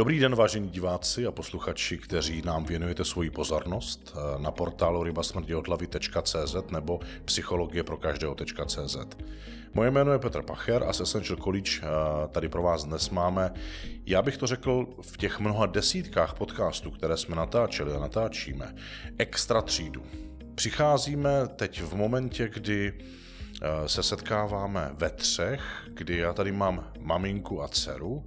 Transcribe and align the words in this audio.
Dobrý 0.00 0.18
den, 0.18 0.34
vážení 0.34 0.68
diváci 0.68 1.26
a 1.26 1.32
posluchači, 1.32 1.98
kteří 1.98 2.42
nám 2.42 2.64
věnujete 2.64 3.04
svoji 3.04 3.30
pozornost 3.30 4.14
eh, 4.16 4.42
na 4.42 4.50
portálu 4.50 5.02
rybasmrtiodlavy.cz 5.02 6.56
nebo 6.70 7.00
psychologie 7.24 7.82
pro 7.84 7.96
každého.cz. 7.96 8.96
Moje 9.74 9.90
jméno 9.90 10.12
je 10.12 10.18
Petr 10.18 10.42
Pacher 10.42 10.82
a 10.82 10.92
se 10.92 11.02
Essential 11.02 11.38
College 11.38 11.70
eh, 11.82 11.86
tady 12.28 12.48
pro 12.48 12.62
vás 12.62 12.84
dnes 12.84 13.10
máme, 13.10 13.52
já 14.06 14.22
bych 14.22 14.36
to 14.36 14.46
řekl, 14.46 14.86
v 15.00 15.16
těch 15.16 15.40
mnoha 15.40 15.66
desítkách 15.66 16.34
podcastů, 16.34 16.90
které 16.90 17.16
jsme 17.16 17.36
natáčeli 17.36 17.94
a 17.94 17.98
natáčíme, 17.98 18.74
extra 19.18 19.62
třídu. 19.62 20.02
Přicházíme 20.54 21.48
teď 21.56 21.82
v 21.82 21.94
momentě, 21.94 22.48
kdy 22.48 22.92
se 23.86 24.02
setkáváme 24.02 24.90
ve 24.92 25.10
třech, 25.10 25.60
kdy 25.88 26.16
já 26.16 26.32
tady 26.32 26.52
mám 26.52 26.92
maminku 26.98 27.62
a 27.62 27.68
dceru 27.68 28.24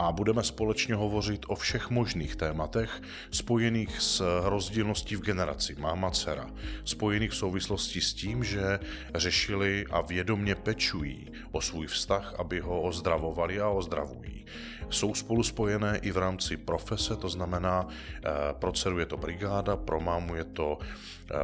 a 0.00 0.12
budeme 0.12 0.42
společně 0.42 0.94
hovořit 0.94 1.46
o 1.48 1.54
všech 1.54 1.90
možných 1.90 2.36
tématech 2.36 3.02
spojených 3.30 4.00
s 4.00 4.40
rozdílností 4.44 5.16
v 5.16 5.20
generaci 5.20 5.74
máma 5.78 6.10
dcera, 6.10 6.50
spojených 6.84 7.30
v 7.30 7.36
souvislosti 7.36 8.00
s 8.00 8.14
tím, 8.14 8.44
že 8.44 8.78
řešili 9.14 9.84
a 9.90 10.00
vědomně 10.00 10.54
pečují 10.54 11.32
o 11.52 11.60
svůj 11.60 11.86
vztah, 11.86 12.34
aby 12.38 12.60
ho 12.60 12.82
ozdravovali 12.82 13.60
a 13.60 13.68
ozdravují. 13.68 14.46
Jsou 14.90 15.14
spolu 15.14 15.42
spojené 15.42 15.98
i 16.02 16.10
v 16.12 16.18
rámci 16.18 16.56
profese, 16.56 17.16
to 17.16 17.28
znamená, 17.28 17.88
eh, 17.88 18.30
pro 18.52 18.72
dceru 18.72 18.98
je 18.98 19.06
to 19.06 19.16
brigáda, 19.16 19.76
pro 19.76 20.00
mámu 20.00 20.34
je 20.34 20.44
to 20.44 20.78
eh, 20.80 20.86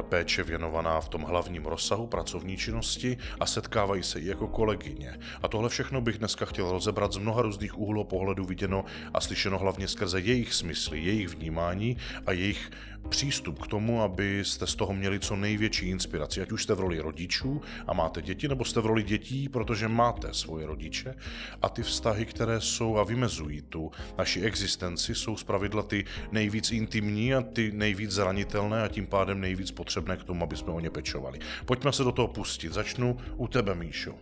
péče 0.01 0.43
věnovaná 0.43 1.01
v 1.01 1.09
tom 1.09 1.21
hlavním 1.21 1.65
rozsahu 1.65 2.07
pracovní 2.07 2.57
činnosti 2.57 3.17
a 3.39 3.45
setkávají 3.45 4.03
se 4.03 4.19
i 4.19 4.27
jako 4.27 4.47
kolegyně. 4.47 5.19
A 5.43 5.47
tohle 5.47 5.69
všechno 5.69 6.01
bych 6.01 6.17
dneska 6.17 6.45
chtěl 6.45 6.71
rozebrat 6.71 7.13
z 7.13 7.17
mnoha 7.17 7.41
různých 7.41 7.77
úhlů 7.77 8.03
pohledu 8.03 8.45
viděno 8.45 8.85
a 9.13 9.21
slyšeno 9.21 9.57
hlavně 9.57 9.87
skrze 9.87 10.19
jejich 10.19 10.53
smysly, 10.53 10.99
jejich 10.99 11.29
vnímání 11.29 11.97
a 12.25 12.31
jejich 12.31 12.71
přístup 13.09 13.59
k 13.59 13.67
tomu, 13.67 14.01
abyste 14.01 14.67
z 14.67 14.75
toho 14.75 14.93
měli 14.93 15.19
co 15.19 15.35
největší 15.35 15.89
inspiraci, 15.89 16.41
ať 16.41 16.51
už 16.51 16.63
jste 16.63 16.73
v 16.73 16.79
roli 16.79 16.99
rodičů 16.99 17.61
a 17.87 17.93
máte 17.93 18.21
děti, 18.21 18.47
nebo 18.47 18.65
jste 18.65 18.81
v 18.81 18.85
roli 18.85 19.03
dětí, 19.03 19.49
protože 19.49 19.87
máte 19.87 20.33
svoje 20.33 20.67
rodiče 20.67 21.15
a 21.61 21.69
ty 21.69 21.83
vztahy, 21.83 22.25
které 22.25 22.61
jsou 22.61 22.97
a 22.97 23.03
vymezují 23.03 23.61
tu 23.61 23.91
naši 24.17 24.41
existenci, 24.41 25.15
jsou 25.15 25.37
zpravidla 25.37 25.83
ty 25.83 26.05
nejvíc 26.31 26.71
intimní 26.71 27.33
a 27.33 27.41
ty 27.41 27.71
nejvíc 27.71 28.11
zranitelné 28.11 28.83
a 28.83 28.87
tím 28.87 29.07
pádem 29.07 29.41
nejvíc 29.41 29.71
potřebné 29.77 30.17
k 30.17 30.23
tomu, 30.23 30.43
aby 30.43 30.55
jsme 30.57 30.73
o 30.73 30.79
ně 30.79 30.89
pečovali. 30.89 31.39
Pojďme 31.65 31.91
se 31.91 32.03
do 32.03 32.11
toho 32.11 32.27
pustit. 32.27 32.73
Začnu 32.73 33.17
u 33.35 33.47
tebe, 33.47 33.75
Míšo. 33.75 34.13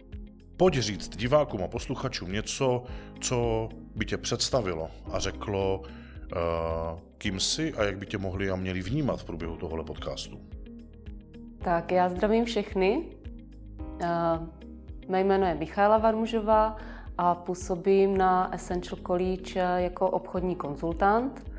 Pojď 0.58 0.78
říct 0.78 1.18
divákům 1.18 1.64
a 1.64 1.68
posluchačům 1.68 2.32
něco, 2.32 2.84
co 3.20 3.70
by 3.96 4.06
tě 4.06 4.18
představilo 4.18 4.90
a 5.12 5.20
řeklo, 5.20 5.80
uh, 5.80 7.00
kým 7.18 7.40
jsi 7.40 7.74
a 7.74 7.84
jak 7.84 7.98
by 7.98 8.06
tě 8.06 8.18
mohli 8.18 8.50
a 8.50 8.56
měli 8.56 8.82
vnímat 8.82 9.20
v 9.20 9.26
průběhu 9.26 9.58
tohohle 9.58 9.84
podcastu. 9.84 10.40
Tak 11.64 11.92
já 11.92 12.10
zdravím 12.10 12.46
všechny. 12.46 13.04
Uh, 13.80 14.48
mé 15.08 15.22
jméno 15.22 15.46
je 15.46 15.56
Michála 15.56 15.98
Varmužová 15.98 16.78
a 17.18 17.36
působím 17.36 18.18
na 18.18 18.54
Essential 18.54 19.00
College 19.08 19.60
jako 19.78 20.10
obchodní 20.10 20.56
konzultant. 20.56 21.52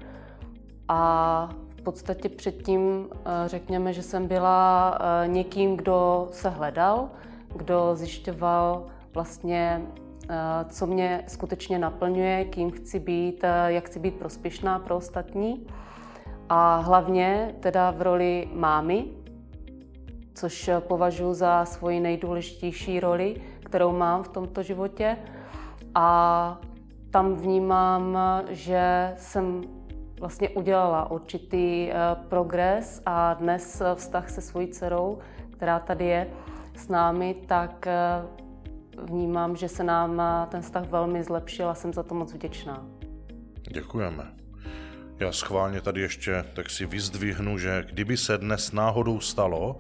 A 0.88 1.50
podstatě 1.86 2.28
předtím 2.28 3.08
řekněme, 3.46 3.92
že 3.92 4.02
jsem 4.02 4.26
byla 4.26 4.98
někým, 5.26 5.76
kdo 5.76 6.28
se 6.30 6.48
hledal, 6.48 7.08
kdo 7.56 7.90
zjišťoval 7.94 8.86
vlastně, 9.14 9.82
eh, 10.30 10.64
co 10.68 10.86
mě 10.86 11.24
skutečně 11.26 11.78
naplňuje, 11.78 12.44
kým 12.44 12.70
chci 12.70 12.98
být, 13.00 13.44
eh, 13.44 13.72
jak 13.78 13.86
chci 13.86 13.98
být 13.98 14.14
prospěšná 14.14 14.78
pro 14.78 14.96
ostatní. 14.96 15.66
A 16.48 16.76
hlavně 16.76 17.54
teda 17.60 17.90
v 17.90 18.02
roli 18.02 18.48
mámy, 18.52 19.04
což 20.34 20.70
považuji 20.78 21.34
za 21.34 21.64
svoji 21.64 22.00
nejdůležitější 22.00 23.00
roli, 23.00 23.42
kterou 23.64 23.92
mám 23.92 24.22
v 24.22 24.28
tomto 24.28 24.62
životě. 24.62 25.16
A 25.94 26.58
tam 27.10 27.34
vnímám, 27.34 28.18
že 28.48 29.14
jsem 29.16 29.75
vlastně 30.20 30.48
udělala 30.48 31.10
určitý 31.10 31.90
eh, 31.90 31.94
progres 32.28 33.02
a 33.06 33.34
dnes 33.34 33.82
vztah 33.94 34.30
se 34.30 34.40
svojí 34.40 34.68
dcerou, 34.68 35.18
která 35.50 35.78
tady 35.78 36.04
je, 36.04 36.26
s 36.76 36.88
námi, 36.88 37.36
tak 37.46 37.86
eh, 37.86 38.22
vnímám, 39.02 39.56
že 39.56 39.68
se 39.68 39.84
nám 39.84 40.20
eh, 40.20 40.46
ten 40.50 40.62
vztah 40.62 40.88
velmi 40.88 41.22
zlepšil 41.22 41.68
a 41.68 41.74
jsem 41.74 41.92
za 41.92 42.02
to 42.02 42.14
moc 42.14 42.32
vděčná. 42.32 42.86
Děkujeme. 43.70 44.24
Já 45.18 45.32
schválně 45.32 45.80
tady 45.80 46.00
ještě 46.00 46.44
tak 46.54 46.70
si 46.70 46.86
vyzdvihnu, 46.86 47.58
že 47.58 47.84
kdyby 47.88 48.16
se 48.16 48.38
dnes 48.38 48.72
náhodou 48.72 49.20
stalo, 49.20 49.78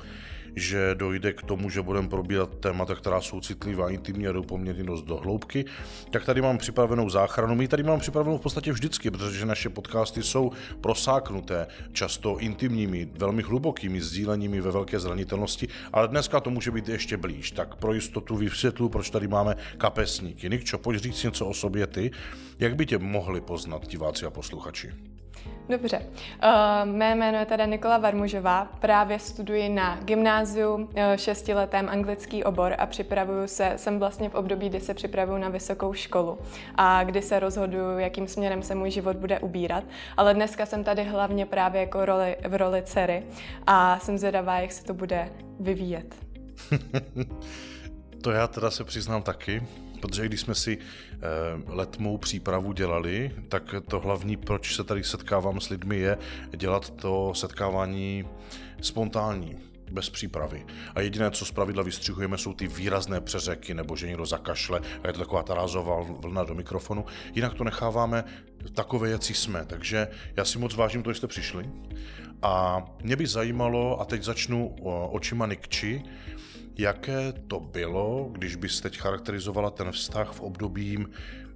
že 0.56 0.94
dojde 0.94 1.32
k 1.32 1.42
tomu, 1.42 1.70
že 1.70 1.82
budeme 1.82 2.08
probírat 2.08 2.58
témata, 2.60 2.94
která 2.94 3.20
jsou 3.20 3.40
citlivá, 3.40 3.90
intimní 3.90 4.28
a 4.28 4.32
jdou 4.32 4.42
poměrně 4.42 4.84
dost 4.84 5.02
do 5.02 5.16
hloubky, 5.16 5.64
tak 6.10 6.24
tady 6.24 6.42
mám 6.42 6.58
připravenou 6.58 7.10
záchranu. 7.10 7.54
My 7.54 7.68
tady 7.68 7.82
mám 7.82 8.00
připravenou 8.00 8.38
v 8.38 8.40
podstatě 8.40 8.72
vždycky, 8.72 9.10
protože 9.10 9.46
naše 9.46 9.68
podcasty 9.68 10.22
jsou 10.22 10.52
prosáknuté 10.80 11.66
často 11.92 12.38
intimními, 12.38 13.08
velmi 13.18 13.42
hlubokými 13.42 14.00
sdíleními 14.00 14.60
ve 14.60 14.70
velké 14.70 15.00
zranitelnosti, 15.00 15.68
ale 15.92 16.08
dneska 16.08 16.40
to 16.40 16.50
může 16.50 16.70
být 16.70 16.88
ještě 16.88 17.16
blíž. 17.16 17.50
Tak 17.50 17.74
pro 17.74 17.92
jistotu 17.92 18.36
vysvětlu, 18.36 18.88
proč 18.88 19.10
tady 19.10 19.28
máme 19.28 19.56
kapesníky. 19.78 20.50
Nikčo, 20.50 20.78
pojď 20.78 21.02
říct 21.02 21.22
něco 21.22 21.46
o 21.46 21.54
sobě 21.54 21.86
ty. 21.86 22.10
Jak 22.58 22.76
by 22.76 22.86
tě 22.86 22.98
mohli 22.98 23.40
poznat 23.40 23.88
diváci 23.88 24.26
a 24.26 24.30
posluchači? 24.30 25.15
Dobře. 25.68 25.98
Uh, 25.98 26.92
mé 26.92 27.14
jméno 27.14 27.38
je 27.38 27.46
teda 27.46 27.66
Nikola 27.66 27.98
Varmužová, 27.98 28.68
právě 28.80 29.18
studuji 29.18 29.68
na 29.68 29.98
gymnáziu 30.04 30.74
uh, 30.74 30.88
šestiletém 31.16 31.88
anglický 31.88 32.44
obor 32.44 32.74
a 32.78 32.86
připravuju 32.86 33.46
se, 33.46 33.72
jsem 33.76 33.98
vlastně 33.98 34.28
v 34.28 34.34
období, 34.34 34.68
kdy 34.68 34.80
se 34.80 34.94
připravuju 34.94 35.38
na 35.38 35.48
vysokou 35.48 35.92
školu 35.92 36.38
a 36.74 37.04
kdy 37.04 37.22
se 37.22 37.38
rozhoduju, 37.38 37.98
jakým 37.98 38.28
směrem 38.28 38.62
se 38.62 38.74
můj 38.74 38.90
život 38.90 39.16
bude 39.16 39.40
ubírat. 39.40 39.84
Ale 40.16 40.34
dneska 40.34 40.66
jsem 40.66 40.84
tady 40.84 41.04
hlavně 41.04 41.46
právě 41.46 41.80
jako 41.80 42.04
roli, 42.04 42.36
v 42.48 42.54
roli 42.54 42.82
dcery 42.82 43.22
a 43.66 43.98
jsem 43.98 44.18
zvědavá, 44.18 44.58
jak 44.58 44.72
se 44.72 44.84
to 44.84 44.94
bude 44.94 45.32
vyvíjet. 45.60 46.14
to 48.22 48.30
já 48.30 48.46
teda 48.46 48.70
se 48.70 48.84
přiznám 48.84 49.22
taky 49.22 49.62
protože 50.00 50.26
když 50.26 50.40
jsme 50.40 50.54
si 50.54 50.78
eh, 50.78 51.18
letmou 51.66 52.18
přípravu 52.18 52.72
dělali, 52.72 53.32
tak 53.48 53.74
to 53.88 54.00
hlavní, 54.00 54.36
proč 54.36 54.76
se 54.76 54.84
tady 54.84 55.04
setkávám 55.04 55.60
s 55.60 55.68
lidmi, 55.68 55.96
je 55.98 56.18
dělat 56.56 56.90
to 56.90 57.32
setkávání 57.34 58.24
spontánní 58.80 59.56
bez 59.90 60.10
přípravy. 60.10 60.66
A 60.94 61.00
jediné, 61.00 61.30
co 61.30 61.44
zpravidla 61.44 61.82
vystřihujeme, 61.82 62.38
jsou 62.38 62.52
ty 62.52 62.68
výrazné 62.68 63.20
přeřeky, 63.20 63.74
nebo 63.74 63.96
že 63.96 64.06
někdo 64.06 64.26
zakašle 64.26 64.80
a 65.02 65.06
je 65.06 65.12
to 65.12 65.18
taková 65.18 65.42
ta 65.42 65.54
rázová 65.54 66.02
vlna 66.02 66.44
do 66.44 66.54
mikrofonu. 66.54 67.04
Jinak 67.34 67.54
to 67.54 67.64
necháváme 67.64 68.24
takové, 68.74 69.10
jací 69.10 69.34
jsme. 69.34 69.64
Takže 69.64 70.08
já 70.36 70.44
si 70.44 70.58
moc 70.58 70.74
vážím 70.74 71.02
to, 71.02 71.12
že 71.12 71.16
jste 71.16 71.26
přišli. 71.26 71.70
A 72.42 72.84
mě 73.02 73.16
by 73.16 73.26
zajímalo, 73.26 74.00
a 74.00 74.04
teď 74.04 74.22
začnu 74.22 74.76
očima 75.10 75.46
Nikči, 75.46 76.02
Jaké 76.78 77.32
to 77.32 77.60
bylo, 77.60 78.28
když 78.32 78.56
bys 78.56 78.80
teď 78.80 78.98
charakterizovala 78.98 79.70
ten 79.70 79.92
vztah 79.92 80.32
v 80.32 80.40
období 80.40 81.06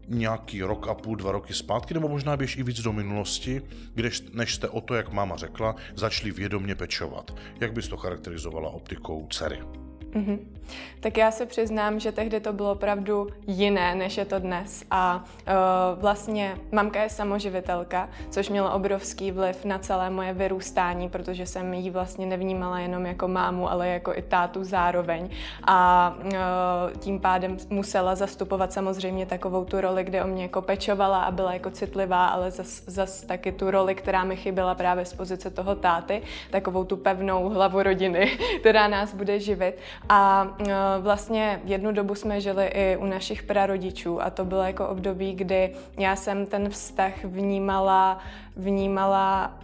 nějaký 0.09 0.63
rok 0.63 0.89
a 0.89 0.95
půl, 0.95 1.17
dva 1.17 1.33
roky 1.33 1.55
zpátky, 1.55 1.95
nebo 1.95 2.09
možná 2.09 2.37
běž 2.37 2.57
i 2.57 2.63
víc 2.63 2.81
do 2.81 2.93
minulosti, 2.93 3.63
když, 3.95 4.23
než 4.33 4.55
jste 4.55 4.69
o 4.69 4.81
to, 4.81 4.95
jak 4.95 5.13
máma 5.13 5.37
řekla, 5.37 5.77
začali 5.95 6.31
vědomně 6.31 6.75
pečovat. 6.75 7.37
Jak 7.61 7.73
bys 7.73 7.89
to 7.89 7.97
charakterizovala 7.97 8.71
optikou 8.71 9.27
dcery? 9.31 9.59
Mm-hmm. 10.15 10.38
Tak 11.00 11.16
já 11.16 11.31
se 11.31 11.47
přiznám, 11.47 12.01
že 12.01 12.12
tehdy 12.12 12.41
to 12.41 12.53
bylo 12.53 12.72
opravdu 12.72 13.28
jiné, 13.47 13.95
než 13.95 14.16
je 14.16 14.24
to 14.24 14.39
dnes. 14.39 14.84
A 14.91 15.24
uh, 15.24 16.01
vlastně 16.01 16.57
mamka 16.72 17.03
je 17.03 17.09
samoživitelka, 17.09 18.09
což 18.30 18.48
mělo 18.48 18.74
obrovský 18.74 19.30
vliv 19.30 19.65
na 19.65 19.78
celé 19.78 20.10
moje 20.10 20.33
vyrůstání, 20.33 21.09
protože 21.09 21.47
jsem 21.47 21.74
ji 21.74 21.91
vlastně 21.91 22.27
nevnímala 22.27 22.80
jenom 22.80 23.07
jako 23.07 23.28
mámu, 23.28 23.71
ale 23.71 23.89
jako 23.89 24.15
i 24.15 24.22
tátu 24.22 24.65
zároveň. 24.65 25.30
A 25.65 26.15
uh, 26.24 26.30
tím 26.98 27.21
pádem 27.21 27.56
musela 27.71 28.15
zastupovat 28.15 28.72
samozřejmě 28.72 29.27
takovou 29.27 29.65
tu 29.65 29.80
roli, 29.80 30.04
kde 30.04 30.24
o 30.24 30.27
mě 30.27 30.42
jako 30.42 30.63
pečovala 30.63 31.22
a 31.22 31.30
byla 31.30 31.53
jako 31.53 31.71
citlivá, 31.71 32.27
ale 32.27 32.51
zas, 32.51 32.83
zas 32.86 33.22
taky 33.22 33.53
tu 33.53 33.71
roli, 33.71 33.95
která 33.95 34.24
mi 34.24 34.36
chyběla 34.36 34.74
právě 34.74 35.04
z 35.04 35.15
pozice 35.15 35.51
toho 35.51 35.74
táty, 35.74 36.22
takovou 36.51 36.84
tu 36.84 36.97
pevnou 36.97 37.48
hlavu 37.48 37.83
rodiny, 37.83 38.39
která 38.60 38.89
nás 38.89 39.15
bude 39.15 39.41
živit. 39.41 39.78
A 40.09 40.49
e, 40.59 40.75
vlastně 41.01 41.61
jednu 41.65 41.93
dobu 41.93 42.15
jsme 42.15 42.41
žili 42.41 42.67
i 42.67 42.97
u 42.97 43.07
našich 43.07 43.43
prarodičů 43.43 44.23
a 44.23 44.31
to 44.31 44.45
bylo 44.45 44.63
jako 44.63 44.89
období, 44.89 45.35
kdy 45.35 45.75
já 45.99 46.17
jsem 46.17 46.47
ten 46.47 46.69
vztah 46.69 47.25
vnímala, 47.25 48.19
vnímala 48.57 49.59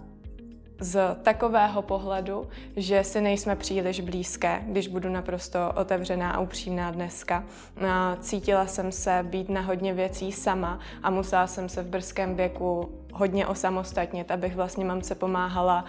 z 0.81 1.17
takového 1.23 1.83
pohledu, 1.83 2.49
že 2.77 3.05
si 3.05 3.21
nejsme 3.21 3.56
příliš 3.56 4.00
blízké, 4.00 4.62
když 4.67 4.88
budu 4.88 5.09
naprosto 5.09 5.59
otevřená 5.77 6.31
a 6.31 6.41
upřímná 6.41 6.91
dneska. 6.91 7.44
Cítila 8.21 8.67
jsem 8.67 8.93
se 8.93 9.21
být 9.23 9.49
na 9.49 9.61
hodně 9.61 9.94
věcí 9.94 10.33
sama 10.33 10.79
a 11.03 11.11
musela 11.11 11.47
jsem 11.47 11.69
se 11.69 11.83
v 11.83 11.87
brzkém 11.87 12.35
věku 12.35 12.91
hodně 13.16 13.46
osamostatnit, 13.46 14.30
abych 14.30 14.56
vlastně 14.56 14.84
mamce 14.84 15.14
pomáhala 15.14 15.84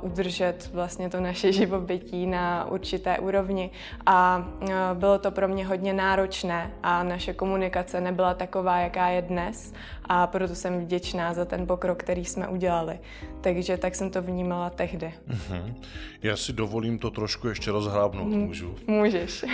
uh, 0.00 0.10
udržet 0.10 0.70
vlastně 0.72 1.10
to 1.10 1.20
naše 1.20 1.52
živobytí 1.52 2.26
na 2.26 2.64
určité 2.64 3.18
úrovni 3.18 3.70
a 4.06 4.38
uh, 4.62 4.68
bylo 4.94 5.18
to 5.18 5.30
pro 5.30 5.48
mě 5.48 5.66
hodně 5.66 5.92
náročné 5.92 6.70
a 6.82 7.02
naše 7.02 7.32
komunikace 7.32 8.00
nebyla 8.00 8.34
taková, 8.34 8.78
jaká 8.78 9.08
je 9.08 9.22
dnes 9.22 9.74
a 10.04 10.26
proto 10.26 10.54
jsem 10.54 10.80
vděčná 10.80 11.34
za 11.34 11.44
ten 11.44 11.66
pokrok, 11.66 11.98
který 11.98 12.24
jsme 12.24 12.48
udělali. 12.48 12.98
Takže 13.40 13.76
tak 13.76 13.94
jsem 13.94 14.10
to 14.10 14.22
vnímala 14.22 14.70
tehdy. 14.70 15.14
Uh-huh. 15.30 15.74
Já 16.22 16.36
si 16.36 16.52
dovolím 16.52 16.98
to 16.98 17.10
trošku 17.10 17.48
ještě 17.48 17.70
rozhrábnout, 17.70 18.28
mm, 18.28 18.40
můžu? 18.40 18.74
Můžeš. 18.86 19.42
Uh, 19.42 19.50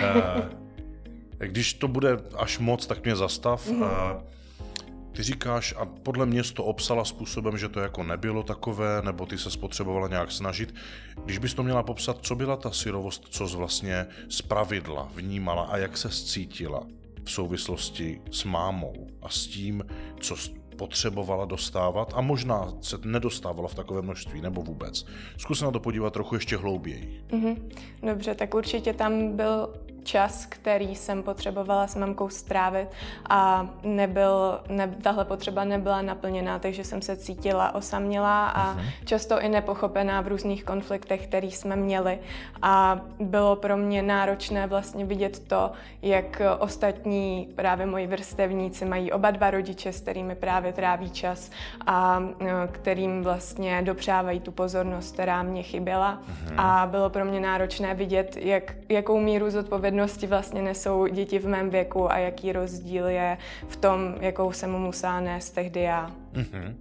když 1.37 1.73
to 1.73 1.87
bude 1.87 2.17
až 2.37 2.59
moc, 2.59 2.85
tak 2.85 3.03
mě 3.03 3.15
zastav. 3.15 3.67
Uh, 3.67 3.87
ty 5.11 5.23
říkáš, 5.23 5.73
a 5.77 5.85
podle 5.85 6.25
mě 6.25 6.43
to 6.43 6.63
obsala 6.63 7.05
způsobem, 7.05 7.57
že 7.57 7.69
to 7.69 7.79
jako 7.79 8.03
nebylo 8.03 8.43
takové, 8.43 9.01
nebo 9.01 9.25
ty 9.25 9.37
se 9.37 9.51
spotřebovala 9.51 10.07
nějak 10.07 10.31
snažit. 10.31 10.75
Když 11.25 11.37
bys 11.37 11.53
to 11.53 11.63
měla 11.63 11.83
popsat, 11.83 12.17
co 12.21 12.35
byla 12.35 12.55
ta 12.55 12.71
syrovost, 12.71 13.25
co 13.29 13.47
z 13.47 13.55
vlastně 13.55 14.07
z 14.29 14.41
pravidla 14.41 15.11
vnímala 15.15 15.63
a 15.63 15.77
jak 15.77 15.97
se 15.97 16.09
cítila 16.09 16.83
v 17.23 17.31
souvislosti 17.31 18.21
s 18.31 18.43
mámou 18.43 19.07
a 19.21 19.29
s 19.29 19.47
tím, 19.47 19.83
co 20.19 20.35
potřebovala 20.77 21.45
dostávat 21.45 22.13
a 22.15 22.21
možná 22.21 22.73
se 22.81 22.97
nedostávala 23.03 23.67
v 23.67 23.75
takové 23.75 24.01
množství 24.01 24.41
nebo 24.41 24.61
vůbec. 24.61 25.05
Zkus 25.37 25.61
na 25.61 25.71
to 25.71 25.79
podívat 25.79 26.13
trochu 26.13 26.35
ještě 26.35 26.57
hlouběji. 26.57 27.23
Mm-hmm. 27.27 27.57
Dobře, 28.03 28.35
tak 28.35 28.53
určitě 28.53 28.93
tam 28.93 29.35
byl 29.35 29.73
čas, 30.03 30.45
který 30.45 30.95
jsem 30.95 31.23
potřebovala 31.23 31.87
s 31.87 31.95
mamkou 31.95 32.29
strávit 32.29 32.89
a 33.29 33.67
nebyl, 33.83 34.59
ne, 34.69 34.95
tahle 35.01 35.25
potřeba 35.25 35.63
nebyla 35.63 36.01
naplněná, 36.01 36.59
takže 36.59 36.83
jsem 36.83 37.01
se 37.01 37.17
cítila 37.17 37.75
osamělá 37.75 38.47
a 38.47 38.75
uh-huh. 38.75 38.83
často 39.05 39.41
i 39.41 39.49
nepochopená 39.49 40.21
v 40.21 40.27
různých 40.27 40.63
konfliktech, 40.63 41.27
které 41.27 41.47
jsme 41.47 41.75
měli 41.75 42.19
a 42.61 42.99
bylo 43.19 43.55
pro 43.55 43.77
mě 43.77 44.01
náročné 44.01 44.67
vlastně 44.67 45.05
vidět 45.05 45.47
to, 45.47 45.71
jak 46.01 46.41
ostatní 46.59 47.49
právě 47.55 47.85
moji 47.85 48.07
vrstevníci 48.07 48.85
mají 48.85 49.11
oba 49.11 49.31
dva 49.31 49.51
rodiče, 49.51 49.93
s 49.93 50.01
kterými 50.01 50.35
právě 50.35 50.73
tráví 50.73 51.09
čas 51.09 51.51
a 51.85 52.23
e, 52.41 52.67
kterým 52.67 53.23
vlastně 53.23 53.81
dopřávají 53.81 54.39
tu 54.39 54.51
pozornost, 54.51 55.13
která 55.13 55.43
mě 55.43 55.63
chyběla 55.63 56.19
uh-huh. 56.19 56.53
a 56.57 56.87
bylo 56.91 57.09
pro 57.09 57.25
mě 57.25 57.39
náročné 57.39 57.93
vidět, 57.93 58.37
jak, 58.37 58.73
jakou 58.89 59.19
míru 59.19 59.49
zodpovědnosti 59.49 59.88
odpovědnosti 59.89 60.27
vlastně 60.27 60.61
nesou 60.61 61.07
děti 61.07 61.39
v 61.39 61.47
mém 61.47 61.69
věku 61.69 62.11
a 62.11 62.17
jaký 62.17 62.51
rozdíl 62.51 63.07
je 63.07 63.37
v 63.67 63.75
tom, 63.75 64.15
jakou 64.21 64.51
jsem 64.51 64.71
musela 64.71 65.19
nést 65.19 65.49
tehdy 65.49 65.81
já. 65.81 66.11
Mm-hmm. 66.33 66.75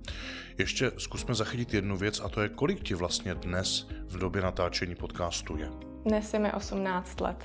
Ještě 0.58 0.90
zkusme 0.98 1.34
zachytit 1.34 1.74
jednu 1.74 1.96
věc 1.96 2.20
a 2.20 2.28
to 2.28 2.40
je, 2.40 2.48
kolik 2.48 2.82
ti 2.82 2.94
vlastně 2.94 3.34
dnes 3.34 3.88
v 4.08 4.18
době 4.18 4.42
natáčení 4.42 4.94
podcastu 4.94 5.56
je? 5.56 5.68
Dnes 6.04 6.34
je 6.34 6.38
mi 6.38 6.52
18 6.52 7.20
let. 7.20 7.44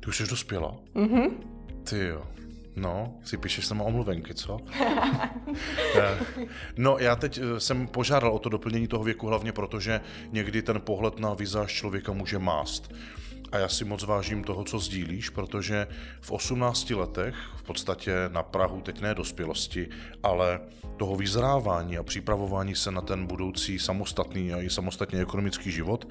Ty 0.00 0.06
už 0.08 0.16
jsi 0.16 0.26
dospěla? 0.26 0.76
Mhm. 0.94 1.28
Ty 1.90 1.98
jo. 1.98 2.22
No, 2.76 3.14
si 3.24 3.36
píšeš 3.36 3.66
sama 3.66 3.84
omluvenky, 3.84 4.34
co? 4.34 4.58
No, 6.76 6.98
já 6.98 7.16
teď 7.16 7.38
eh, 7.38 7.60
jsem 7.60 7.86
požádal 7.86 8.32
o 8.32 8.38
to 8.38 8.48
doplnění 8.48 8.88
toho 8.88 9.04
věku 9.04 9.26
hlavně 9.26 9.52
proto, 9.52 9.80
že 9.80 10.00
někdy 10.30 10.62
ten 10.62 10.80
pohled 10.80 11.18
na 11.18 11.34
vizáž 11.34 11.72
člověka 11.72 12.12
může 12.12 12.38
mást 12.38 12.92
a 13.52 13.58
já 13.58 13.68
si 13.68 13.84
moc 13.84 14.02
vážím 14.02 14.44
toho, 14.44 14.64
co 14.64 14.78
sdílíš, 14.78 15.30
protože 15.30 15.86
v 16.20 16.30
18 16.30 16.90
letech, 16.90 17.34
v 17.56 17.62
podstatě 17.62 18.12
na 18.28 18.42
Prahu, 18.42 18.80
teď 18.80 19.00
ne 19.00 19.14
dospělosti, 19.14 19.88
ale 20.22 20.60
toho 20.96 21.16
vyzrávání 21.16 21.98
a 21.98 22.02
připravování 22.02 22.74
se 22.74 22.90
na 22.90 23.00
ten 23.00 23.26
budoucí 23.26 23.78
samostatný 23.78 24.52
a 24.52 24.60
i 24.60 24.70
samostatně 24.70 25.20
ekonomický 25.20 25.70
život, 25.70 26.08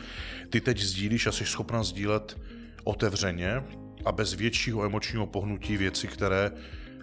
ty 0.50 0.62
teď 0.62 0.80
sdílíš 0.80 1.28
a 1.28 1.32
jsi 1.32 1.46
schopna 1.46 1.84
sdílet 1.84 2.38
otevřeně 2.84 3.64
a 4.06 4.12
bez 4.12 4.34
většího 4.34 4.86
emočního 4.86 5.26
pohnutí 5.26 5.78
věci, 5.78 6.08
které 6.08 6.52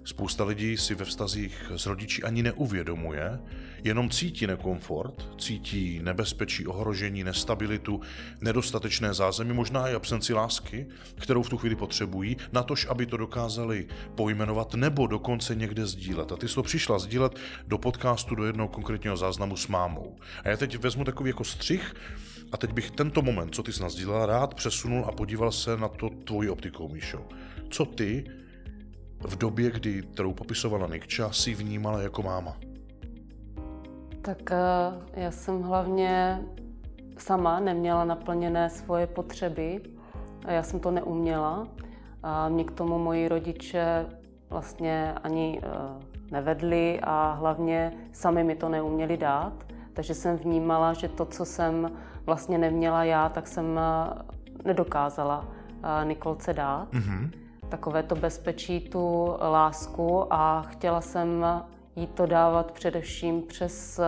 Spousta 0.09 0.45
lidí 0.45 0.77
si 0.77 0.95
ve 0.95 1.05
vztazích 1.05 1.73
s 1.77 1.87
rodiči 1.87 2.23
ani 2.23 2.43
neuvědomuje, 2.43 3.39
jenom 3.85 4.11
cítí 4.11 4.47
nekomfort, 4.47 5.29
cítí 5.39 6.01
nebezpečí, 6.03 6.67
ohrožení, 6.67 7.25
nestabilitu, 7.25 8.01
nedostatečné 8.41 9.15
zázemí, 9.15 9.53
možná 9.53 9.89
i 9.89 9.95
absenci 9.95 10.33
lásky, 10.33 10.87
kterou 11.15 11.43
v 11.43 11.49
tu 11.49 11.59
chvíli 11.59 11.77
potřebují, 11.77 12.37
na 12.53 12.63
tož, 12.63 12.87
aby 12.91 13.07
to 13.07 13.17
dokázali 13.17 13.87
pojmenovat 14.15 14.75
nebo 14.75 15.07
dokonce 15.07 15.55
někde 15.55 15.87
sdílet. 15.87 16.33
A 16.33 16.37
ty 16.37 16.49
jsi 16.49 16.55
to 16.55 16.63
přišla 16.63 16.99
sdílet 16.99 17.39
do 17.67 17.79
podcastu, 17.79 18.35
do 18.35 18.45
jednoho 18.45 18.69
konkrétního 18.69 19.17
záznamu 19.17 19.57
s 19.57 19.69
mámou. 19.69 20.17
A 20.45 20.49
já 20.49 20.57
teď 20.57 20.79
vezmu 20.79 21.05
takový 21.05 21.31
jako 21.31 21.45
střih 21.45 21.95
a 22.53 22.57
teď 22.57 22.73
bych 22.73 22.91
tento 22.91 23.23
moment, 23.23 23.55
co 23.55 23.63
ty 23.63 23.73
jsi 23.73 23.83
nazdílela, 23.83 24.27
rád 24.27 24.55
přesunul 24.55 25.05
a 25.05 25.13
podíval 25.13 25.53
se 25.53 25.77
na 25.77 25.89
to 25.89 26.11
tvojí 26.11 26.49
optikou, 26.49 26.89
Míšo. 26.89 27.29
Co 27.71 27.85
ty 27.85 28.38
v 29.21 29.37
době, 29.37 29.71
kdy, 29.71 30.03
kterou 30.03 30.33
popisovala 30.33 30.87
Nikča, 30.87 31.33
si 31.33 31.55
vnímala 31.55 32.03
jako 32.03 32.23
máma? 32.23 32.57
Tak 34.23 34.53
eh, 34.53 34.57
já 35.15 35.31
jsem 35.31 35.63
hlavně 35.63 36.41
sama 37.19 37.61
neměla 37.61 38.05
naplněné 38.05 38.71
svoje 38.71 39.07
potřeby. 39.07 39.81
A 40.45 40.53
já 40.53 40.63
jsem 40.63 40.81
to 40.81 40.91
neuměla. 40.91 41.69
A 42.23 42.49
mě 42.49 42.65
k 42.65 42.71
tomu 42.71 42.99
moji 42.99 43.29
rodiče 43.29 44.07
vlastně 44.51 45.15
ani 45.23 45.61
eh, 45.63 45.69
nevedli 46.31 47.01
a 47.03 47.33
hlavně 47.33 47.93
sami 48.13 48.45
mi 48.45 48.57
to 48.57 48.69
neuměli 48.69 49.17
dát. 49.17 49.53
Takže 49.93 50.15
jsem 50.15 50.37
vnímala, 50.37 50.93
že 50.93 51.09
to, 51.09 51.25
co 51.25 51.45
jsem 51.45 51.93
vlastně 52.27 52.59
neměla 52.59 53.05
já, 53.05 53.29
tak 53.29 53.49
jsem 53.49 53.79
eh, 53.79 54.23
nedokázala 54.65 55.49
Nikolce 56.05 56.53
dát. 56.53 56.93
Mm-hmm 56.93 57.48
takové 57.69 58.03
to 58.03 58.15
bezpečí, 58.15 58.81
tu 58.81 59.35
lásku 59.51 60.33
a 60.33 60.63
chtěla 60.63 61.01
jsem 61.01 61.47
jí 61.97 62.07
to 62.07 62.27
dávat 62.27 62.73
především 62.73 63.43
přes 63.43 64.01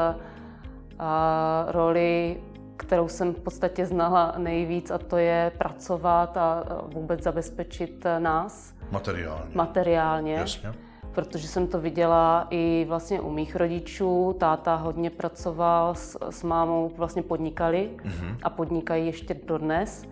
roli, 1.68 2.40
kterou 2.76 3.08
jsem 3.08 3.34
v 3.34 3.40
podstatě 3.40 3.86
znala 3.86 4.34
nejvíc 4.38 4.90
a 4.90 4.98
to 4.98 5.16
je 5.16 5.52
pracovat 5.58 6.36
a 6.36 6.64
vůbec 6.94 7.22
zabezpečit 7.22 8.06
nás. 8.18 8.74
Materiálně. 8.90 9.50
Materiálně. 9.54 10.35
Jasně. 10.35 10.73
Protože 11.12 11.49
jsem 11.49 11.66
to 11.66 11.80
viděla 11.80 12.46
i 12.50 12.87
vlastně 12.88 13.20
u 13.20 13.30
mých 13.30 13.56
rodičů. 13.56 14.37
Táta 14.40 14.76
hodně 14.76 15.11
pracoval 15.11 15.94
s, 15.94 16.18
s 16.30 16.42
mámou, 16.42 16.90
vlastně 16.96 17.23
podnikali 17.23 17.90
mm-hmm. 17.96 18.37
a 18.42 18.50
podnikají 18.50 19.06
ještě 19.06 19.35
dodnes. 19.46 20.04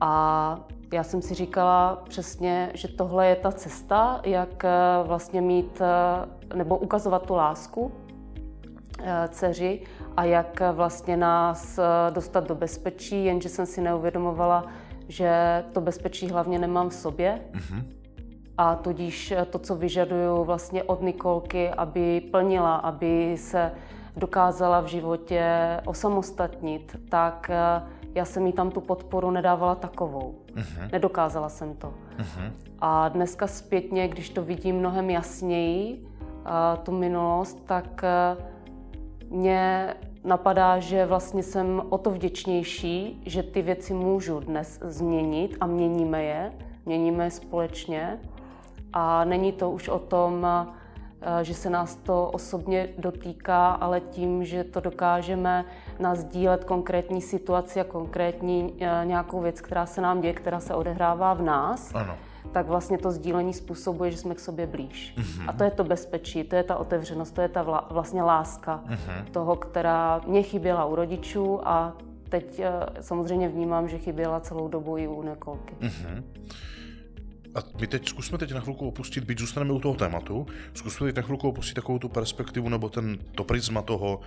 A 0.00 0.60
já 0.92 1.02
jsem 1.02 1.22
si 1.22 1.34
říkala 1.34 2.02
přesně, 2.08 2.70
že 2.74 2.88
tohle 2.88 3.26
je 3.26 3.36
ta 3.36 3.52
cesta, 3.52 4.20
jak 4.24 4.64
eh, 4.64 4.70
vlastně 5.04 5.40
mít 5.40 5.80
eh, 5.80 6.56
nebo 6.56 6.78
ukazovat 6.78 7.26
tu 7.26 7.34
lásku 7.34 7.92
eh, 9.02 9.28
dceři 9.28 9.82
a 10.16 10.24
jak 10.24 10.62
vlastně 10.72 11.16
nás 11.16 11.78
dostat 12.10 12.48
do 12.48 12.54
bezpečí, 12.54 13.24
jenže 13.24 13.48
jsem 13.48 13.66
si 13.66 13.80
neuvědomovala, 13.80 14.66
že 15.08 15.64
to 15.72 15.80
bezpečí 15.80 16.28
hlavně 16.28 16.58
nemám 16.58 16.88
v 16.88 16.94
sobě. 16.94 17.40
Mm-hmm. 17.52 17.84
A 18.58 18.76
tudíž 18.76 19.34
to, 19.50 19.58
co 19.58 19.76
vyžaduju 19.76 20.44
vlastně 20.44 20.82
od 20.82 21.02
Nikolky, 21.02 21.70
aby 21.70 22.20
plnila, 22.20 22.76
aby 22.76 23.36
se 23.38 23.72
dokázala 24.16 24.80
v 24.80 24.86
životě 24.86 25.44
osamostatnit, 25.86 26.96
tak 27.08 27.50
já 28.14 28.24
jsem 28.24 28.46
jí 28.46 28.52
tam 28.52 28.70
tu 28.70 28.80
podporu 28.80 29.30
nedávala 29.30 29.74
takovou. 29.74 30.34
Uh-huh. 30.54 30.92
Nedokázala 30.92 31.48
jsem 31.48 31.74
to. 31.74 31.94
Uh-huh. 32.18 32.52
A 32.78 33.08
dneska 33.08 33.46
zpětně, 33.46 34.08
když 34.08 34.30
to 34.30 34.42
vidím 34.42 34.76
mnohem 34.76 35.10
jasněji, 35.10 36.06
tu 36.82 36.92
minulost, 36.92 37.64
tak 37.66 38.04
e, 38.04 38.36
mě 39.30 39.94
napadá, 40.24 40.78
že 40.78 41.06
vlastně 41.06 41.42
jsem 41.42 41.82
o 41.88 41.98
to 41.98 42.10
vděčnější, 42.10 43.22
že 43.26 43.42
ty 43.42 43.62
věci 43.62 43.94
můžu 43.94 44.40
dnes 44.40 44.80
změnit 44.82 45.56
a 45.60 45.66
měníme 45.66 46.22
je, 46.22 46.52
měníme 46.86 47.24
je 47.24 47.30
společně. 47.30 48.18
A 48.92 49.24
není 49.24 49.52
to 49.52 49.70
už 49.70 49.88
o 49.88 49.98
tom, 49.98 50.46
že 51.42 51.54
se 51.54 51.70
nás 51.70 51.96
to 51.96 52.30
osobně 52.30 52.88
dotýká, 52.98 53.70
ale 53.70 54.00
tím, 54.00 54.44
že 54.44 54.64
to 54.64 54.80
dokážeme 54.80 55.64
nazdílet 55.98 56.64
konkrétní 56.64 57.20
situaci 57.20 57.80
a 57.80 57.84
konkrétní 57.84 58.74
eh, 58.80 59.02
nějakou 59.04 59.40
věc, 59.40 59.60
která 59.60 59.86
se 59.86 60.00
nám 60.00 60.20
děje, 60.20 60.34
která 60.34 60.60
se 60.60 60.74
odehrává 60.74 61.34
v 61.34 61.42
nás, 61.42 61.94
ano. 61.94 62.16
tak 62.52 62.66
vlastně 62.66 62.98
to 62.98 63.10
sdílení 63.10 63.52
způsobuje, 63.52 64.10
že 64.10 64.16
jsme 64.16 64.34
k 64.34 64.40
sobě 64.40 64.66
blíž. 64.66 65.14
Mm-hmm. 65.16 65.44
A 65.48 65.52
to 65.52 65.64
je 65.64 65.70
to 65.70 65.84
bezpečí, 65.84 66.44
to 66.44 66.56
je 66.56 66.62
ta 66.62 66.76
otevřenost, 66.76 67.34
to 67.34 67.40
je 67.40 67.48
ta 67.48 67.62
vla, 67.62 67.88
vlastně 67.90 68.22
láska 68.22 68.84
mm-hmm. 68.86 69.24
toho, 69.30 69.56
která 69.56 70.20
mě 70.26 70.42
chyběla 70.42 70.84
u 70.84 70.94
rodičů 70.94 71.68
a 71.68 71.92
teď 72.28 72.60
eh, 72.60 72.72
samozřejmě 73.00 73.48
vnímám, 73.48 73.88
že 73.88 73.98
chyběla 73.98 74.40
celou 74.40 74.68
dobu 74.68 74.98
i 74.98 75.08
u 75.08 75.22
Nikolky. 75.22 75.74
Mm-hmm. 75.80 76.22
A 77.54 77.58
my 77.80 77.86
teď 77.86 78.08
zkusme 78.08 78.38
teď 78.38 78.52
na 78.52 78.60
chvilku 78.60 78.88
opustit, 78.88 79.24
byť 79.24 79.38
zůstaneme 79.38 79.72
u 79.72 79.80
toho 79.80 79.94
tématu, 79.94 80.46
zkusme 80.74 81.06
teď 81.06 81.16
na 81.16 81.22
chvilku 81.22 81.48
opustit 81.48 81.74
takovou 81.74 81.98
tu 81.98 82.08
perspektivu 82.08 82.68
nebo 82.68 82.88
ten, 82.88 83.18
to 83.34 83.44
prisma 83.44 83.82
toho, 83.82 84.20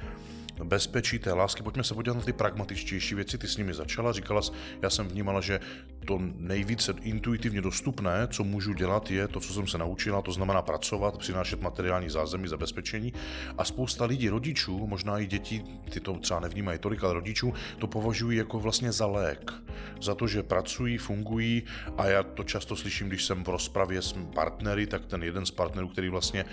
bezpečí 0.64 1.20
té 1.20 1.34
lásky. 1.34 1.64
Pojďme 1.64 1.84
se 1.84 1.94
podívat 1.94 2.18
na 2.18 2.22
ty 2.22 2.34
pragmatičtější 2.34 3.16
věci. 3.16 3.38
Ty 3.38 3.48
s 3.48 3.58
nimi 3.58 3.74
začala, 3.74 4.12
říkala, 4.12 4.42
já 4.82 4.90
jsem 4.90 5.08
vnímala, 5.08 5.42
že 5.42 5.60
to 6.06 6.20
nejvíce 6.36 6.94
intuitivně 7.02 7.62
dostupné, 7.62 8.28
co 8.32 8.44
můžu 8.44 8.74
dělat, 8.74 9.12
je 9.12 9.28
to, 9.28 9.40
co 9.40 9.54
jsem 9.54 9.68
se 9.68 9.78
naučila, 9.78 10.22
to 10.22 10.32
znamená 10.32 10.62
pracovat, 10.62 11.18
přinášet 11.18 11.62
materiální 11.62 12.10
zázemí, 12.10 12.48
zabezpečení. 12.48 13.14
A 13.58 13.64
spousta 13.64 14.06
lidí, 14.06 14.30
rodičů, 14.30 14.88
možná 14.88 15.20
i 15.20 15.26
děti, 15.26 15.64
ty 15.90 16.00
to 16.00 16.14
třeba 16.14 16.40
nevnímají 16.40 16.80
tolik, 16.80 17.04
ale 17.04 17.14
rodičů 17.14 17.54
to 17.80 17.88
považují 17.88 18.38
jako 18.38 18.60
vlastně 18.60 18.92
za 18.92 19.06
lék. 19.06 19.54
Za 20.02 20.16
to, 20.16 20.28
že 20.28 20.44
pracují, 20.44 20.98
fungují 20.98 21.64
a 21.98 22.06
já 22.06 22.24
to 22.24 22.44
často 22.44 22.76
slyším, 22.76 23.08
když 23.08 23.26
jsem 23.26 23.44
v 23.44 23.48
rozpravě 23.48 24.02
s 24.02 24.16
partnery, 24.36 24.88
tak 24.88 25.06
ten 25.06 25.24
jeden 25.24 25.46
z 25.46 25.52
partnerů, 25.52 25.88
který 25.88 26.10
vlastně 26.10 26.46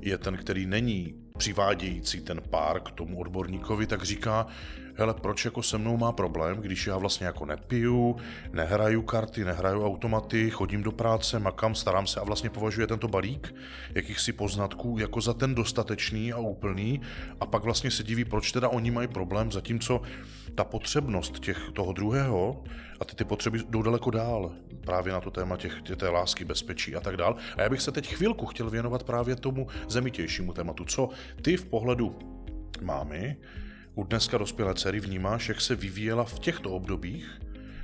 je 0.00 0.18
ten, 0.18 0.36
který 0.36 0.66
není 0.66 1.23
přivádějící 1.38 2.20
ten 2.20 2.40
pár 2.50 2.80
k 2.80 2.90
tomu 2.90 3.20
odborníkovi, 3.20 3.86
tak 3.86 4.02
říká, 4.02 4.46
hele, 4.94 5.14
proč 5.14 5.44
jako 5.44 5.62
se 5.62 5.78
mnou 5.78 5.96
má 5.96 6.12
problém, 6.12 6.56
když 6.56 6.86
já 6.86 6.96
vlastně 6.96 7.26
jako 7.26 7.46
nepiju, 7.46 8.16
nehraju 8.52 9.02
karty, 9.02 9.44
nehraju 9.44 9.86
automaty, 9.86 10.50
chodím 10.50 10.82
do 10.82 10.92
práce, 10.92 11.38
makám, 11.38 11.74
starám 11.74 12.06
se 12.06 12.20
a 12.20 12.24
vlastně 12.24 12.50
považuje 12.50 12.86
tento 12.86 13.08
balík 13.08 13.54
jakýchsi 13.94 14.32
poznatků 14.32 14.96
jako 14.98 15.20
za 15.20 15.34
ten 15.34 15.54
dostatečný 15.54 16.32
a 16.32 16.38
úplný 16.38 17.00
a 17.40 17.46
pak 17.46 17.64
vlastně 17.64 17.90
se 17.90 18.02
diví, 18.02 18.24
proč 18.24 18.52
teda 18.52 18.68
oni 18.68 18.90
mají 18.90 19.08
problém, 19.08 19.52
zatímco 19.52 20.02
ta 20.54 20.64
potřebnost 20.64 21.38
těch, 21.38 21.70
toho 21.72 21.92
druhého 21.92 22.64
a 23.00 23.04
ty, 23.04 23.16
ty 23.16 23.24
potřeby 23.24 23.60
jdou 23.68 23.82
daleko 23.82 24.10
dál 24.10 24.52
právě 24.84 25.12
na 25.12 25.20
to 25.20 25.30
téma 25.30 25.56
těch, 25.56 25.82
tě, 25.82 25.96
té 25.96 26.08
lásky, 26.08 26.44
bezpečí 26.44 26.96
a 26.96 27.00
tak 27.00 27.16
dál. 27.16 27.36
A 27.56 27.62
já 27.62 27.68
bych 27.68 27.82
se 27.82 27.92
teď 27.92 28.14
chvilku 28.14 28.46
chtěl 28.46 28.70
věnovat 28.70 29.02
právě 29.02 29.36
tomu 29.36 29.66
zemitějšímu 29.88 30.52
tématu. 30.52 30.84
Co 30.84 31.08
ty 31.42 31.56
v 31.56 31.64
pohledu 31.64 32.18
mámy 32.82 33.36
u 33.94 34.04
dneska 34.04 34.38
dospělé 34.38 34.74
dcery 34.74 35.00
vnímáš, 35.00 35.48
jak 35.48 35.60
se 35.60 35.76
vyvíjela 35.76 36.24
v 36.24 36.38
těchto 36.38 36.70
obdobích 36.70 37.40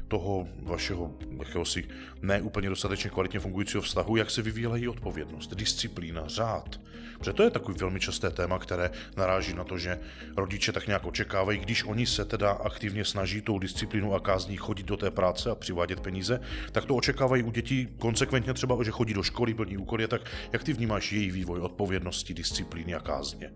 toho 0.08 0.48
vašeho 0.62 1.14
jakéhosi 1.38 1.84
neúplně 2.22 2.68
dostatečně 2.68 3.10
kvalitně 3.10 3.40
fungujícího 3.40 3.82
vztahu, 3.82 4.16
jak 4.16 4.30
se 4.30 4.42
vyvíjela 4.42 4.76
její 4.76 4.88
odpovědnost, 4.88 5.54
disciplína, 5.54 6.22
řád. 6.26 6.80
Protože 7.18 7.32
to 7.32 7.42
je 7.42 7.50
takový 7.50 7.78
velmi 7.78 8.00
časté 8.00 8.30
téma, 8.30 8.58
které 8.58 8.90
naráží 9.16 9.54
na 9.54 9.64
to, 9.64 9.78
že 9.78 10.00
rodiče 10.36 10.72
tak 10.72 10.86
nějak 10.86 11.06
očekávají, 11.06 11.58
když 11.58 11.84
oni 11.84 12.06
se 12.06 12.24
teda 12.24 12.50
aktivně 12.50 13.04
snaží 13.04 13.40
tou 13.40 13.58
disciplínu 13.58 14.14
a 14.14 14.20
kázní 14.20 14.56
chodit 14.56 14.86
do 14.86 14.96
té 14.96 15.10
práce 15.10 15.50
a 15.50 15.54
přivádět 15.54 16.00
peníze, 16.00 16.40
tak 16.72 16.84
to 16.84 16.96
očekávají 16.96 17.42
u 17.42 17.50
dětí 17.50 17.88
konsekventně 17.98 18.54
třeba, 18.54 18.84
že 18.84 18.90
chodí 18.90 19.14
do 19.14 19.22
školy, 19.22 19.54
plní 19.54 19.76
úkoly. 19.76 20.08
Tak 20.08 20.22
jak 20.52 20.64
ty 20.64 20.72
vnímáš 20.72 21.12
její 21.12 21.30
vývoj 21.30 21.60
odpovědnosti, 21.60 22.34
disciplíny 22.34 22.94
a 22.94 23.00
kázně? 23.00 23.52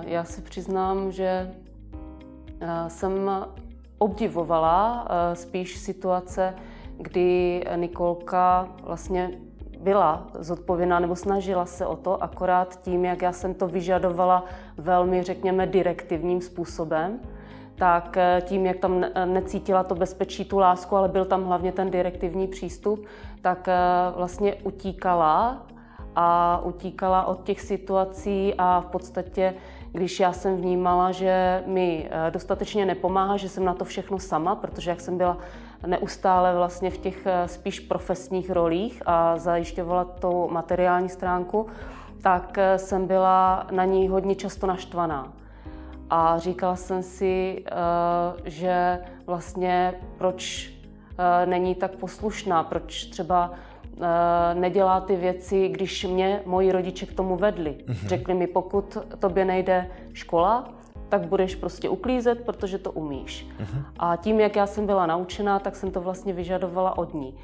Já 0.00 0.24
si 0.24 0.42
přiznám, 0.42 1.12
že 1.12 1.54
jsem 2.88 3.30
obdivovala 3.98 5.08
spíš 5.34 5.78
situace, 5.78 6.54
kdy 6.98 7.64
Nikolka 7.76 8.68
vlastně 8.82 9.30
byla 9.80 10.26
zodpovědná 10.38 11.00
nebo 11.00 11.16
snažila 11.16 11.66
se 11.66 11.86
o 11.86 11.96
to, 11.96 12.22
akorát 12.22 12.80
tím, 12.82 13.04
jak 13.04 13.22
já 13.22 13.32
jsem 13.32 13.54
to 13.54 13.68
vyžadovala 13.68 14.44
velmi, 14.76 15.22
řekněme, 15.22 15.66
direktivním 15.66 16.40
způsobem, 16.40 17.20
tak 17.74 18.16
e, 18.16 18.42
tím, 18.44 18.66
jak 18.66 18.76
tam 18.76 19.04
necítila 19.24 19.84
to 19.84 19.94
bezpečí, 19.94 20.44
tu 20.44 20.58
lásku, 20.58 20.96
ale 20.96 21.08
byl 21.08 21.24
tam 21.24 21.44
hlavně 21.44 21.72
ten 21.72 21.90
direktivní 21.90 22.48
přístup, 22.48 23.06
tak 23.42 23.68
e, 23.68 23.74
vlastně 24.16 24.54
utíkala 24.54 25.65
a 26.16 26.60
utíkala 26.64 27.24
od 27.24 27.44
těch 27.44 27.60
situací 27.60 28.54
a 28.58 28.80
v 28.80 28.86
podstatě, 28.86 29.54
když 29.92 30.20
já 30.20 30.32
jsem 30.32 30.56
vnímala, 30.56 31.12
že 31.12 31.62
mi 31.66 32.08
eh, 32.10 32.30
dostatečně 32.30 32.86
nepomáhá, 32.86 33.36
že 33.36 33.48
jsem 33.48 33.64
na 33.64 33.74
to 33.74 33.84
všechno 33.84 34.18
sama, 34.18 34.54
protože 34.54 34.90
jak 34.90 35.00
jsem 35.00 35.18
byla 35.18 35.38
neustále 35.86 36.54
vlastně 36.54 36.90
v 36.90 36.98
těch 36.98 37.26
eh, 37.26 37.48
spíš 37.48 37.80
profesních 37.80 38.50
rolích 38.50 39.02
a 39.06 39.36
zajišťovala 39.36 40.04
tou 40.04 40.48
materiální 40.50 41.08
stránku, 41.08 41.66
tak 42.22 42.58
eh, 42.58 42.78
jsem 42.78 43.06
byla 43.06 43.66
na 43.70 43.84
ní 43.84 44.08
hodně 44.08 44.34
často 44.34 44.66
naštvaná. 44.66 45.32
A 46.10 46.38
říkala 46.38 46.76
jsem 46.76 47.02
si, 47.02 47.64
že 48.44 48.98
vlastně 49.26 49.94
proč 50.18 50.72
není 51.44 51.74
tak 51.74 51.96
poslušná, 51.96 52.62
proč 52.62 53.04
třeba 53.04 53.50
nedělá 54.54 55.00
ty 55.00 55.16
věci, 55.16 55.68
když 55.68 56.04
mě 56.04 56.42
moji 56.46 56.72
rodiče 56.72 57.06
k 57.06 57.14
tomu 57.14 57.36
vedli. 57.36 57.76
Mm-hmm. 57.78 58.06
Řekli 58.06 58.34
mi, 58.34 58.46
pokud 58.46 58.98
tobě 59.18 59.44
nejde 59.44 59.90
škola, 60.12 60.68
tak 61.08 61.26
budeš 61.26 61.54
prostě 61.54 61.88
uklízet, 61.88 62.44
protože 62.44 62.78
to 62.78 62.92
umíš. 62.92 63.46
Mm-hmm. 63.60 63.82
A 63.98 64.16
tím, 64.16 64.40
jak 64.40 64.56
já 64.56 64.66
jsem 64.66 64.86
byla 64.86 65.06
naučená, 65.06 65.58
tak 65.58 65.76
jsem 65.76 65.90
to 65.90 66.00
vlastně 66.00 66.32
vyžadovala 66.32 66.98
od 66.98 67.14
ní. 67.14 67.34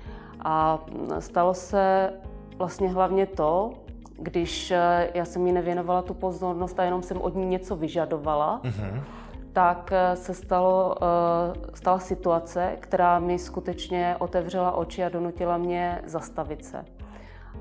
A 0.45 0.79
stalo 1.19 1.55
se 1.55 2.13
vlastně 2.59 2.89
hlavně 2.89 3.27
to, 3.27 3.73
když 4.19 4.71
eh, 4.71 5.11
já 5.15 5.25
jsem 5.25 5.47
jí 5.47 5.53
nevěnovala 5.53 6.03
tu 6.03 6.15
pozornost 6.15 6.81
a 6.81 6.85
jenom 6.85 7.03
jsem 7.03 7.21
od 7.21 7.37
ní 7.37 7.47
něco 7.47 7.77
vyžadovala, 7.77 8.61
mm-hmm 8.65 9.22
tak 9.53 9.93
eh, 9.93 10.17
se 10.17 10.35
stalo, 10.35 10.95
eh, 11.03 11.77
stala 11.77 11.99
situace, 11.99 12.77
která 12.81 13.19
mi 13.19 13.39
skutečně 13.39 14.17
otevřela 14.19 14.73
oči 14.73 15.05
a 15.05 15.09
donutila 15.09 15.59
mě 15.59 16.03
zastavit 16.07 16.65
se. 16.65 16.85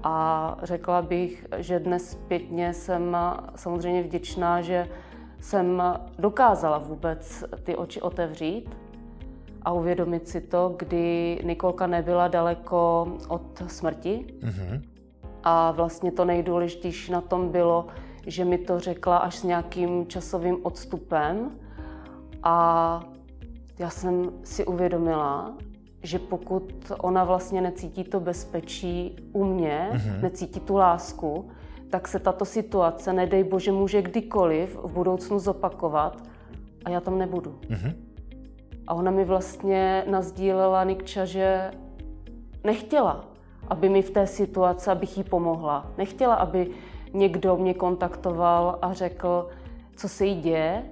A 0.04 0.58
řekla 0.64 1.02
bych, 1.02 1.46
že 1.58 1.80
dnes 1.80 2.12
zpětně 2.12 2.74
jsem 2.74 3.18
samozřejmě 3.56 4.04
vděčná, 4.04 4.62
že 4.62 4.88
jsem 5.40 5.84
dokázala 6.20 6.78
vůbec 6.78 7.44
ty 7.64 7.76
oči 7.76 8.02
otevřít 8.02 8.78
a 9.62 9.72
uvědomit 9.72 10.28
si 10.28 10.42
to, 10.42 10.76
kdy 10.78 11.40
Nikolka 11.44 11.88
nebyla 11.88 12.28
daleko 12.28 13.08
od 13.28 13.64
smrti. 13.68 14.26
Mm-hmm. 14.40 14.82
A 15.44 15.72
vlastně 15.72 16.12
to 16.12 16.26
nejdůležitější 16.26 17.12
na 17.12 17.22
tom 17.22 17.50
bylo, 17.50 17.88
že 18.28 18.46
mi 18.46 18.58
to 18.58 18.80
řekla 18.80 19.18
až 19.18 19.36
s 19.36 19.44
nějakým 19.44 20.08
časovým 20.08 20.58
odstupem, 20.64 21.52
a 22.44 23.04
já 23.80 23.90
jsem 23.90 24.32
si 24.44 24.66
uvědomila, 24.66 25.54
že 26.04 26.20
pokud 26.20 26.92
ona 27.00 27.24
vlastně 27.24 27.62
necítí 27.62 28.04
to 28.04 28.20
bezpečí 28.20 29.16
u 29.34 29.46
mě, 29.46 29.90
mm-hmm. 29.94 30.22
necítí 30.22 30.60
tu 30.60 30.76
lásku, 30.76 31.50
tak 31.90 32.08
se 32.08 32.20
tato 32.20 32.46
situace, 32.46 33.14
nedej 33.14 33.44
bože, 33.44 33.72
může 33.72 34.02
kdykoliv 34.02 34.76
v 34.84 34.94
budoucnu 34.94 35.40
zopakovat 35.40 36.24
a 36.86 36.90
já 36.90 37.00
tam 37.00 37.18
nebudu. 37.18 37.60
Mm-hmm. 37.70 37.94
A 38.88 38.94
ona 38.94 39.12
mi 39.12 39.26
vlastně 39.26 40.06
nazdílela 40.10 40.84
Nikča, 40.84 41.26
že 41.26 41.72
nechtěla, 42.64 43.26
aby 43.68 43.90
mi 43.90 44.02
v 44.02 44.10
té 44.10 44.28
situaci, 44.28 44.90
abych 44.90 45.18
jí 45.18 45.24
pomohla. 45.24 45.92
Nechtěla, 45.98 46.36
aby 46.36 46.72
někdo 47.14 47.58
mě 47.58 47.74
kontaktoval 47.74 48.80
a 48.82 48.94
řekl, 48.94 49.50
co 49.96 50.10
se 50.10 50.26
jí 50.26 50.42
děje, 50.42 50.84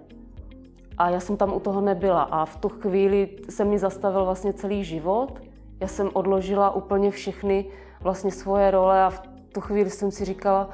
a 1.00 1.10
já 1.10 1.20
jsem 1.20 1.38
tam 1.38 1.54
u 1.54 1.60
toho 1.60 1.82
nebyla 1.82 2.22
a 2.24 2.46
v 2.46 2.58
tu 2.58 2.70
chvíli 2.70 3.30
se 3.50 3.66
mi 3.66 3.80
zastavil 3.80 4.26
vlastně 4.26 4.54
celý 4.54 4.84
život. 4.84 5.42
Já 5.80 5.88
jsem 5.88 6.10
odložila 6.14 6.76
úplně 6.76 7.12
všechny 7.12 7.66
vlastně 8.02 8.32
svoje 8.32 8.72
role 8.72 9.04
a 9.04 9.10
v 9.10 9.22
tu 9.54 9.62
chvíli 9.62 9.90
jsem 9.90 10.12
si 10.12 10.26
říkala, 10.26 10.70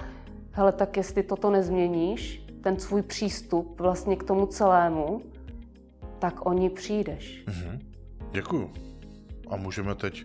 hele, 0.52 0.72
tak 0.72 0.98
jestli 0.98 1.24
toto 1.24 1.50
nezměníš, 1.50 2.46
ten 2.62 2.80
svůj 2.80 3.02
přístup 3.02 3.80
vlastně 3.82 4.16
k 4.16 4.24
tomu 4.24 4.46
celému, 4.46 5.22
tak 6.20 6.46
o 6.46 6.54
ní 6.54 6.70
přijdeš. 6.70 7.44
Mhm. 7.48 7.80
Děkuju. 8.32 8.72
A 9.50 9.56
můžeme 9.56 9.96
teď 9.96 10.24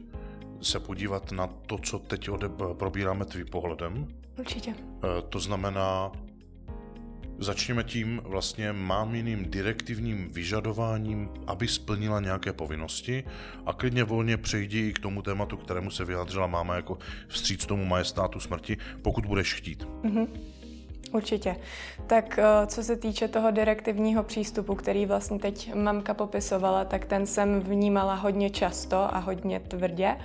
se 0.60 0.80
podívat 0.80 1.32
na 1.32 1.46
to, 1.46 1.78
co 1.78 1.98
teď 1.98 2.28
ode- 2.28 2.74
probíráme 2.74 3.24
tvým 3.24 3.46
pohledem? 3.46 4.08
Určitě. 4.38 4.70
E, 4.70 5.22
to 5.28 5.40
znamená, 5.40 6.12
Začněme 7.40 7.84
tím 7.84 8.20
vlastně 8.24 8.72
máminým 8.72 9.50
direktivním 9.50 10.28
vyžadováním, 10.32 11.28
aby 11.46 11.68
splnila 11.68 12.20
nějaké 12.20 12.52
povinnosti 12.52 13.24
a 13.66 13.72
klidně 13.72 14.04
volně 14.04 14.36
přejdi 14.36 14.88
i 14.88 14.92
k 14.92 14.98
tomu 14.98 15.22
tématu, 15.22 15.56
kterému 15.56 15.90
se 15.90 16.04
vyjádřila 16.04 16.46
máma 16.46 16.76
jako 16.76 16.98
vstříc 17.28 17.66
tomu 17.66 17.84
majestátu 17.84 18.40
smrti, 18.40 18.76
pokud 19.02 19.26
budeš 19.26 19.54
chtít. 19.54 19.84
Mm-hmm. 20.02 20.28
Určitě. 21.12 21.56
Tak 22.06 22.38
eh, 22.38 22.66
co 22.66 22.82
se 22.82 22.96
týče 22.96 23.28
toho 23.28 23.50
direktivního 23.50 24.22
přístupu, 24.22 24.74
který 24.74 25.06
vlastně 25.06 25.38
teď 25.38 25.74
mamka 25.74 26.14
popisovala, 26.14 26.84
tak 26.84 27.04
ten 27.04 27.26
jsem 27.26 27.60
vnímala 27.60 28.14
hodně 28.14 28.50
často 28.50 29.14
a 29.14 29.18
hodně 29.18 29.60
tvrdě. 29.60 30.16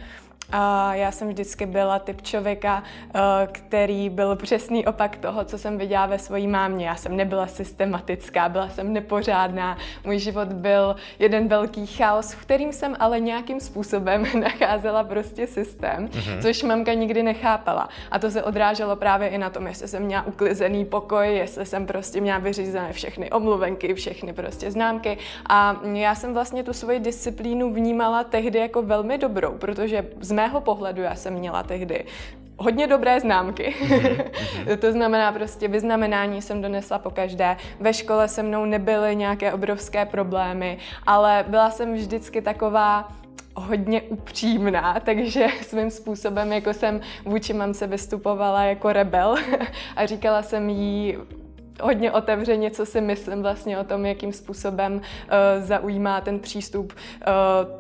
A 0.51 0.95
já 0.95 1.11
jsem 1.11 1.27
vždycky 1.27 1.65
byla 1.65 1.99
typ 1.99 2.21
člověka, 2.21 2.83
eh, 3.15 3.19
který 3.51 4.09
byl 4.09 4.35
přesný 4.35 4.85
opak 4.85 5.17
toho, 5.17 5.45
co 5.45 5.57
jsem 5.57 5.77
viděla 5.77 6.05
ve 6.05 6.19
své 6.19 6.47
mámě. 6.47 6.87
Já 6.87 6.95
jsem 6.95 7.17
nebyla 7.17 7.47
systematická, 7.47 8.49
byla 8.49 8.69
jsem 8.69 8.93
nepořádná. 8.93 9.77
Můj 10.05 10.19
život 10.19 10.47
byl 10.47 10.95
jeden 11.19 11.47
velký 11.47 11.87
chaos, 11.87 12.33
v 12.33 12.41
kterým 12.41 12.73
jsem 12.73 12.95
ale 12.99 13.19
nějakým 13.19 13.59
způsobem 13.59 14.25
nacházela 14.39 15.03
prostě 15.03 15.47
systém, 15.47 16.07
mm-hmm. 16.07 16.41
což 16.41 16.63
mamka 16.63 16.93
nikdy 16.93 17.23
nechápala. 17.23 17.89
A 18.11 18.19
to 18.19 18.31
se 18.31 18.43
odráželo 18.43 18.95
právě 18.95 19.27
i 19.27 19.37
na 19.37 19.49
tom, 19.49 19.67
jestli 19.67 19.87
jsem 19.87 20.03
měla 20.03 20.25
uklizený 20.25 20.85
pokoj, 20.85 21.35
jestli 21.35 21.65
jsem 21.65 21.85
prostě 21.85 22.21
měla 22.21 22.39
vyřízené 22.39 22.93
všechny 22.93 23.31
omluvenky, 23.31 23.93
všechny 23.93 24.33
prostě 24.33 24.71
známky. 24.71 25.17
A 25.49 25.81
já 25.93 26.15
jsem 26.15 26.33
vlastně 26.33 26.63
tu 26.63 26.73
svoji 26.73 26.99
disciplínu 26.99 27.73
vnímala 27.73 28.23
tehdy 28.23 28.59
jako 28.59 28.81
velmi 28.81 29.17
dobrou, 29.17 29.51
protože 29.57 30.05
z 30.21 30.34
mého 30.35 30.61
pohledu 30.61 31.01
já 31.01 31.15
jsem 31.15 31.33
měla 31.33 31.63
tehdy 31.63 32.05
hodně 32.57 32.87
dobré 32.87 33.19
známky. 33.19 33.75
Mm-hmm. 33.81 34.77
to 34.79 34.91
znamená 34.91 35.31
prostě 35.31 35.67
vyznamenání 35.67 36.41
jsem 36.41 36.61
donesla 36.61 36.99
po 36.99 37.09
každé. 37.09 37.57
Ve 37.79 37.93
škole 37.93 38.27
se 38.27 38.43
mnou 38.43 38.65
nebyly 38.65 39.15
nějaké 39.15 39.53
obrovské 39.53 40.05
problémy, 40.05 40.77
ale 41.05 41.45
byla 41.47 41.69
jsem 41.69 41.93
vždycky 41.93 42.41
taková 42.41 43.07
hodně 43.55 44.01
upřímná, 44.01 44.99
takže 44.99 45.47
svým 45.61 45.91
způsobem 45.91 46.53
jako 46.53 46.73
jsem 46.73 47.01
vůči 47.25 47.53
mamce 47.53 47.87
vystupovala 47.87 48.63
jako 48.63 48.93
rebel 48.93 49.35
a 49.95 50.05
říkala 50.05 50.43
jsem 50.43 50.69
jí 50.69 51.17
hodně 51.81 52.11
otevřeně, 52.11 52.71
co 52.71 52.85
si 52.85 53.01
myslím 53.01 53.41
vlastně 53.41 53.79
o 53.79 53.83
tom, 53.83 54.05
jakým 54.05 54.33
způsobem 54.33 54.93
uh, 54.93 55.01
zaujímá 55.63 56.21
ten 56.21 56.39
přístup 56.39 56.93
uh, 56.93 57.33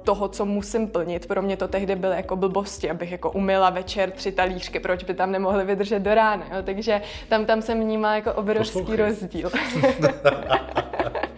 toho, 0.03 0.27
co 0.27 0.45
musím 0.45 0.87
plnit. 0.87 1.27
Pro 1.27 1.41
mě 1.41 1.57
to 1.57 1.67
tehdy 1.67 1.95
byly 1.95 2.15
jako 2.15 2.35
blbosti, 2.35 2.89
abych 2.89 3.11
jako 3.11 3.31
umila 3.31 3.69
večer 3.69 4.11
tři 4.11 4.31
talířky, 4.31 4.79
proč 4.79 5.03
by 5.03 5.13
tam 5.13 5.31
nemohly 5.31 5.65
vydržet 5.65 5.99
do 5.99 6.15
rána. 6.15 6.45
Jo? 6.55 6.63
Takže 6.63 7.01
tam, 7.29 7.45
tam 7.45 7.61
jsem 7.61 7.81
vnímala 7.81 8.15
jako 8.15 8.33
obrovský 8.33 8.79
Poslouchej. 8.79 9.05
rozdíl. 9.05 9.51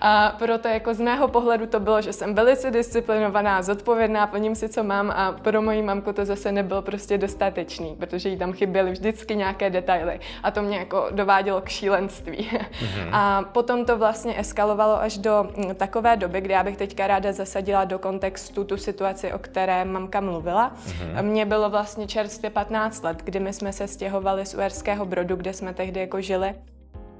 A 0.00 0.34
proto 0.38 0.68
jako 0.68 0.94
z 0.94 1.00
mého 1.00 1.28
pohledu 1.28 1.66
to 1.66 1.80
bylo, 1.80 2.02
že 2.02 2.12
jsem 2.12 2.34
velice 2.34 2.70
disciplinovaná, 2.70 3.62
zodpovědná, 3.62 4.26
plním 4.26 4.54
si, 4.54 4.68
co 4.68 4.84
mám 4.84 5.10
a 5.10 5.32
pro 5.32 5.62
moji 5.62 5.82
mamku 5.82 6.12
to 6.12 6.24
zase 6.24 6.52
nebylo 6.52 6.82
prostě 6.82 7.18
dostatečný, 7.18 7.96
protože 7.98 8.28
jí 8.28 8.36
tam 8.36 8.52
chyběly 8.52 8.90
vždycky 8.90 9.36
nějaké 9.36 9.70
detaily 9.70 10.20
a 10.42 10.50
to 10.50 10.62
mě 10.62 10.78
jako 10.78 11.08
dovádělo 11.10 11.60
k 11.60 11.68
šílenství. 11.68 12.50
Mm-hmm. 12.50 13.08
A 13.12 13.42
potom 13.42 13.84
to 13.84 13.98
vlastně 13.98 14.40
eskalovalo 14.40 15.02
až 15.02 15.18
do 15.18 15.48
mm, 15.56 15.74
takové 15.74 16.16
doby, 16.16 16.40
kdy 16.40 16.52
já 16.52 16.64
bych 16.64 16.76
teďka 16.76 17.06
ráda 17.06 17.32
zasadila 17.32 17.84
do 17.84 17.98
kontextu 17.98 18.64
tu 18.64 18.76
situaci, 18.76 19.32
o 19.32 19.38
které 19.38 19.84
mamka 19.84 20.20
mluvila. 20.20 20.72
Mm-hmm. 20.86 21.22
Mně 21.22 21.44
bylo 21.44 21.70
vlastně 21.70 22.06
čerstvě 22.06 22.50
15 22.50 23.04
let, 23.04 23.22
kdy 23.24 23.40
my 23.40 23.52
jsme 23.52 23.72
se 23.72 23.88
stěhovali 23.88 24.46
z 24.46 24.54
Uerského 24.54 25.06
Brodu, 25.06 25.36
kde 25.36 25.52
jsme 25.52 25.74
tehdy 25.74 26.00
jako 26.00 26.20
žili 26.20 26.54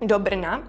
do 0.00 0.18
Brna 0.18 0.62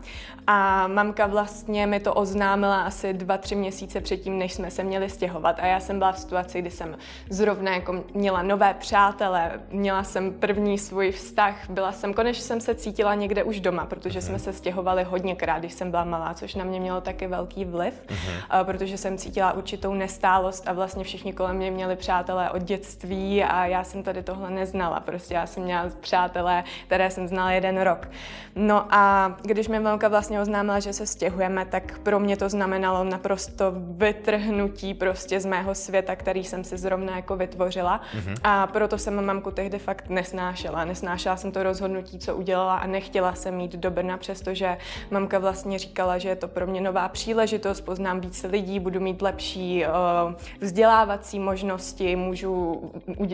a 0.48 0.88
mamka 0.88 1.28
vlastně 1.28 1.88
mi 1.88 2.00
to 2.00 2.14
oznámila 2.14 2.82
asi 2.82 3.14
dva, 3.14 3.38
tři 3.38 3.56
měsíce 3.56 4.02
předtím, 4.02 4.38
než 4.38 4.54
jsme 4.54 4.72
se 4.72 4.84
měli 4.84 5.10
stěhovat 5.10 5.60
a 5.60 5.66
já 5.66 5.80
jsem 5.80 5.98
byla 5.98 6.12
v 6.12 6.20
situaci, 6.20 6.62
kdy 6.62 6.72
jsem 6.72 6.98
zrovna 7.30 7.74
jako 7.74 8.04
měla 8.14 8.42
nové 8.42 8.74
přátele, 8.74 9.52
měla 9.72 10.04
jsem 10.04 10.34
první 10.34 10.78
svůj 10.78 11.12
vztah, 11.12 11.56
byla 11.70 11.92
jsem, 11.92 12.14
konečně 12.14 12.44
jsem 12.44 12.62
se 12.62 12.76
cítila 12.76 13.16
někde 13.16 13.44
už 13.44 13.60
doma, 13.60 13.86
protože 13.86 14.22
jsme 14.22 14.40
se 14.40 14.54
stěhovali 14.54 15.04
hodněkrát, 15.04 15.60
když 15.60 15.74
jsem 15.74 15.92
byla 15.92 16.04
malá, 16.04 16.34
což 16.34 16.56
na 16.56 16.64
mě 16.64 16.80
mělo 16.80 17.02
taky 17.02 17.28
velký 17.28 17.66
vliv, 17.66 18.04
uh-huh. 18.08 18.64
protože 18.64 18.98
jsem 18.98 19.18
cítila 19.18 19.54
určitou 19.54 19.94
nestálost 19.94 20.68
a 20.68 20.74
vlastně 20.74 21.04
všichni 21.04 21.34
kolem 21.34 21.56
mě 21.56 21.72
měli 21.72 21.96
přátelé 21.96 22.50
od 22.50 22.62
dětství 22.62 23.44
a 23.44 23.66
já 23.66 23.84
jsem 23.84 24.04
tady 24.04 24.24
tohle 24.24 24.50
neznala, 24.50 25.00
prostě 25.00 25.34
já 25.34 25.48
jsem 25.48 25.64
měla 25.64 25.86
přátelé, 26.02 26.64
které 26.86 27.12
jsem 27.12 27.28
znala 27.28 27.52
jeden 27.52 27.82
rok. 27.82 28.10
No 28.56 28.86
a 28.90 29.17
když 29.42 29.68
mi 29.68 29.80
mamka 29.80 30.08
vlastně 30.08 30.42
oznámila, 30.42 30.80
že 30.80 30.94
se 30.94 31.06
stěhujeme, 31.06 31.66
tak 31.66 32.00
pro 32.00 32.20
mě 32.20 32.38
to 32.38 32.50
znamenalo 32.50 33.04
naprosto 33.04 33.74
vytrhnutí 33.76 34.94
prostě 34.94 35.40
z 35.40 35.46
mého 35.46 35.76
světa, 35.76 36.16
který 36.16 36.44
jsem 36.44 36.64
si 36.64 36.78
zrovna 36.78 37.16
jako 37.16 37.36
vytvořila. 37.36 38.02
Mm-hmm. 38.02 38.36
A 38.44 38.68
proto 38.68 38.98
jsem 38.98 39.26
mamku 39.26 39.52
tehdy 39.52 39.80
fakt 39.80 40.10
nesnášela. 40.10 40.86
Nesnášela 40.86 41.38
jsem 41.38 41.52
to 41.52 41.64
rozhodnutí, 41.64 42.20
co 42.20 42.36
udělala 42.36 42.78
a 42.78 42.88
nechtěla 42.88 43.34
jsem 43.34 43.60
jít 43.60 43.76
do 43.76 43.92
Brna, 43.92 44.18
přestože 44.18 44.78
mamka 45.12 45.40
vlastně 45.40 45.80
říkala, 45.80 46.18
že 46.18 46.30
je 46.30 46.36
to 46.36 46.48
pro 46.48 46.68
mě 46.68 46.82
nová 46.82 47.10
příležitost, 47.10 47.82
poznám 47.82 48.20
víc 48.20 48.44
lidí, 48.44 48.80
budu 48.80 49.00
mít 49.00 49.22
lepší 49.22 49.86
uh, 49.86 50.34
vzdělávací 50.60 51.40
možnosti, 51.40 52.16
můžu 52.16 52.82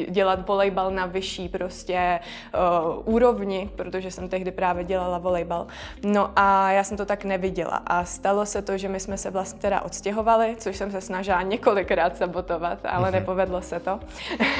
dělat 0.09 0.47
volejbal 0.47 0.91
na 0.91 1.05
vyšší 1.05 1.49
prostě 1.49 2.19
uh, 2.53 3.13
úrovni, 3.13 3.69
protože 3.75 4.11
jsem 4.11 4.29
tehdy 4.29 4.51
právě 4.51 4.83
dělala 4.83 5.17
volejbal. 5.17 5.67
No 6.03 6.31
a 6.35 6.71
já 6.71 6.83
jsem 6.83 6.97
to 6.97 7.05
tak 7.05 7.25
neviděla. 7.25 7.81
A 7.87 8.05
stalo 8.05 8.45
se 8.45 8.61
to, 8.61 8.77
že 8.77 8.89
my 8.89 8.99
jsme 8.99 9.17
se 9.17 9.29
vlastně 9.29 9.59
teda 9.59 9.81
odstěhovali, 9.81 10.55
což 10.59 10.77
jsem 10.77 10.91
se 10.91 11.01
snažila 11.01 11.41
několikrát 11.41 12.17
sabotovat, 12.17 12.79
ale 12.85 13.09
mm-hmm. 13.09 13.13
nepovedlo 13.13 13.61
se 13.61 13.79
to. 13.79 13.99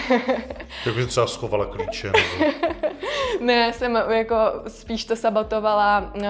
Jak 0.86 0.96
bys 0.96 1.08
třeba 1.08 1.28
schovala 1.28 1.66
klíče? 1.66 2.08
Nebo... 2.08 2.52
ne, 3.42 3.74
jsem 3.74 4.00
jako 4.10 4.36
spíš 4.68 5.06
to 5.06 5.16
sabotovala 5.16 6.12
uh, 6.16 6.22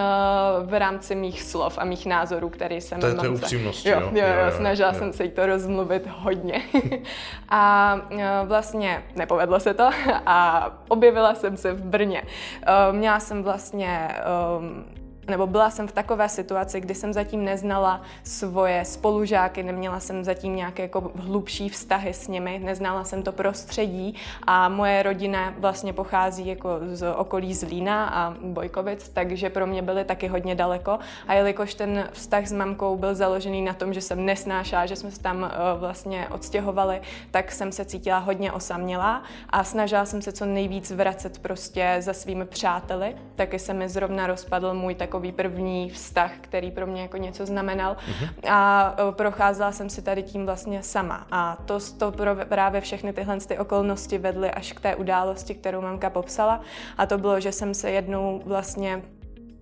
v 0.69 0.80
rámci 0.80 1.15
mých 1.15 1.43
slov 1.43 1.78
a 1.78 1.86
mých 1.86 2.06
názorů, 2.06 2.50
které 2.50 2.76
jsem... 2.76 3.00
To 3.00 3.08
je 3.08 3.13
té 3.13 3.30
upřímnosti, 3.30 3.89
jo? 3.89 4.00
Jo, 4.00 4.10
jo, 4.13 4.28
jo, 4.28 4.46
jo, 4.46 4.52
snažila 4.58 4.89
jo. 4.89 5.00
jsem 5.00 5.13
se 5.13 5.24
jí 5.24 5.32
to 5.32 5.46
rozmluvit 5.46 6.08
hodně. 6.08 6.62
a 7.50 7.96
uh, 8.12 8.19
vlastně 8.46 9.04
nepovedlo 9.15 9.60
se 9.60 9.74
to 9.74 9.89
a 10.26 10.69
objevila 10.88 11.36
jsem 11.36 11.58
se 11.58 11.74
v 11.74 11.84
Brně. 11.84 12.22
Uh, 12.22 12.96
měla 12.96 13.19
jsem 13.19 13.43
vlastně 13.43 14.10
um, 14.58 14.73
um, 14.74 15.03
nebo 15.28 15.48
byla 15.48 15.70
jsem 15.70 15.88
v 15.88 15.92
takové 15.92 16.30
situaci, 16.30 16.82
kdy 16.82 16.96
jsem 16.96 17.14
zatím 17.14 17.46
neznala 17.46 18.02
svoje 18.24 18.86
spolužáky, 18.86 19.64
neměla 19.64 20.00
jsem 20.00 20.24
zatím 20.24 20.56
nějaké 20.56 20.84
jako 20.84 21.12
hlubší 21.16 21.70
vztahy 21.70 22.14
s 22.14 22.28
nimi, 22.28 22.60
neznala 22.64 23.04
jsem 23.04 23.24
to 23.24 23.32
prostředí 23.32 24.16
a 24.48 24.70
moje 24.70 25.04
rodina 25.04 25.54
vlastně 25.58 25.94
pochází 25.94 26.48
jako 26.48 26.70
z 26.94 27.14
okolí 27.16 27.54
Zlína 27.54 28.06
a 28.10 28.36
Bojkovic, 28.42 29.10
takže 29.10 29.50
pro 29.50 29.68
mě 29.68 29.82
byly 29.82 30.06
taky 30.06 30.28
hodně 30.28 30.56
daleko. 30.56 31.00
A 31.28 31.34
jelikož 31.34 31.74
ten 31.74 32.10
vztah 32.12 32.48
s 32.48 32.52
mamkou 32.52 32.98
byl 32.98 33.16
založený 33.16 33.62
na 33.62 33.74
tom, 33.74 33.94
že 33.94 34.02
jsem 34.02 34.26
nesnášela, 34.26 34.86
že 34.86 34.96
jsme 34.96 35.12
se 35.12 35.22
tam 35.22 35.42
uh, 35.42 35.50
vlastně 35.80 36.28
odstěhovali, 36.32 37.02
tak 37.32 37.52
jsem 37.52 37.72
se 37.72 37.86
cítila 37.86 38.18
hodně 38.18 38.52
osamělá 38.52 39.24
a 39.50 39.64
snažila 39.64 40.06
jsem 40.06 40.22
se 40.22 40.32
co 40.32 40.46
nejvíc 40.46 40.92
vracet 40.92 41.40
prostě 41.40 41.98
za 42.00 42.14
svými 42.14 42.46
přáteli, 42.46 43.16
taky 43.36 43.60
se 43.60 43.74
mi 43.74 43.90
zrovna 43.90 44.28
rozpadl 44.28 44.74
můj 44.74 44.96
tak 44.96 45.12
takový 45.13 45.32
první 45.32 45.89
vztah, 45.89 46.32
který 46.41 46.71
pro 46.71 46.88
mě 46.88 47.02
jako 47.02 47.17
něco 47.17 47.45
znamenal. 47.45 47.93
Uh-huh. 47.93 48.30
A 48.49 48.95
e, 48.97 49.12
procházela 49.12 49.71
jsem 49.71 49.89
si 49.89 50.02
tady 50.02 50.23
tím 50.23 50.45
vlastně 50.45 50.84
sama. 50.84 51.28
A 51.32 51.58
to, 51.65 51.80
to 51.97 52.12
pro, 52.12 52.36
právě 52.49 52.82
všechny 52.82 53.13
tyhle 53.13 53.38
ty 53.38 53.58
okolnosti 53.58 54.17
vedly 54.17 54.52
až 54.52 54.73
k 54.73 54.80
té 54.80 54.95
události, 54.95 55.56
kterou 55.56 55.82
mamka 55.82 56.10
popsala. 56.10 56.62
A 56.97 57.06
to 57.06 57.17
bylo, 57.17 57.39
že 57.39 57.52
jsem 57.52 57.73
se 57.73 57.91
jednou 57.91 58.41
vlastně 58.45 59.02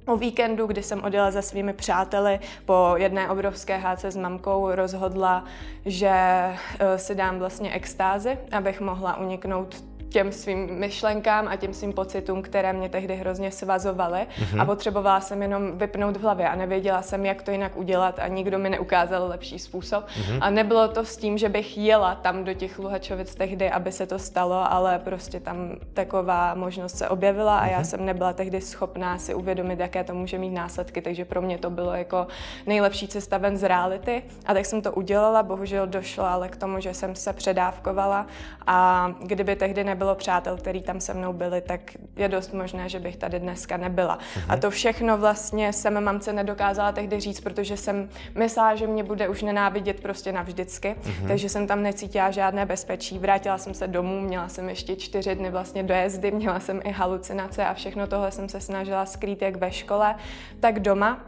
O 0.05 0.17
víkendu, 0.17 0.67
kdy 0.67 0.83
jsem 0.83 1.03
odjela 1.03 1.31
za 1.31 1.41
svými 1.41 1.73
přáteli 1.73 2.39
po 2.65 2.93
jedné 2.95 3.29
obrovské 3.29 3.77
háce 3.77 4.11
s 4.11 4.17
mamkou, 4.17 4.75
rozhodla, 4.75 5.45
že 5.85 6.09
e, 6.09 6.97
si 6.97 7.15
dám 7.15 7.39
vlastně 7.39 7.71
extázy, 7.71 8.37
abych 8.51 8.81
mohla 8.81 9.17
uniknout 9.17 9.83
těm 10.11 10.31
svým 10.31 10.79
myšlenkám 10.79 11.47
a 11.47 11.55
těm 11.55 11.73
svým 11.73 11.93
pocitům, 11.93 12.41
které 12.41 12.73
mě 12.73 12.89
tehdy 12.89 13.15
hrozně 13.15 13.51
svazovaly 13.51 14.19
mm-hmm. 14.19 14.61
a 14.61 14.65
potřebovala 14.65 15.21
jsem 15.21 15.41
jenom 15.41 15.77
vypnout 15.77 16.17
v 16.17 16.21
hlavě 16.21 16.49
a 16.49 16.55
nevěděla 16.55 17.01
jsem, 17.01 17.25
jak 17.25 17.41
to 17.41 17.51
jinak 17.51 17.77
udělat 17.77 18.19
a 18.19 18.27
nikdo 18.27 18.59
mi 18.59 18.69
neukázal 18.69 19.27
lepší 19.27 19.59
způsob. 19.59 20.07
Mm-hmm. 20.07 20.37
A 20.41 20.49
nebylo 20.49 20.87
to 20.87 21.05
s 21.05 21.17
tím, 21.17 21.37
že 21.37 21.49
bych 21.49 21.77
jela 21.77 22.15
tam 22.15 22.43
do 22.43 22.53
těch 22.53 22.79
Luhačovic 22.79 23.35
tehdy, 23.35 23.71
aby 23.71 23.91
se 23.91 24.05
to 24.05 24.19
stalo, 24.19 24.73
ale 24.73 24.99
prostě 24.99 25.39
tam 25.39 25.71
taková 25.93 26.55
možnost 26.55 26.97
se 26.97 27.09
objevila 27.09 27.59
a 27.59 27.65
mm-hmm. 27.65 27.71
já 27.71 27.77
mhm. 27.77 27.85
jsem 27.85 28.05
nebyla 28.05 28.33
tehdy 28.33 28.61
schopná 28.61 29.17
si 29.17 29.33
uvědomit, 29.33 29.79
jaké 29.79 30.03
to 30.03 30.13
může 30.13 30.37
mít 30.37 30.51
následky, 30.51 31.01
takže 31.01 31.25
pro 31.25 31.41
mě 31.41 31.57
to 31.57 31.69
bylo 31.69 31.93
jako 31.93 32.27
nejlepší 32.67 33.07
cesta 33.07 33.37
ven 33.37 33.57
z 33.57 33.63
reality 33.63 34.23
a 34.45 34.53
tak 34.53 34.65
jsem 34.65 34.81
to 34.81 34.91
udělala, 34.91 35.43
bohužel 35.43 35.87
došlo 35.87 36.25
ale 36.25 36.49
k 36.49 36.55
tomu, 36.55 36.79
že 36.79 36.93
jsem 36.93 37.15
se 37.15 37.33
předávkovala 37.33 38.27
a 38.67 39.07
kdyby 39.21 39.55
tehdy 39.55 39.83
nebylo 39.83 40.00
nebylo 40.01 40.15
přátel, 40.15 40.57
který 40.57 40.81
tam 40.81 41.01
se 41.01 41.13
mnou 41.13 41.33
byli, 41.33 41.61
tak 41.61 41.81
je 42.15 42.29
dost 42.29 42.53
možné, 42.53 42.89
že 42.89 42.99
bych 42.99 43.17
tady 43.17 43.39
dneska 43.39 43.77
nebyla. 43.77 44.17
Mhm. 44.35 44.51
A 44.51 44.57
to 44.57 44.71
všechno 44.71 45.17
vlastně 45.17 45.73
jsem 45.73 46.03
mamce 46.03 46.33
nedokázala 46.33 46.91
tehdy 46.91 47.19
říct, 47.19 47.41
protože 47.41 47.77
jsem 47.77 48.09
myslela, 48.35 48.75
že 48.75 48.87
mě 48.87 49.03
bude 49.03 49.29
už 49.29 49.41
nenávidět 49.41 49.99
prostě 49.99 50.31
navždycky, 50.31 50.95
mhm. 51.05 51.27
takže 51.27 51.49
jsem 51.49 51.67
tam 51.67 51.83
necítila 51.83 52.31
žádné 52.31 52.65
bezpečí. 52.65 53.19
Vrátila 53.19 53.57
jsem 53.57 53.73
se 53.73 53.87
domů, 53.87 54.21
měla 54.21 54.49
jsem 54.49 54.69
ještě 54.69 54.95
čtyři 54.95 55.35
dny 55.35 55.51
vlastně 55.51 55.83
dojezdy, 55.83 56.31
měla 56.31 56.59
jsem 56.59 56.81
i 56.83 56.91
halucinace 56.91 57.65
a 57.65 57.73
všechno 57.73 58.07
tohle 58.07 58.31
jsem 58.31 58.49
se 58.49 58.61
snažila 58.61 59.05
skrýt 59.05 59.41
jak 59.41 59.55
ve 59.55 59.71
škole, 59.71 60.15
tak 60.59 60.79
doma. 60.79 61.19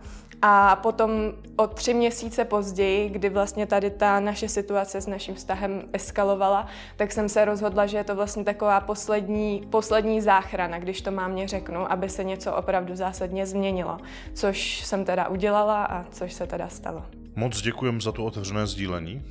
A 0.46 0.76
potom 0.76 1.12
o 1.56 1.68
tři 1.68 1.94
měsíce 1.94 2.46
později, 2.46 3.10
kdy 3.10 3.30
vlastně 3.30 3.66
tady 3.66 3.90
ta 3.90 4.20
naše 4.20 4.50
situace 4.50 5.02
s 5.02 5.08
naším 5.08 5.36
vztahem 5.36 5.84
eskalovala, 5.94 6.68
tak 6.96 7.12
jsem 7.12 7.30
se 7.30 7.46
rozhodla, 7.46 7.86
že 7.86 7.98
je 7.98 8.04
to 8.04 8.16
vlastně 8.16 8.44
taková 8.44 8.80
poslední, 8.80 9.68
poslední 9.70 10.22
záchrana, 10.22 10.80
když 10.80 11.02
to 11.02 11.12
mámě 11.12 11.48
řeknu, 11.48 11.92
aby 11.92 12.10
se 12.10 12.24
něco 12.24 12.56
opravdu 12.56 12.96
zásadně 12.96 13.46
změnilo. 13.46 13.98
Což 14.34 14.86
jsem 14.86 15.06
teda 15.06 15.28
udělala 15.28 15.86
a 15.86 16.04
což 16.04 16.34
se 16.34 16.48
teda 16.48 16.68
stalo. 16.68 17.06
Moc 17.36 17.62
děkujem 17.62 18.02
za 18.02 18.12
to 18.12 18.26
otevřené 18.26 18.68
sdílení. 18.68 19.24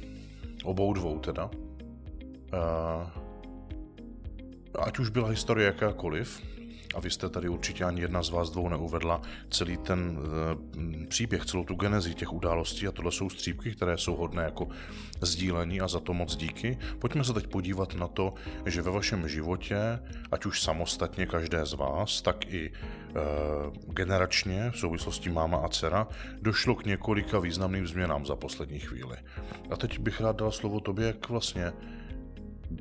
Obou 0.65 0.93
dvou 0.93 1.19
teda. 1.19 1.45
Uh, 1.45 1.51
ať 4.79 4.99
už 4.99 5.09
byla 5.09 5.29
historie 5.29 5.67
jakákoliv, 5.67 6.43
a 6.95 7.01
vy 7.01 7.11
jste 7.11 7.29
tady 7.29 7.49
určitě 7.49 7.85
ani 7.85 8.01
jedna 8.01 8.23
z 8.23 8.31
vás 8.31 8.51
dvou 8.51 8.69
neuvedla 8.69 9.23
celý 9.51 9.77
ten 9.77 10.19
e, 10.19 11.07
příběh, 11.07 11.47
celou 11.47 11.65
tu 11.65 11.75
genezi 11.75 12.15
těch 12.15 12.33
událostí 12.33 12.89
a 12.89 12.93
tohle 12.93 13.13
jsou 13.13 13.31
střípky, 13.31 13.75
které 13.75 13.99
jsou 13.99 14.17
hodné 14.17 14.43
jako 14.43 14.69
sdílení 15.21 15.81
a 15.81 15.89
za 15.89 16.01
to 16.01 16.15
moc 16.15 16.37
díky. 16.37 16.79
Pojďme 16.99 17.25
se 17.25 17.33
teď 17.33 17.47
podívat 17.47 17.95
na 17.95 18.09
to, 18.09 18.35
že 18.67 18.83
ve 18.83 18.91
vašem 18.91 19.29
životě, 19.29 19.99
ať 20.33 20.47
už 20.47 20.63
samostatně 20.63 21.27
každé 21.27 21.67
z 21.67 21.73
vás, 21.73 22.23
tak 22.23 22.47
i 22.47 22.71
e, 22.71 22.73
generačně 23.87 24.71
v 24.71 24.79
souvislosti 24.79 25.31
máma 25.31 25.59
a 25.59 25.69
dcera, 25.69 26.09
došlo 26.43 26.75
k 26.75 26.85
několika 26.85 27.39
významným 27.39 27.87
změnám 27.87 28.27
za 28.27 28.37
poslední 28.37 28.79
chvíli. 28.79 29.17
A 29.71 29.77
teď 29.77 29.99
bych 29.99 30.21
rád 30.21 30.37
dal 30.37 30.53
slovo 30.53 30.81
tobě, 30.81 31.07
jak 31.07 31.29
vlastně 31.29 31.73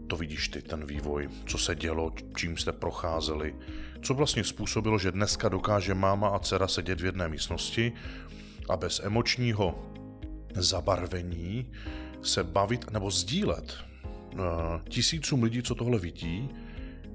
to 0.08 0.16
vidíš 0.16 0.50
ty, 0.50 0.62
ten 0.62 0.86
vývoj, 0.86 1.30
co 1.46 1.58
se 1.58 1.76
dělo, 1.76 2.12
čím 2.38 2.58
jste 2.58 2.72
procházeli, 2.72 3.56
co 4.02 4.14
vlastně 4.14 4.44
způsobilo, 4.44 5.00
že 5.00 5.12
dneska 5.12 5.50
dokáže 5.50 5.94
máma 5.94 6.28
a 6.28 6.40
dcera 6.40 6.68
sedět 6.68 7.02
v 7.02 7.06
jedné 7.06 7.30
místnosti 7.30 7.94
a 8.70 8.78
bez 8.78 9.02
emočního 9.04 9.94
zabarvení 10.56 11.72
se 12.22 12.44
bavit 12.44 12.92
nebo 12.92 13.12
sdílet 13.12 13.78
uh, 14.34 14.40
tisícům 14.90 15.44
lidí, 15.44 15.64
co 15.64 15.76
tohle 15.76 16.00
vidí, 16.00 16.50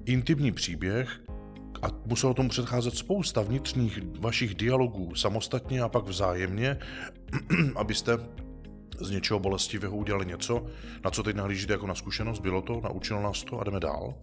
intimní 0.05 0.53
příběh 0.53 1.21
a 1.83 1.87
muselo 2.07 2.35
tomu 2.35 2.49
předcházet 2.49 2.97
spousta 2.97 3.43
vnitřních 3.43 3.99
vašich 4.19 4.55
dialogů 4.55 5.15
samostatně 5.15 5.83
a 5.83 5.89
pak 5.89 6.05
vzájemně, 6.05 6.79
abyste 7.77 8.12
z 9.00 9.11
něčeho 9.11 9.40
bolestivého 9.40 9.96
udělali 9.96 10.26
něco, 10.26 10.66
na 11.04 11.11
co 11.11 11.22
teď 11.22 11.37
nahlížíte 11.37 11.72
jako 11.72 11.87
na 11.87 11.94
zkušenost, 11.94 12.40
bylo 12.40 12.62
to, 12.62 12.80
naučilo 12.80 13.22
nás 13.22 13.44
to 13.44 13.61
a 13.61 13.64
jdeme 13.64 13.80
dál 13.80 14.14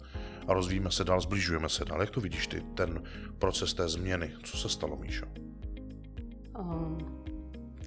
a 0.47 0.53
rozvíjíme 0.53 0.91
se 0.91 1.03
dál, 1.03 1.21
zbližujeme 1.21 1.69
se 1.69 1.86
dál. 1.86 2.01
Jak 2.01 2.09
to 2.09 2.21
vidíš 2.21 2.47
ty, 2.47 2.62
ten 2.62 3.03
proces 3.39 3.73
té 3.73 3.89
změny? 3.89 4.31
Co 4.43 4.57
se 4.57 4.69
stalo, 4.69 4.95
Míšo? 4.95 5.25
Um, 6.59 6.97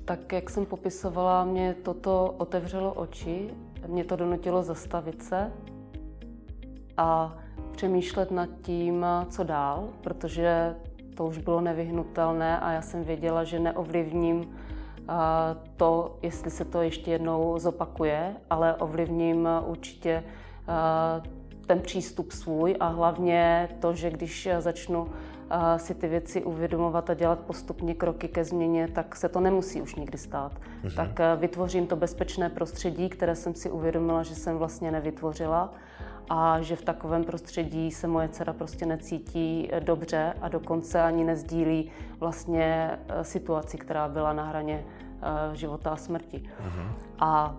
tak 0.05 0.33
jak 0.33 0.51
jsem 0.51 0.67
popisovala, 0.67 1.45
mě 1.45 1.77
toto 1.83 2.35
otevřelo 2.39 2.93
oči, 2.93 3.51
mě 3.87 4.05
to 4.05 4.17
donutilo 4.17 4.63
zastavit 4.63 5.23
se 5.23 5.53
a 6.97 7.39
přemýšlet 7.73 8.31
nad 8.31 8.49
tím, 8.63 9.07
co 9.31 9.45
dál, 9.45 9.89
protože 10.01 10.75
to 11.15 11.27
už 11.27 11.39
bylo 11.39 11.61
nevyhnutelné 11.61 12.61
a 12.61 12.73
já 12.73 12.83
jsem 12.83 13.05
věděla, 13.05 13.45
že 13.45 13.59
neovlivním 13.59 14.57
to, 15.77 16.19
jestli 16.23 16.51
se 16.51 16.65
to 16.65 16.83
ještě 16.83 17.11
jednou 17.11 17.59
zopakuje, 17.59 18.37
ale 18.51 18.75
ovlivním 18.75 19.49
určitě 19.67 20.25
ten 21.67 21.81
přístup 21.81 22.33
svůj 22.33 22.77
a 22.81 22.87
hlavně 22.89 23.69
to, 23.81 23.95
že 23.95 24.11
když 24.11 24.49
začnu 24.59 25.09
si 25.77 25.95
ty 25.95 26.09
věci 26.09 26.45
uvědomovat 26.45 27.11
a 27.11 27.15
dělat 27.15 27.39
postupně 27.39 27.95
kroky 27.95 28.29
ke 28.29 28.45
změně, 28.45 28.89
tak 28.89 29.17
se 29.17 29.29
to 29.29 29.41
nemusí 29.41 29.83
už 29.83 29.95
nikdy 29.95 30.19
stát. 30.19 30.53
Mhm. 30.83 30.95
Tak 30.97 31.21
vytvořím 31.37 31.87
to 31.87 31.97
bezpečné 31.97 32.49
prostředí, 32.49 33.09
které 33.09 33.37
jsem 33.37 33.55
si 33.55 33.71
uvědomila, 33.71 34.23
že 34.23 34.35
jsem 34.35 34.57
vlastně 34.57 34.91
nevytvořila 34.91 35.75
a 36.31 36.61
že 36.61 36.77
v 36.77 36.83
takovém 36.83 37.25
prostředí 37.25 37.91
se 37.91 38.07
moje 38.07 38.29
dcera 38.29 38.53
prostě 38.53 38.87
necítí 38.87 39.71
dobře 39.81 40.35
a 40.41 40.49
dokonce 40.49 41.03
ani 41.03 41.25
nezdílí 41.25 41.91
vlastně 42.21 42.99
eh, 43.09 43.25
situaci, 43.25 43.79
která 43.79 44.09
byla 44.09 44.33
na 44.33 44.45
hraně 44.45 44.85
eh, 45.23 45.57
života 45.57 45.91
a 45.91 45.97
smrti. 45.97 46.39
Uh-huh. 46.39 46.89
A 47.19 47.57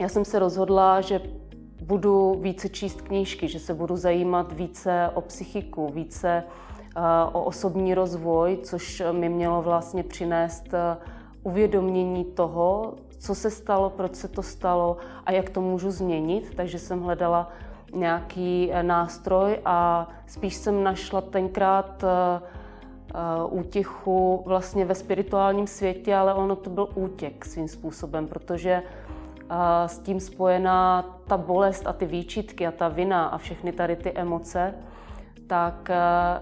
já 0.00 0.08
jsem 0.08 0.24
se 0.24 0.38
rozhodla, 0.38 1.00
že 1.00 1.20
budu 1.82 2.34
více 2.40 2.68
číst 2.68 3.02
knížky, 3.02 3.48
že 3.48 3.58
se 3.58 3.74
budu 3.74 3.96
zajímat 3.96 4.52
více 4.52 5.10
o 5.14 5.20
psychiku, 5.20 5.92
více 5.92 6.44
eh, 6.96 7.00
o 7.32 7.44
osobní 7.44 7.94
rozvoj, 7.94 8.58
což 8.62 9.02
mi 9.12 9.28
mělo 9.28 9.62
vlastně 9.62 10.02
přinést 10.02 10.74
uvědomění 11.42 12.24
toho, 12.24 12.94
co 13.18 13.34
se 13.34 13.50
stalo, 13.50 13.90
proč 13.90 14.14
se 14.14 14.28
to 14.28 14.42
stalo 14.42 14.96
a 15.26 15.32
jak 15.32 15.50
to 15.50 15.60
můžu 15.60 15.90
změnit. 15.90 16.52
Takže 16.56 16.78
jsem 16.78 17.00
hledala 17.00 17.52
nějaký 17.94 18.70
eh, 18.72 18.82
nástroj 18.82 19.58
a 19.64 20.08
spíš 20.26 20.54
jsem 20.54 20.84
našla 20.84 21.20
tenkrát 21.20 22.04
eh, 22.04 22.40
eh, 23.14 23.44
útěchu 23.50 24.42
vlastně 24.46 24.84
ve 24.84 24.94
spirituálním 24.94 25.66
světě, 25.66 26.14
ale 26.14 26.34
ono 26.34 26.56
to 26.56 26.70
byl 26.70 26.88
útěk 26.94 27.44
svým 27.44 27.68
způsobem, 27.68 28.26
protože 28.26 28.82
s 29.86 29.98
tím 29.98 30.20
spojená 30.20 31.04
ta 31.26 31.36
bolest 31.36 31.86
a 31.86 31.92
ty 31.92 32.06
výčitky 32.06 32.66
a 32.66 32.70
ta 32.70 32.88
vina 32.88 33.26
a 33.26 33.38
všechny 33.38 33.72
tady 33.72 33.96
ty 33.96 34.12
emoce, 34.12 34.74
tak 35.46 35.90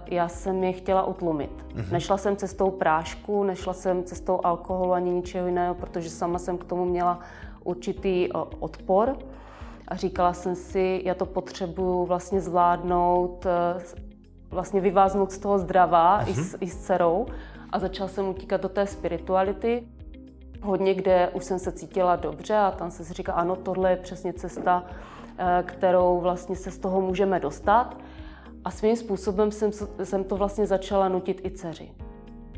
já 0.07 0.29
jsem 0.29 0.65
je 0.65 0.73
chtěla 0.73 1.07
utlumit. 1.07 1.51
Mm-hmm. 1.75 1.93
Nešla 1.93 2.17
jsem 2.17 2.37
cestou 2.37 2.71
prášku, 2.71 3.45
nešla 3.45 3.73
jsem 3.73 4.05
cestou 4.05 4.41
alkoholu 4.45 4.93
ani 4.93 5.11
ničeho 5.11 5.47
jiného, 5.47 5.75
protože 5.75 6.11
sama 6.11 6.39
jsem 6.39 6.59
k 6.59 6.65
tomu 6.65 6.85
měla 6.85 7.19
určitý 7.65 8.29
odpor 8.59 9.17
a 9.93 9.97
říkala 9.97 10.33
jsem 10.33 10.55
si, 10.55 11.03
já 11.05 11.15
to 11.15 11.27
potřebuju 11.27 12.05
vlastně 12.05 12.41
zvládnout, 12.41 13.47
eh, 13.47 13.83
vlastně 14.51 14.81
vyváznout 14.81 15.33
z 15.33 15.39
toho 15.39 15.59
zdravá 15.59 16.21
uh-huh. 16.21 16.31
i, 16.31 16.35
s, 16.35 16.53
mhm. 16.53 16.59
i 16.61 16.69
s 16.69 16.77
dcerou 16.77 17.27
a 17.73 17.79
začala 17.79 18.09
jsem 18.09 18.29
utíkat 18.29 18.61
do 18.61 18.69
té 18.69 18.87
spirituality. 18.87 19.89
Hodně, 20.63 20.95
kde 20.95 21.29
už 21.29 21.45
jsem 21.45 21.59
se 21.59 21.73
cítila 21.73 22.17
dobře 22.17 22.57
a 22.57 22.71
tam 22.71 22.91
se 22.91 23.05
si 23.05 23.13
říká, 23.13 23.33
ano, 23.33 23.57
tohle 23.57 23.91
je 23.91 23.97
přesně 23.97 24.33
cesta, 24.33 24.85
eh, 25.39 25.63
kterou 25.67 26.21
vlastně 26.21 26.57
se 26.57 26.71
z 26.71 26.79
toho 26.79 27.01
můžeme 27.01 27.41
dostat. 27.41 27.97
A 28.65 28.71
svým 28.71 28.97
způsobem 28.97 29.53
jsem, 29.53 29.71
jsem 30.05 30.25
to 30.25 30.37
vlastně 30.37 30.67
začala 30.67 31.09
nutit 31.09 31.41
i 31.45 31.51
dceři. 31.51 31.93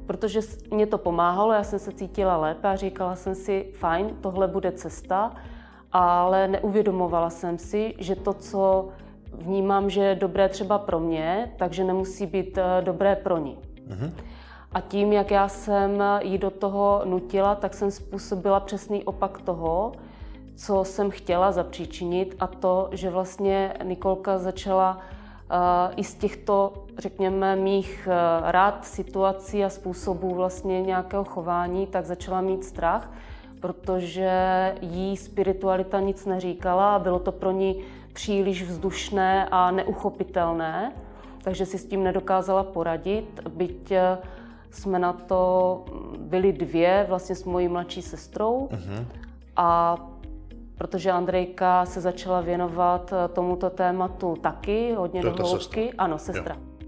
Protože 0.06 0.40
mě 0.70 0.86
to 0.86 0.98
pomáhalo, 0.98 1.52
já 1.52 1.64
jsem 1.64 1.78
se 1.78 1.92
cítila 1.92 2.36
lépe 2.36 2.68
a 2.68 2.76
říkala 2.76 3.16
jsem 3.16 3.34
si, 3.34 3.72
fajn, 3.78 4.16
tohle 4.20 4.48
bude 4.48 4.72
cesta, 4.72 5.34
ale 5.94 6.48
neuvědomovala 6.48 7.30
jsem 7.30 7.58
si, 7.58 7.94
že 7.98 8.16
to, 8.16 8.32
co 8.32 8.88
vnímám, 9.32 9.90
že 9.90 10.00
je 10.00 10.14
dobré 10.14 10.48
třeba 10.48 10.78
pro 10.78 11.00
mě, 11.00 11.52
takže 11.56 11.84
nemusí 11.84 12.26
být 12.26 12.58
eh, 12.58 12.82
dobré 12.82 13.16
pro 13.16 13.38
ní. 13.38 13.58
Mm-hmm. 13.88 14.12
A 14.72 14.80
tím, 14.80 15.12
jak 15.12 15.30
já 15.30 15.48
jsem 15.48 16.02
jí 16.20 16.38
do 16.38 16.50
toho 16.50 17.02
nutila, 17.04 17.54
tak 17.54 17.74
jsem 17.74 17.90
způsobila 17.90 18.60
přesný 18.60 19.04
opak 19.04 19.40
toho, 19.40 19.92
co 20.56 20.84
jsem 20.84 21.10
chtěla 21.10 21.52
zapříčinit 21.52 22.36
a 22.40 22.46
to, 22.46 22.88
že 22.92 23.10
vlastně 23.10 23.74
Nikolka 23.82 24.38
začala 24.38 24.96
uh, 24.96 25.92
i 25.96 26.04
z 26.04 26.14
těchto, 26.14 26.72
řekněme, 26.98 27.56
mých 27.56 28.08
uh, 28.08 28.50
rád, 28.50 28.84
situací 28.84 29.64
a 29.64 29.68
způsobů 29.68 30.34
vlastně 30.34 30.82
nějakého 30.82 31.24
chování, 31.24 31.86
tak 31.86 32.06
začala 32.06 32.40
mít 32.40 32.64
strach 32.64 33.10
protože 33.64 34.30
jí 34.80 35.16
spiritualita 35.16 36.00
nic 36.00 36.26
neříkala 36.26 36.94
a 36.94 36.98
bylo 36.98 37.18
to 37.18 37.32
pro 37.32 37.50
ní 37.50 37.84
příliš 38.12 38.62
vzdušné 38.62 39.48
a 39.50 39.70
neuchopitelné, 39.70 40.92
takže 41.44 41.66
si 41.66 41.78
s 41.78 41.86
tím 41.86 42.04
nedokázala 42.04 42.62
poradit, 42.62 43.40
byť 43.48 43.90
eh, 43.90 44.18
jsme 44.70 44.98
na 44.98 45.12
to 45.12 45.84
byli 46.18 46.52
dvě, 46.52 47.06
vlastně 47.08 47.34
s 47.34 47.44
mojí 47.44 47.68
mladší 47.68 48.02
sestrou. 48.02 48.68
Uh-huh. 48.72 49.04
A 49.56 49.96
protože 50.78 51.10
Andrejka 51.10 51.84
se 51.84 52.00
začala 52.00 52.40
věnovat 52.40 53.12
eh, 53.12 53.28
tomuto 53.28 53.70
tématu 53.70 54.36
taky, 54.36 54.92
hodně 54.92 55.22
do 55.22 55.32
hloubky. 55.32 55.92
Ano, 55.98 56.18
sestra. 56.18 56.54
Jo. 56.54 56.86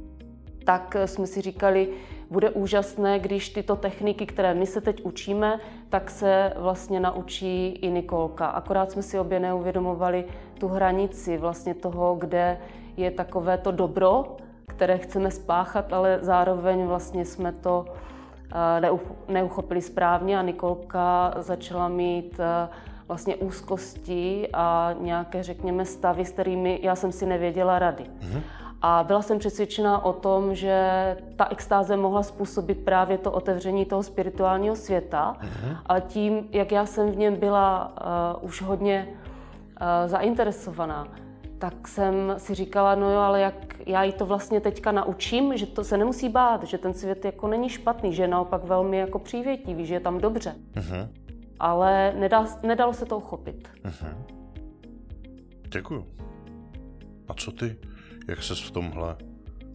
Tak 0.65 0.97
eh, 0.97 1.07
jsme 1.07 1.27
si 1.27 1.41
říkali, 1.41 1.89
bude 2.31 2.51
úžasné, 2.51 3.19
když 3.19 3.51
tyto 3.51 3.77
techniky, 3.77 4.27
které 4.27 4.55
my 4.55 4.67
se 4.67 4.81
teď 4.81 5.05
učíme, 5.05 5.61
tak 5.89 6.11
se 6.11 6.53
vlastně 6.57 7.01
naučí 7.01 7.69
i 7.69 7.91
Nikolka. 7.91 8.47
Akorát 8.47 8.91
jsme 8.91 9.03
si 9.03 9.19
obě 9.19 9.41
neuvědomovali 9.41 10.25
tu 10.59 10.69
hranici 10.69 11.37
vlastně 11.37 11.75
toho, 11.75 12.15
kde 12.15 12.59
je 12.97 13.11
takové 13.11 13.59
to 13.59 13.71
dobro, 13.71 14.37
které 14.67 14.99
chceme 14.99 15.31
spáchat, 15.31 15.93
ale 15.93 16.19
zároveň 16.23 16.87
vlastně 16.87 17.25
jsme 17.25 17.53
to 17.53 17.85
eh, 18.81 18.91
neuchopili 19.29 19.83
správně 19.83 20.39
a 20.39 20.43
Nikolka 20.43 21.35
začala 21.39 21.89
mít 21.89 22.41
eh, 22.41 22.69
vlastně 23.09 23.37
úzkosti 23.37 24.49
a 24.53 24.95
nějaké, 25.01 25.43
řekněme, 25.43 25.85
stavy, 25.85 26.25
s 26.25 26.31
kterými 26.31 26.79
já 26.83 26.97
jsem 26.97 27.13
si 27.13 27.27
nevěděla 27.27 27.79
rady. 27.79 28.05
Mm-hmm. 28.05 28.43
A 28.83 29.05
byla 29.07 29.23
jsem 29.23 29.39
přesvědčena 29.39 30.05
o 30.05 30.13
tom, 30.13 30.55
že 30.55 31.17
ta 31.37 31.49
extáze 31.51 31.97
mohla 31.97 32.23
způsobit 32.23 32.85
právě 32.85 33.19
to 33.19 33.33
otevření 33.33 33.85
toho 33.85 34.03
spirituálního 34.03 34.77
světa. 34.77 35.37
Mm-hmm. 35.41 35.77
A 35.87 36.01
tím, 36.01 36.49
jak 36.53 36.73
já 36.73 36.87
jsem 36.87 37.11
v 37.11 37.17
něm 37.17 37.37
byla 37.37 37.93
uh, 38.39 38.45
už 38.45 38.63
hodně 38.63 39.09
uh, 39.09 40.09
zainteresovaná, 40.09 41.09
tak 41.59 41.89
jsem 41.89 42.35
si 42.37 42.55
říkala, 42.55 42.95
no 42.95 43.11
jo, 43.11 43.19
ale 43.19 43.41
jak 43.41 43.55
já 43.87 44.03
jí 44.03 44.13
to 44.13 44.27
vlastně 44.27 44.61
teďka 44.61 44.93
naučím, 44.93 45.57
že 45.57 45.67
to 45.67 45.85
se 45.85 45.97
nemusí 45.97 46.29
bát, 46.29 46.65
že 46.65 46.79
ten 46.79 46.95
svět 46.95 47.25
jako 47.25 47.49
není 47.49 47.69
špatný, 47.69 48.13
že 48.13 48.23
je 48.23 48.29
naopak 48.29 48.65
velmi 48.65 48.97
jako 48.97 49.19
přívětivý, 49.19 49.87
že 49.87 49.95
je 49.95 50.01
tam 50.01 50.19
dobře. 50.19 50.55
Uh-huh. 50.75 51.09
Ale 51.61 52.13
nedá, 52.17 52.47
nedalo 52.63 52.93
se 52.93 53.07
to 53.07 53.17
uchopit. 53.17 53.69
Uh-huh. 53.85 54.17
Děkuju. 55.73 56.07
A 57.29 57.35
co 57.35 57.53
ty? 57.53 57.77
Jak 58.29 58.43
se 58.43 58.55
v 58.55 58.71
tomhle, 58.71 59.17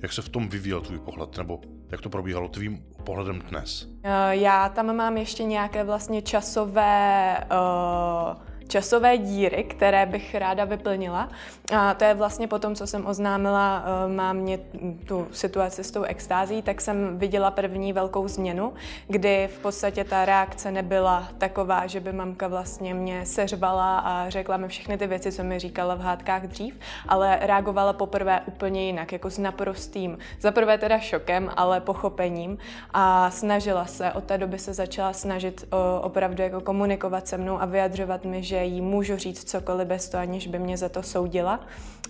jak 0.01 0.13
se 0.13 0.21
v 0.21 0.29
tom 0.29 0.49
vyvíjel 0.49 0.81
tvůj 0.81 0.99
pohled, 0.99 1.37
nebo 1.37 1.61
jak 1.91 2.01
to 2.01 2.09
probíhalo 2.09 2.47
tvým 2.47 2.85
pohledem 3.03 3.39
dnes? 3.39 3.87
Já 4.29 4.69
tam 4.69 4.95
mám 4.95 5.17
ještě 5.17 5.43
nějaké 5.43 5.83
vlastně 5.83 6.21
časové 6.21 7.37
uh 7.51 8.50
časové 8.71 9.17
díry, 9.17 9.63
které 9.63 10.05
bych 10.05 10.35
ráda 10.35 10.65
vyplnila. 10.65 11.29
A 11.75 11.93
to 11.93 12.03
je 12.03 12.13
vlastně 12.13 12.47
po 12.47 12.59
tom, 12.59 12.75
co 12.75 12.87
jsem 12.87 13.05
oznámila 13.05 13.83
eh, 13.83 14.13
mámě 14.13 14.59
tu 15.07 15.27
situaci 15.31 15.83
s 15.83 15.91
tou 15.91 16.03
extází, 16.03 16.61
tak 16.61 16.81
jsem 16.81 17.19
viděla 17.19 17.51
první 17.51 17.93
velkou 17.93 18.27
změnu, 18.27 18.73
kdy 19.07 19.49
v 19.55 19.59
podstatě 19.59 20.03
ta 20.03 20.25
reakce 20.25 20.71
nebyla 20.71 21.27
taková, 21.37 21.87
že 21.87 21.99
by 21.99 22.13
mamka 22.13 22.47
vlastně 22.47 22.93
mě 22.93 23.25
seřvala 23.25 23.99
a 23.99 24.29
řekla 24.29 24.57
mi 24.57 24.67
všechny 24.67 24.97
ty 24.97 25.07
věci, 25.07 25.31
co 25.31 25.43
mi 25.43 25.59
říkala 25.59 25.95
v 25.95 26.01
hádkách 26.01 26.47
dřív, 26.47 26.79
ale 27.07 27.39
reagovala 27.41 27.93
poprvé 27.93 28.41
úplně 28.45 28.85
jinak, 28.85 29.11
jako 29.11 29.29
s 29.29 29.37
naprostým, 29.37 30.17
zaprvé 30.39 30.77
teda 30.77 30.99
šokem, 30.99 31.51
ale 31.57 31.81
pochopením 31.81 32.57
a 32.93 33.31
snažila 33.31 33.85
se, 33.85 34.11
od 34.13 34.23
té 34.23 34.37
doby 34.37 34.59
se 34.59 34.73
začala 34.73 35.13
snažit 35.13 35.67
opravdu 36.01 36.43
jako 36.43 36.61
komunikovat 36.61 37.27
se 37.27 37.37
mnou 37.37 37.61
a 37.61 37.65
vyjadřovat 37.65 38.25
mi, 38.25 38.43
že 38.43 38.60
jí 38.65 38.81
můžu 38.81 39.17
říct 39.17 39.49
cokoliv 39.49 39.87
bez 39.87 40.09
toho, 40.09 40.21
aniž 40.21 40.47
by 40.47 40.59
mě 40.59 40.77
za 40.77 40.89
to 40.89 41.03
soudila. 41.03 41.59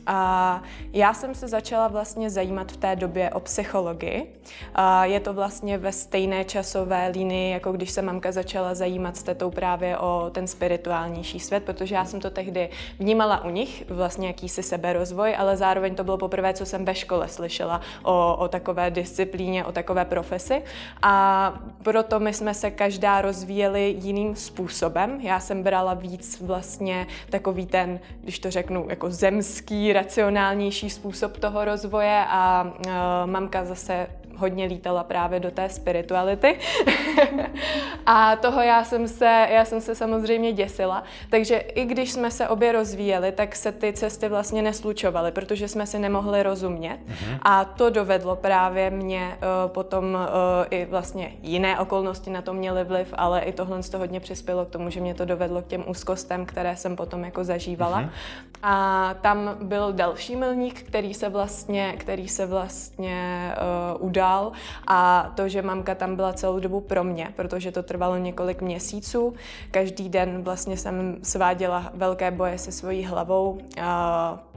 A 0.07 0.61
já 0.93 1.13
jsem 1.13 1.35
se 1.35 1.47
začala 1.47 1.87
vlastně 1.87 2.29
zajímat 2.29 2.71
v 2.71 2.77
té 2.77 2.95
době 2.95 3.29
o 3.29 3.39
psychologii. 3.39 4.33
A 4.75 5.05
je 5.05 5.19
to 5.19 5.33
vlastně 5.33 5.77
ve 5.77 5.91
stejné 5.91 6.45
časové 6.45 7.07
linii, 7.07 7.51
jako 7.51 7.71
když 7.71 7.91
se 7.91 8.01
mamka 8.01 8.31
začala 8.31 8.73
zajímat 8.75 9.17
s 9.17 9.23
tetou 9.23 9.51
právě 9.51 9.97
o 9.97 10.29
ten 10.31 10.47
spirituálnější 10.47 11.39
svět, 11.39 11.63
protože 11.63 11.95
já 11.95 12.05
jsem 12.05 12.19
to 12.19 12.29
tehdy 12.29 12.69
vnímala 12.99 13.43
u 13.43 13.49
nich, 13.49 13.83
vlastně 13.89 14.27
jakýsi 14.27 14.63
seberozvoj, 14.63 15.35
ale 15.37 15.57
zároveň 15.57 15.95
to 15.95 16.03
bylo 16.03 16.17
poprvé, 16.17 16.53
co 16.53 16.65
jsem 16.65 16.85
ve 16.85 16.95
škole 16.95 17.27
slyšela 17.27 17.81
o, 18.03 18.35
o 18.35 18.47
takové 18.47 18.91
disciplíně, 18.91 19.65
o 19.65 19.71
takové 19.71 20.05
profesi. 20.05 20.63
A 21.01 21.53
proto 21.83 22.19
my 22.19 22.33
jsme 22.33 22.53
se 22.53 22.71
každá 22.71 23.21
rozvíjeli 23.21 23.95
jiným 23.99 24.35
způsobem. 24.35 25.21
Já 25.21 25.39
jsem 25.39 25.63
brala 25.63 25.93
víc 25.93 26.41
vlastně 26.41 27.07
takový 27.29 27.65
ten, 27.65 27.99
když 28.21 28.39
to 28.39 28.51
řeknu, 28.51 28.85
jako 28.89 29.11
zemský, 29.11 29.90
racionálnější 29.93 30.89
způsob 30.89 31.37
toho 31.37 31.65
rozvoje 31.65 32.25
a 32.27 32.63
uh, 32.63 32.91
mamka 33.25 33.65
zase 33.65 34.07
hodně 34.41 34.65
lítala 34.65 35.03
právě 35.03 35.39
do 35.39 35.51
té 35.51 35.69
spirituality. 35.69 36.59
a 38.05 38.35
toho 38.35 38.61
já 38.61 38.83
jsem, 38.83 39.07
se, 39.07 39.47
já 39.49 39.65
jsem 39.65 39.81
se 39.81 39.95
samozřejmě 39.95 40.53
děsila. 40.53 41.03
Takže 41.29 41.57
i 41.57 41.85
když 41.85 42.11
jsme 42.11 42.31
se 42.31 42.47
obě 42.47 42.71
rozvíjeli, 42.71 43.31
tak 43.31 43.55
se 43.55 43.71
ty 43.71 43.93
cesty 43.93 44.29
vlastně 44.29 44.61
neslučovaly, 44.61 45.31
protože 45.31 45.67
jsme 45.67 45.85
si 45.87 45.99
nemohli 45.99 46.43
rozumět. 46.43 46.99
Uh-huh. 47.07 47.37
A 47.41 47.65
to 47.65 47.89
dovedlo 47.89 48.35
právě 48.35 48.89
mě 48.89 49.37
uh, 49.37 49.71
potom 49.71 50.05
uh, 50.13 50.19
i 50.69 50.85
vlastně 50.85 51.31
jiné 51.41 51.79
okolnosti 51.79 52.29
na 52.29 52.41
to 52.41 52.53
měly 52.53 52.83
vliv, 52.83 53.13
ale 53.17 53.41
i 53.41 53.51
tohle 53.53 53.83
to 53.83 53.97
hodně 53.97 54.19
přispělo 54.19 54.65
k 54.65 54.69
tomu, 54.69 54.89
že 54.89 55.01
mě 55.01 55.13
to 55.13 55.25
dovedlo 55.25 55.61
k 55.61 55.67
těm 55.67 55.83
úzkostem, 55.87 56.45
které 56.45 56.75
jsem 56.75 56.95
potom 56.95 57.23
jako 57.23 57.43
zažívala. 57.43 58.01
Uh-huh. 58.01 58.09
A 58.63 59.15
tam 59.21 59.57
byl 59.61 59.93
další 59.93 60.35
milník, 60.35 60.81
který 60.81 61.13
se 61.13 61.29
vlastně, 61.29 61.95
který 61.97 62.27
se 62.27 62.45
vlastně 62.45 63.51
uh, 63.95 64.05
udal 64.07 64.30
dál 64.31 64.51
a 64.87 65.31
to, 65.35 65.49
že 65.49 65.61
mamka 65.61 65.95
tam 65.95 66.15
byla 66.15 66.33
celou 66.33 66.59
dobu 66.59 66.81
pro 66.81 67.03
mě, 67.03 67.33
protože 67.35 67.71
to 67.71 67.83
trvalo 67.83 68.17
několik 68.17 68.61
měsíců. 68.61 69.33
Každý 69.71 70.09
den 70.09 70.43
vlastně 70.43 70.77
jsem 70.77 71.17
sváděla 71.23 71.91
velké 71.93 72.31
boje 72.31 72.57
se 72.57 72.71
svojí 72.71 73.03
hlavou. 73.03 73.59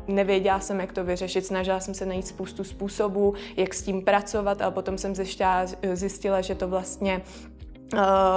Nevěděla 0.08 0.60
jsem, 0.60 0.80
jak 0.80 0.92
to 0.92 1.04
vyřešit, 1.04 1.46
snažila 1.46 1.80
jsem 1.80 1.94
se 1.94 2.06
najít 2.06 2.26
spoustu 2.26 2.64
způsobů, 2.64 3.34
jak 3.56 3.74
s 3.74 3.82
tím 3.82 4.02
pracovat, 4.04 4.62
ale 4.62 4.70
potom 4.70 4.98
jsem 4.98 5.14
zjistila, 5.94 6.40
že 6.40 6.54
to 6.54 6.68
vlastně 6.68 7.22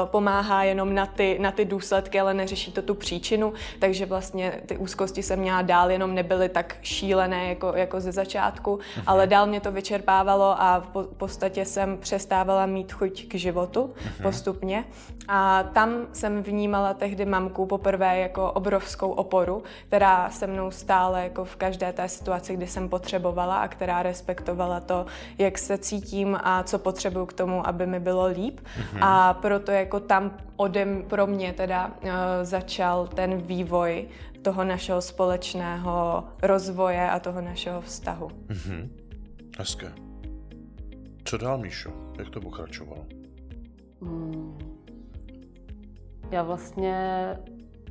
pomáhá 0.06 0.64
jenom 0.64 0.96
na 0.96 1.06
ty, 1.06 1.38
na 1.42 1.52
ty 1.52 1.66
důsledky, 1.66 2.20
ale 2.20 2.34
neřeší 2.34 2.72
to 2.72 2.82
tu 2.82 2.96
příčinu, 2.96 3.54
takže 3.80 4.06
vlastně 4.06 4.62
ty 4.66 4.78
úzkosti 4.78 5.24
jsem 5.24 5.40
měla 5.40 5.62
dál, 5.62 5.92
jenom 5.92 6.16
nebyly 6.16 6.50
tak 6.50 6.76
šílené 6.82 7.50
jako, 7.50 7.74
jako 7.76 8.02
ze 8.02 8.12
začátku, 8.12 8.76
uh-huh. 8.76 9.04
ale 9.08 9.28
dál 9.28 9.46
mě 9.46 9.62
to 9.62 9.72
vyčerpávalo 9.72 10.62
a 10.62 10.84
v 10.94 11.08
podstatě 11.18 11.66
jsem 11.66 11.98
přestávala 11.98 12.66
mít 12.66 12.92
chuť 12.92 13.28
k 13.28 13.36
životu 13.36 13.94
uh-huh. 13.94 14.24
postupně 14.24 14.84
a 15.28 15.64
tam 15.64 16.08
jsem 16.14 16.44
vnímala 16.44 16.94
tehdy 16.94 17.26
mamku 17.26 17.66
poprvé 17.66 18.20
jako 18.20 18.52
obrovskou 18.52 19.12
oporu, 19.12 19.64
která 19.88 20.30
se 20.30 20.48
mnou 20.48 20.72
stále 20.72 21.24
jako 21.24 21.46
v 21.46 21.56
každé 21.56 21.94
té 21.94 22.10
situaci, 22.10 22.54
kdy 22.54 22.68
jsem 22.68 22.90
potřebovala 22.90 23.58
a 23.58 23.68
která 23.68 24.04
respektovala 24.04 24.80
to, 24.80 25.06
jak 25.38 25.58
se 25.58 25.78
cítím 25.78 26.40
a 26.44 26.64
co 26.64 26.80
potřebuju 26.80 27.26
k 27.26 27.34
tomu, 27.34 27.68
aby 27.68 27.88
mi 27.88 28.00
bylo 28.00 28.26
líp 28.26 28.60
uh-huh. 28.60 29.00
a 29.02 29.34
proto 29.48 29.72
jako 29.72 30.00
tam 30.00 30.38
odem 30.56 31.04
pro 31.04 31.28
mě 31.28 31.54
teda 31.54 31.88
uh, 31.88 32.10
začal 32.44 33.08
ten 33.08 33.38
vývoj 33.38 34.08
toho 34.42 34.64
našeho 34.64 35.02
společného 35.02 36.24
rozvoje 36.44 37.10
a 37.10 37.20
toho 37.20 37.42
našeho 37.42 37.82
vztahu. 37.82 38.28
Mm-hmm. 38.28 38.90
Hezké. 39.60 39.92
Co 41.24 41.38
dál, 41.38 41.58
Míšo? 41.58 41.92
Jak 42.18 42.30
to 42.30 42.42
pokračovalo? 42.42 43.06
Hmm. 44.02 44.58
Já 46.32 46.44
vlastně 46.44 46.96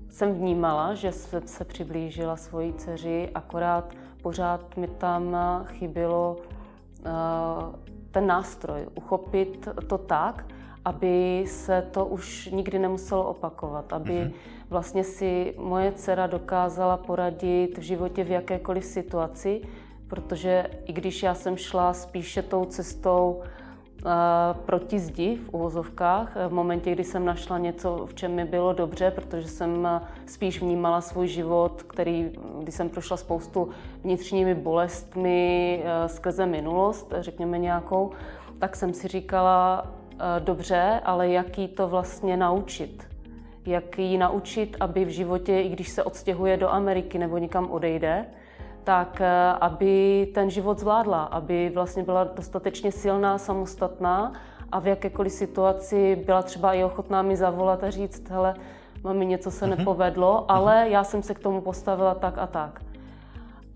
jsem 0.09 0.35
vnímala, 0.35 0.95
že 0.95 1.13
jsem 1.13 1.49
se 1.49 1.65
přiblížila 1.65 2.37
svojí 2.37 2.73
dceři, 2.73 3.31
akorát 3.35 3.95
pořád 4.23 4.77
mi 4.77 4.89
tam 4.89 5.37
chybělo 5.65 6.37
uh, 6.37 7.75
ten 8.11 8.27
nástroj, 8.27 8.87
uchopit 8.95 9.69
to 9.87 9.99
tak, 9.99 10.56
aby 10.87 11.45
se 11.47 11.89
to 11.91 12.07
už 12.07 12.49
nikdy 12.53 12.79
nemuselo 12.79 13.25
opakovat, 13.25 13.93
aby 13.93 14.13
mm-hmm. 14.13 14.33
vlastně 14.71 15.05
si 15.05 15.55
moje 15.59 15.93
dcera 15.93 16.27
dokázala 16.27 16.97
poradit 16.97 17.79
v 17.79 17.83
životě 17.83 18.25
v 18.25 18.31
jakékoliv 18.31 18.85
situaci, 18.85 19.61
protože 20.09 20.71
i 20.85 20.93
když 20.93 21.23
já 21.23 21.35
jsem 21.35 21.57
šla 21.57 21.93
spíše 21.93 22.43
tou 22.43 22.65
cestou 22.65 23.43
uh, 23.43 24.11
proti 24.67 24.99
zdi 24.99 25.37
v 25.37 25.55
uvozovkách, 25.55 26.37
v 26.49 26.53
momentě, 26.53 26.93
kdy 26.93 27.05
jsem 27.05 27.25
našla 27.25 27.59
něco, 27.59 28.07
v 28.07 28.15
čem 28.15 28.35
mi 28.35 28.45
bylo 28.45 28.73
dobře, 28.73 29.11
protože 29.11 29.49
jsem 29.49 29.89
spíš 30.27 30.61
vnímala 30.61 31.01
svůj 31.01 31.29
život, 31.29 31.83
který, 31.83 32.31
kdy 32.63 32.73
jsem 32.73 32.89
prošla 32.89 33.17
spoustu 33.17 33.69
vnitřními 34.05 34.55
bolestmi 34.55 35.83
uh, 35.83 36.07
skrze 36.07 36.47
minulost, 36.47 37.15
řekněme 37.21 37.59
nějakou, 37.59 38.11
tak 38.59 38.77
jsem 38.77 38.95
si 38.95 39.09
říkala, 39.09 39.87
Eh, 39.87 39.96
dobře, 40.39 41.01
ale 41.05 41.29
jak 41.29 41.59
jí 41.59 41.69
to 41.69 41.89
vlastně 41.89 42.37
naučit? 42.37 43.09
Jak 43.67 43.99
ji 43.99 44.19
naučit, 44.19 44.77
aby 44.81 45.05
v 45.05 45.09
životě, 45.09 45.61
i 45.61 45.69
když 45.69 45.89
se 45.89 46.03
odstěhuje 46.03 46.57
do 46.57 46.69
Ameriky 46.69 47.19
nebo 47.19 47.39
někam 47.39 47.71
odejde, 47.71 48.27
tak 48.85 49.21
eh, 49.21 49.53
aby 49.61 50.29
ten 50.35 50.51
život 50.51 50.79
zvládla, 50.79 51.25
aby 51.25 51.71
vlastně 51.75 52.03
byla 52.03 52.25
dostatečně 52.25 52.93
silná, 52.93 53.39
samostatná 53.39 54.33
a 54.73 54.79
v 54.79 54.87
jakékoliv 54.87 55.33
situaci 55.33 56.23
byla 56.27 56.43
třeba 56.43 56.75
i 56.75 56.85
ochotná 56.85 57.23
mi 57.23 57.37
zavolat 57.37 57.85
a 57.85 57.91
říct, 57.91 58.31
hele, 58.31 58.55
mami, 59.05 59.27
něco 59.27 59.51
se 59.51 59.67
mhm. 59.67 59.79
nepovedlo, 59.79 60.51
ale 60.51 60.87
já 60.89 61.05
jsem 61.05 61.23
se 61.23 61.35
k 61.35 61.39
tomu 61.39 61.61
postavila 61.61 62.15
tak 62.15 62.39
a 62.39 62.47
tak. 62.47 62.83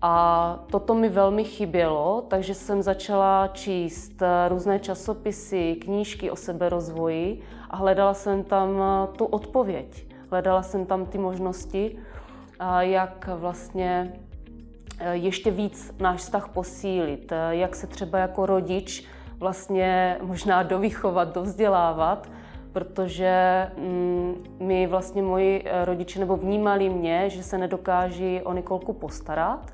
A 0.01 0.59
toto 0.71 0.93
mi 0.93 1.09
velmi 1.09 1.43
chybělo, 1.43 2.25
takže 2.27 2.53
jsem 2.53 2.81
začala 2.81 3.47
číst 3.47 4.13
různé 4.47 4.79
časopisy, 4.79 5.75
knížky 5.75 6.31
o 6.31 6.35
seberozvoji 6.35 7.41
a 7.69 7.75
hledala 7.75 8.13
jsem 8.13 8.43
tam 8.43 8.69
tu 9.17 9.25
odpověď. 9.25 10.05
Hledala 10.31 10.63
jsem 10.63 10.85
tam 10.85 11.05
ty 11.05 11.17
možnosti, 11.17 11.97
jak 12.79 13.29
vlastně 13.35 14.13
ještě 15.11 15.51
víc 15.51 15.93
náš 15.99 16.19
vztah 16.19 16.49
posílit, 16.49 17.33
jak 17.49 17.75
se 17.75 17.87
třeba 17.87 18.19
jako 18.19 18.45
rodič 18.45 19.07
vlastně 19.39 20.17
možná 20.21 20.63
dovychovat, 20.63 21.33
dovzdělávat, 21.33 22.29
protože 22.73 23.67
mm, 23.77 24.43
mi 24.59 24.87
vlastně 24.87 25.21
moji 25.21 25.65
rodiče 25.83 26.19
nebo 26.19 26.37
vnímali 26.37 26.89
mě, 26.89 27.29
že 27.29 27.43
se 27.43 27.57
nedokáží 27.57 28.41
o 28.43 28.53
Nikolku 28.53 28.93
postarat 28.93 29.71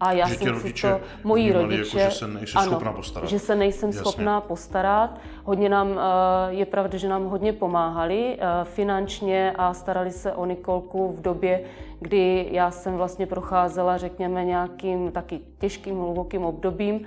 A 0.00 0.12
já 0.12 0.28
že 0.28 0.34
jsem 0.34 0.60
si 0.60 0.72
to, 0.72 1.00
moji 1.24 1.52
rodiče, 1.52 1.98
jako, 1.98 2.10
že 2.10 2.18
se 2.18 2.28
nejsi 2.28 2.54
ano, 2.54 2.70
schopná 2.70 2.92
postarat. 2.92 3.28
že 3.28 3.38
se 3.38 3.54
nejsem 3.54 3.88
Jasně. 3.88 4.00
schopná 4.00 4.40
postarat. 4.40 5.18
Hodně 5.44 5.68
nám, 5.68 5.88
eh, 5.98 6.54
je 6.54 6.66
pravda, 6.66 6.98
že 6.98 7.08
nám 7.08 7.24
hodně 7.24 7.52
pomáhali 7.52 8.36
eh, 8.38 8.64
finančně 8.64 9.54
a 9.58 9.74
starali 9.74 10.10
se 10.10 10.32
o 10.32 10.44
Nikolku 10.46 11.12
v 11.12 11.22
době, 11.22 11.64
kdy 12.00 12.48
já 12.50 12.70
jsem 12.70 12.96
vlastně 12.96 13.26
procházela, 13.26 13.96
řekněme, 13.96 14.44
nějakým 14.44 15.12
taky 15.12 15.40
těžkým, 15.58 15.98
hlubokým 15.98 16.44
obdobím. 16.44 17.00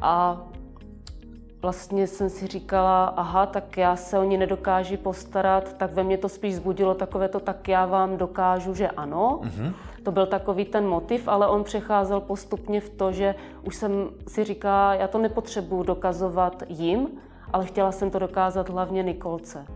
A 0.00 0.42
vlastně 1.62 2.06
jsem 2.06 2.30
si 2.30 2.46
říkala, 2.46 3.04
aha, 3.04 3.46
tak 3.46 3.76
já 3.76 3.96
se 3.96 4.18
o 4.18 4.24
ní 4.24 4.36
nedokáží 4.36 4.96
postarat, 4.96 5.72
tak 5.72 5.92
ve 5.92 6.04
mně 6.04 6.18
to 6.18 6.28
spíš 6.28 6.54
zbudilo 6.54 6.94
takové 6.94 7.28
to, 7.28 7.40
tak 7.40 7.68
já 7.68 7.86
vám 7.86 8.16
dokážu, 8.16 8.74
že 8.74 8.88
ano. 8.88 9.40
Mm-hmm. 9.42 9.72
To 10.02 10.12
byl 10.12 10.26
takový 10.26 10.64
ten 10.64 10.88
motiv, 10.88 11.28
ale 11.28 11.48
on 11.48 11.64
přecházel 11.64 12.20
postupně 12.20 12.80
v 12.80 12.90
to, 12.90 13.12
že 13.12 13.34
už 13.62 13.76
jsem 13.76 14.10
si 14.28 14.44
říkala, 14.44 14.94
já 14.94 15.08
to 15.08 15.18
nepotřebuju 15.18 15.82
dokazovat 15.82 16.62
jim, 16.68 17.08
ale 17.52 17.66
chtěla 17.66 17.92
jsem 17.92 18.10
to 18.10 18.18
dokázat 18.18 18.70
hlavně 18.70 19.02
Nikolce. 19.02 19.66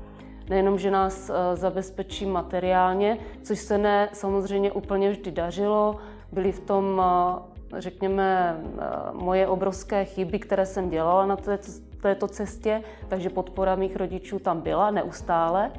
Nejenom, 0.50 0.78
že 0.78 0.90
nás 0.90 1.30
eh, 1.30 1.56
zabezpečí 1.56 2.26
materiálně, 2.26 3.18
což 3.42 3.58
se 3.58 3.78
ne 3.78 4.08
samozřejmě 4.12 4.72
úplně 4.72 5.10
vždy 5.10 5.30
dařilo, 5.30 5.96
byly 6.32 6.52
v 6.52 6.60
tom 6.60 7.02
eh, 7.04 7.80
řekněme, 7.80 8.56
eh, 8.64 8.86
moje 9.12 9.48
obrovské 9.48 10.04
chyby, 10.04 10.38
které 10.38 10.66
jsem 10.66 10.90
dělala 10.90 11.26
na 11.26 11.36
této, 11.36 11.72
této 12.02 12.28
cestě, 12.28 12.82
takže 13.08 13.30
podpora 13.30 13.74
mých 13.74 13.96
rodičů 13.96 14.38
tam 14.38 14.60
byla 14.60 14.90
neustále, 14.90 15.70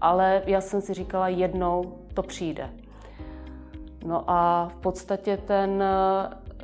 ale 0.00 0.42
já 0.46 0.60
jsem 0.60 0.80
si 0.80 0.94
říkala, 0.94 1.28
jednou 1.28 1.98
to 2.14 2.22
přijde. 2.22 2.83
No 4.04 4.24
a 4.26 4.68
v 4.68 4.74
podstatě 4.74 5.36
ten, 5.36 5.84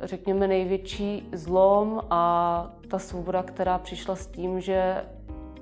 řekněme, 0.03 0.47
největší 0.47 1.29
zlom 1.33 2.01
a 2.09 2.73
ta 2.87 2.99
svoboda, 2.99 3.43
která 3.43 3.77
přišla 3.77 4.15
s 4.15 4.27
tím, 4.27 4.61
že 4.61 5.03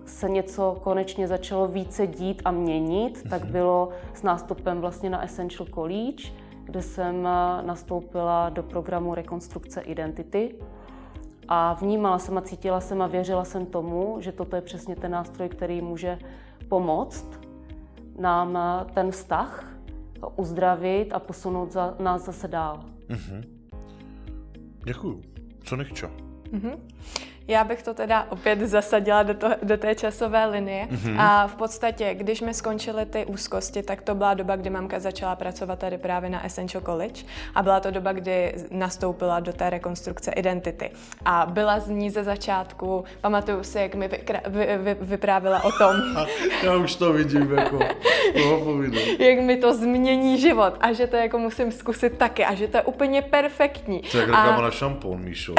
se 0.05 0.29
něco 0.29 0.77
konečně 0.83 1.27
začalo 1.27 1.67
více 1.67 2.07
dít 2.07 2.41
a 2.45 2.51
měnit, 2.51 3.17
mm-hmm. 3.17 3.29
tak 3.29 3.43
mhm. 3.43 3.51
bylo 3.51 3.89
s 4.13 4.23
nástupem 4.23 4.81
vlastně 4.81 5.09
na 5.09 5.23
Essential 5.23 5.67
College, 5.73 6.23
kde 6.63 6.81
jsem 6.81 7.27
eh, 7.27 7.63
nastoupila 7.63 8.49
do 8.49 8.63
programu 8.63 9.15
rekonstrukce 9.15 9.81
identity. 9.81 10.55
A 11.47 11.73
vnímala 11.73 12.19
jsem 12.19 12.37
a 12.37 12.41
cítila 12.41 12.79
jsem 12.79 13.01
a 13.01 13.07
věřila 13.07 13.45
jsem 13.45 13.65
tomu, 13.65 14.17
že 14.19 14.31
toto 14.31 14.55
je 14.55 14.61
přesně 14.61 14.95
ten 14.95 15.11
nástroj, 15.11 15.49
který 15.49 15.81
může 15.81 16.19
pomoct 16.69 17.25
nám 18.19 18.57
eh, 18.57 18.93
ten 18.93 19.11
vztah 19.11 19.65
uzdravit 20.27 21.13
a 21.13 21.19
posunout 21.19 21.71
za, 21.71 21.95
nás 21.99 22.25
zase 22.25 22.47
dál. 22.47 22.85
Mm-hmm. 23.09 23.43
Děkuju. 24.85 25.21
Co 25.63 25.75
nechčo? 25.75 26.07
Mm-hmm. 26.51 26.77
Já 27.49 27.63
bych 27.63 27.83
to 27.83 27.93
teda 27.93 28.27
opět 28.29 28.59
zasadila 28.59 29.23
do, 29.23 29.33
to, 29.33 29.49
do 29.63 29.77
té 29.77 29.95
časové 29.95 30.45
linie. 30.45 30.87
Mm-hmm. 30.91 31.15
A 31.19 31.47
v 31.47 31.55
podstatě, 31.55 32.13
když 32.13 32.41
mi 32.41 32.53
skončily 32.53 33.05
ty 33.05 33.25
úzkosti, 33.25 33.83
tak 33.83 34.01
to 34.01 34.15
byla 34.15 34.33
doba, 34.33 34.55
kdy 34.55 34.69
mamka 34.69 34.99
začala 34.99 35.35
pracovat 35.35 35.79
tady 35.79 35.97
právě 35.97 36.29
na 36.29 36.45
Essential 36.45 36.83
College. 36.83 37.23
A 37.55 37.63
byla 37.63 37.79
to 37.79 37.91
doba, 37.91 38.11
kdy 38.11 38.55
nastoupila 38.71 39.39
do 39.39 39.53
té 39.53 39.69
rekonstrukce 39.69 40.31
identity. 40.31 40.91
A 41.25 41.45
byla 41.49 41.79
z 41.79 41.89
ní 41.89 42.09
ze 42.09 42.23
začátku, 42.23 43.03
pamatuju 43.21 43.63
si, 43.63 43.79
jak 43.79 43.95
mi 43.95 44.07
vykra, 44.07 44.41
vy, 44.47 44.77
vy, 44.77 44.97
vyprávila 45.01 45.63
o 45.63 45.71
tom. 45.71 45.95
Já 46.63 46.75
už 46.75 46.95
to 46.95 47.13
vidím, 47.13 47.51
jako 47.51 47.79
Jak 49.19 49.39
mi 49.39 49.57
to 49.57 49.73
změní 49.73 50.37
život 50.37 50.73
a 50.79 50.93
že 50.93 51.07
to 51.07 51.15
jako 51.15 51.37
musím 51.37 51.71
zkusit 51.71 52.17
taky 52.17 52.45
a 52.45 52.53
že 52.53 52.67
to 52.67 52.77
je 52.77 52.83
úplně 52.83 53.21
perfektní. 53.21 54.01
To 54.01 54.17
je 54.17 54.21
jak 54.21 54.33
a... 54.33 54.61
na 54.61 54.71
šampon, 54.71 55.19
Míšo. 55.19 55.53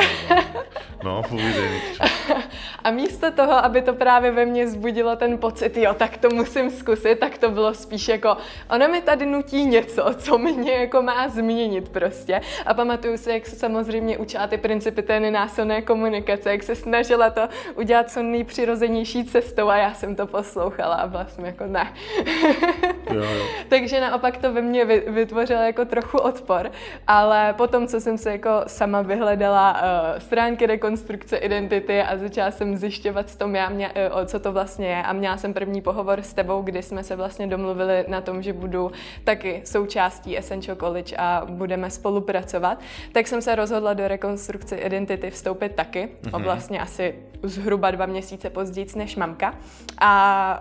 No, 1.05 1.23
povídej. 1.23 1.80
A 2.85 2.91
místo 2.91 3.31
toho, 3.31 3.65
aby 3.65 3.83
to 3.83 3.95
právě 3.95 4.31
ve 4.31 4.47
mně 4.47 4.69
zbudilo 4.69 5.17
ten 5.17 5.39
pocit, 5.39 5.77
jo, 5.77 5.95
tak 5.95 6.17
to 6.17 6.29
musím 6.35 6.71
zkusit, 6.71 7.19
tak 7.19 7.39
to 7.39 7.51
bylo 7.51 7.75
spíš 7.75 8.09
jako, 8.09 8.37
ona 8.71 8.87
mi 8.87 9.01
tady 9.01 9.27
nutí 9.27 9.65
něco, 9.65 10.15
co 10.19 10.39
mě 10.39 10.73
jako 10.73 11.03
má 11.03 11.29
změnit 11.29 11.89
prostě. 11.89 12.41
A 12.67 12.75
pamatuju 12.75 13.17
si, 13.17 13.31
jak 13.31 13.47
se 13.47 13.57
samozřejmě 13.57 14.19
učila 14.19 14.47
ty 14.47 14.59
principy 14.59 15.03
té 15.03 15.21
nenásilné 15.21 15.83
komunikace, 15.83 16.51
jak 16.51 16.63
se 16.63 16.75
snažila 16.75 17.31
to 17.31 17.49
udělat 17.75 18.11
co 18.11 18.23
nejpřirozenější 18.23 19.25
cestou 19.25 19.69
a 19.69 19.77
já 19.77 19.95
jsem 19.95 20.17
to 20.17 20.27
poslouchala 20.27 20.97
a 20.97 21.07
byla 21.07 21.27
jsem 21.27 21.45
jako 21.45 21.67
ne. 21.67 21.93
jo, 23.13 23.23
jo. 23.23 23.45
Takže 23.69 24.01
naopak 24.01 24.37
to 24.37 24.53
ve 24.53 24.63
mně 24.63 24.85
vytvořilo 24.85 25.61
jako 25.61 25.85
trochu 25.85 26.19
odpor, 26.19 26.71
ale 27.07 27.53
potom, 27.53 27.87
co 27.87 28.01
jsem 28.01 28.19
se 28.19 28.33
jako 28.33 28.51
sama 28.67 29.03
vyhledala 29.03 29.73
uh, 29.73 30.19
stránky 30.19 30.67
rekonstrukce 30.67 31.37
identity, 31.37 31.70
identity 31.71 32.03
a 32.03 32.17
začala 32.17 32.51
jsem 32.51 32.77
zjišťovat, 32.77 33.31
co, 33.31 33.49
já 33.49 33.69
mě, 33.69 33.91
eh, 33.95 34.11
o 34.11 34.25
co 34.25 34.41
to 34.41 34.53
vlastně 34.53 34.89
je. 34.89 35.03
A 35.03 35.13
měla 35.13 35.37
jsem 35.37 35.55
první 35.55 35.81
pohovor 35.81 36.23
s 36.23 36.35
tebou, 36.35 36.63
kdy 36.63 36.83
jsme 36.83 37.05
se 37.05 37.17
vlastně 37.17 37.47
domluvili 37.47 38.05
na 38.09 38.21
tom, 38.21 38.43
že 38.43 38.53
budu 38.53 38.93
taky 39.25 39.63
součástí 39.65 40.39
Essential 40.39 40.77
College 40.77 41.17
a 41.17 41.47
budeme 41.49 41.91
spolupracovat. 41.91 42.81
Tak 43.13 43.27
jsem 43.27 43.43
se 43.43 43.55
rozhodla 43.55 43.95
do 43.95 44.09
rekonstrukce 44.09 44.77
identity 44.77 45.31
vstoupit 45.31 45.75
taky, 45.75 46.09
mm-hmm. 46.23 46.37
o 46.37 46.39
vlastně 46.39 46.81
asi 46.81 47.15
zhruba 47.43 47.91
dva 47.91 48.07
měsíce 48.07 48.51
později 48.51 48.87
než 48.97 49.17
mamka. 49.17 49.55
A 50.01 50.61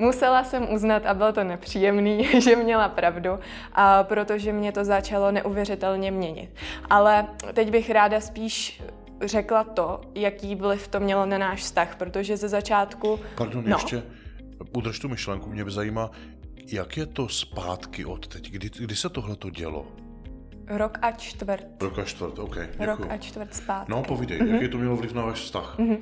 Musela 0.00 0.44
jsem 0.44 0.72
uznat, 0.72 1.06
a 1.06 1.14
bylo 1.14 1.32
to 1.32 1.44
nepříjemný, 1.44 2.24
že 2.40 2.56
měla 2.56 2.88
pravdu, 2.88 3.38
a 3.72 4.04
protože 4.04 4.52
mě 4.52 4.72
to 4.72 4.84
začalo 4.84 5.32
neuvěřitelně 5.32 6.10
měnit. 6.10 6.50
Ale 6.90 7.26
teď 7.54 7.70
bych 7.70 7.90
ráda 7.90 8.20
spíš 8.20 8.82
řekla 9.24 9.64
to, 9.64 10.00
jaký 10.14 10.54
vliv 10.54 10.88
to 10.88 11.00
mělo 11.00 11.26
na 11.26 11.38
náš 11.38 11.60
vztah, 11.60 11.96
protože 11.96 12.36
ze 12.36 12.48
začátku... 12.48 13.20
Pardon, 13.34 13.64
no. 13.66 13.76
ještě 13.76 14.02
udrž 14.76 14.98
tu 14.98 15.08
myšlenku, 15.08 15.50
mě 15.50 15.64
by 15.64 15.70
zajímá, 15.70 16.10
jak 16.66 16.96
je 16.96 17.06
to 17.06 17.28
zpátky 17.28 18.04
od 18.04 18.28
teď? 18.28 18.50
Kdy, 18.50 18.70
kdy 18.78 18.96
se 18.96 19.08
tohle 19.08 19.36
to 19.36 19.50
dělo? 19.50 19.86
Rok 20.70 20.98
a 21.02 21.10
čtvrt. 21.10 21.66
Rok 21.80 21.98
a 21.98 22.04
čtvrt, 22.04 22.38
OK. 22.38 22.56
Děkuju. 22.70 22.86
Rok 22.86 23.06
a 23.10 23.16
čtvrt 23.16 23.54
zpátky. 23.54 23.92
No, 23.92 24.02
povídej, 24.02 24.38
mm-hmm. 24.38 24.54
jaký 24.54 24.68
to 24.68 24.78
mělo 24.78 24.96
vliv 24.96 25.14
na 25.14 25.22
váš 25.22 25.38
vztah? 25.40 25.78
Mm-hmm. 25.78 25.98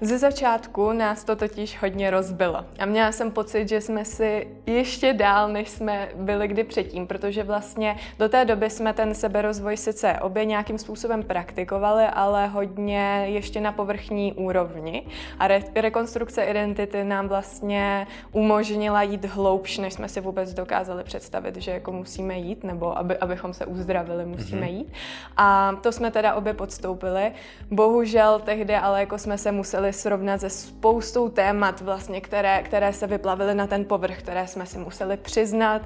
Ze 0.00 0.18
začátku 0.18 0.92
nás 0.92 1.24
to 1.24 1.36
totiž 1.36 1.82
hodně 1.82 2.10
rozbilo. 2.10 2.64
A 2.78 2.86
měla 2.86 3.12
jsem 3.12 3.30
pocit, 3.30 3.68
že 3.68 3.80
jsme 3.80 4.04
si 4.04 4.48
ještě 4.66 5.12
dál, 5.12 5.48
než 5.48 5.68
jsme 5.68 6.08
byli 6.14 6.48
kdy 6.48 6.64
předtím, 6.64 7.06
protože 7.06 7.42
vlastně 7.42 7.96
do 8.18 8.28
té 8.28 8.44
doby 8.44 8.70
jsme 8.70 8.92
ten 8.92 9.14
seberozvoj 9.14 9.76
sice 9.76 10.18
obě 10.20 10.44
nějakým 10.44 10.78
způsobem 10.78 11.22
praktikovali, 11.22 12.04
ale 12.04 12.46
hodně 12.46 13.24
ještě 13.28 13.60
na 13.60 13.72
povrchní 13.72 14.32
úrovni. 14.32 15.06
A 15.38 15.48
re- 15.48 15.64
rekonstrukce 15.74 16.44
identity 16.44 17.04
nám 17.04 17.28
vlastně 17.28 18.06
umožnila 18.32 19.02
jít 19.02 19.24
hloubš, 19.24 19.78
než 19.78 19.92
jsme 19.94 20.08
si 20.08 20.20
vůbec 20.20 20.54
dokázali 20.54 21.04
představit, 21.04 21.56
že 21.56 21.70
jako 21.70 21.92
musíme 21.92 22.38
jít, 22.38 22.64
nebo 22.64 22.98
aby, 22.98 23.16
abychom 23.16 23.54
se 23.54 23.66
uzdravili 23.66 24.05
připravili, 24.06 24.26
musíme 24.26 24.66
mm-hmm. 24.66 24.76
jít. 24.76 24.92
A 25.36 25.72
to 25.82 25.92
jsme 25.92 26.10
teda 26.10 26.34
obě 26.34 26.54
podstoupili. 26.54 27.32
Bohužel 27.70 28.40
tehdy 28.44 28.74
ale 28.76 29.00
jako 29.00 29.18
jsme 29.18 29.38
se 29.38 29.52
museli 29.52 29.92
srovnat 29.92 30.40
se 30.40 30.50
spoustou 30.50 31.28
témat, 31.28 31.80
vlastně, 31.80 32.20
které, 32.20 32.62
které 32.62 32.92
se 32.92 33.06
vyplavily 33.06 33.54
na 33.54 33.66
ten 33.66 33.84
povrch, 33.84 34.18
které 34.18 34.46
jsme 34.46 34.66
si 34.66 34.78
museli 34.78 35.16
přiznat, 35.16 35.82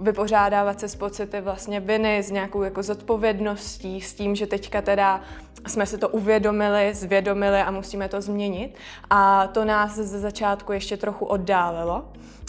vypořádávat 0.00 0.80
se 0.80 0.88
s 0.88 0.96
pocity 0.96 1.40
vlastně 1.40 1.80
viny, 1.80 2.18
s 2.18 2.30
nějakou 2.30 2.62
jako 2.62 2.82
zodpovědností, 2.82 4.00
s 4.00 4.14
tím, 4.14 4.34
že 4.34 4.46
teďka 4.46 4.82
teda 4.82 5.20
jsme 5.66 5.86
si 5.86 5.98
to 5.98 6.08
uvědomili, 6.08 6.94
zvědomili 6.94 7.60
a 7.60 7.70
musíme 7.70 8.08
to 8.08 8.20
změnit. 8.20 8.74
A 9.10 9.46
to 9.46 9.64
nás 9.64 9.94
ze 9.94 10.18
začátku 10.18 10.72
ještě 10.72 10.96
trochu 10.96 11.24
oddálilo. 11.24 12.04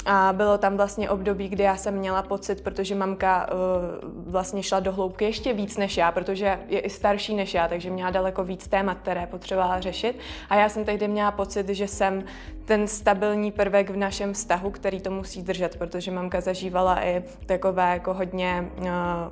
A 0.06 0.34
bylo 0.34 0.58
tam 0.58 0.78
vlastně 0.78 1.10
období, 1.10 1.50
kdy 1.50 1.64
já 1.64 1.78
jsem 1.78 1.94
měla 1.94 2.22
pocit, 2.22 2.62
protože 2.62 2.96
mamka 2.96 3.48
uh, 3.48 4.32
vlastně 4.32 4.64
šla 4.64 4.80
do 4.80 4.92
hloubky 4.92 5.26
ještě 5.26 5.54
víc 5.54 5.78
než 5.78 5.98
já, 5.98 6.12
protože 6.12 6.60
je 6.68 6.80
i 6.80 6.90
starší 6.90 7.36
než 7.36 7.54
já, 7.54 7.68
takže 7.68 7.90
měla 7.90 8.10
daleko 8.10 8.44
víc 8.44 8.68
témat, 8.68 8.98
které 8.98 9.28
potřebovala 9.28 9.80
řešit. 9.80 10.20
A 10.50 10.56
já 10.56 10.70
jsem 10.70 10.86
tehdy 10.86 11.08
měla 11.08 11.32
pocit, 11.32 11.70
že 11.70 11.88
jsem 11.88 12.24
ten 12.66 12.88
stabilní 12.88 13.52
prvek 13.52 13.90
v 13.90 13.98
našem 13.98 14.34
vztahu, 14.34 14.72
který 14.72 15.02
to 15.02 15.12
musí 15.12 15.44
držet, 15.44 15.78
protože 15.78 16.12
mamka 16.12 16.42
zažívala 16.42 17.06
i 17.06 17.24
takové 17.46 17.90
jako 17.90 18.14
hodně 18.14 18.70
uh, 18.78 18.88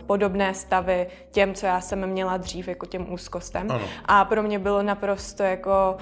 podobné 0.06 0.54
stavy 0.54 1.08
těm, 1.32 1.54
co 1.54 1.66
já 1.66 1.82
jsem 1.82 2.08
měla 2.08 2.38
dřív, 2.38 2.68
jako 2.68 2.86
těm 2.86 3.14
úzkostem. 3.14 3.72
Ano. 3.72 3.86
A 4.06 4.26
pro 4.26 4.44
mě 4.44 4.60
bylo 4.60 4.84
naprosto 4.84 5.44
jako 5.44 5.98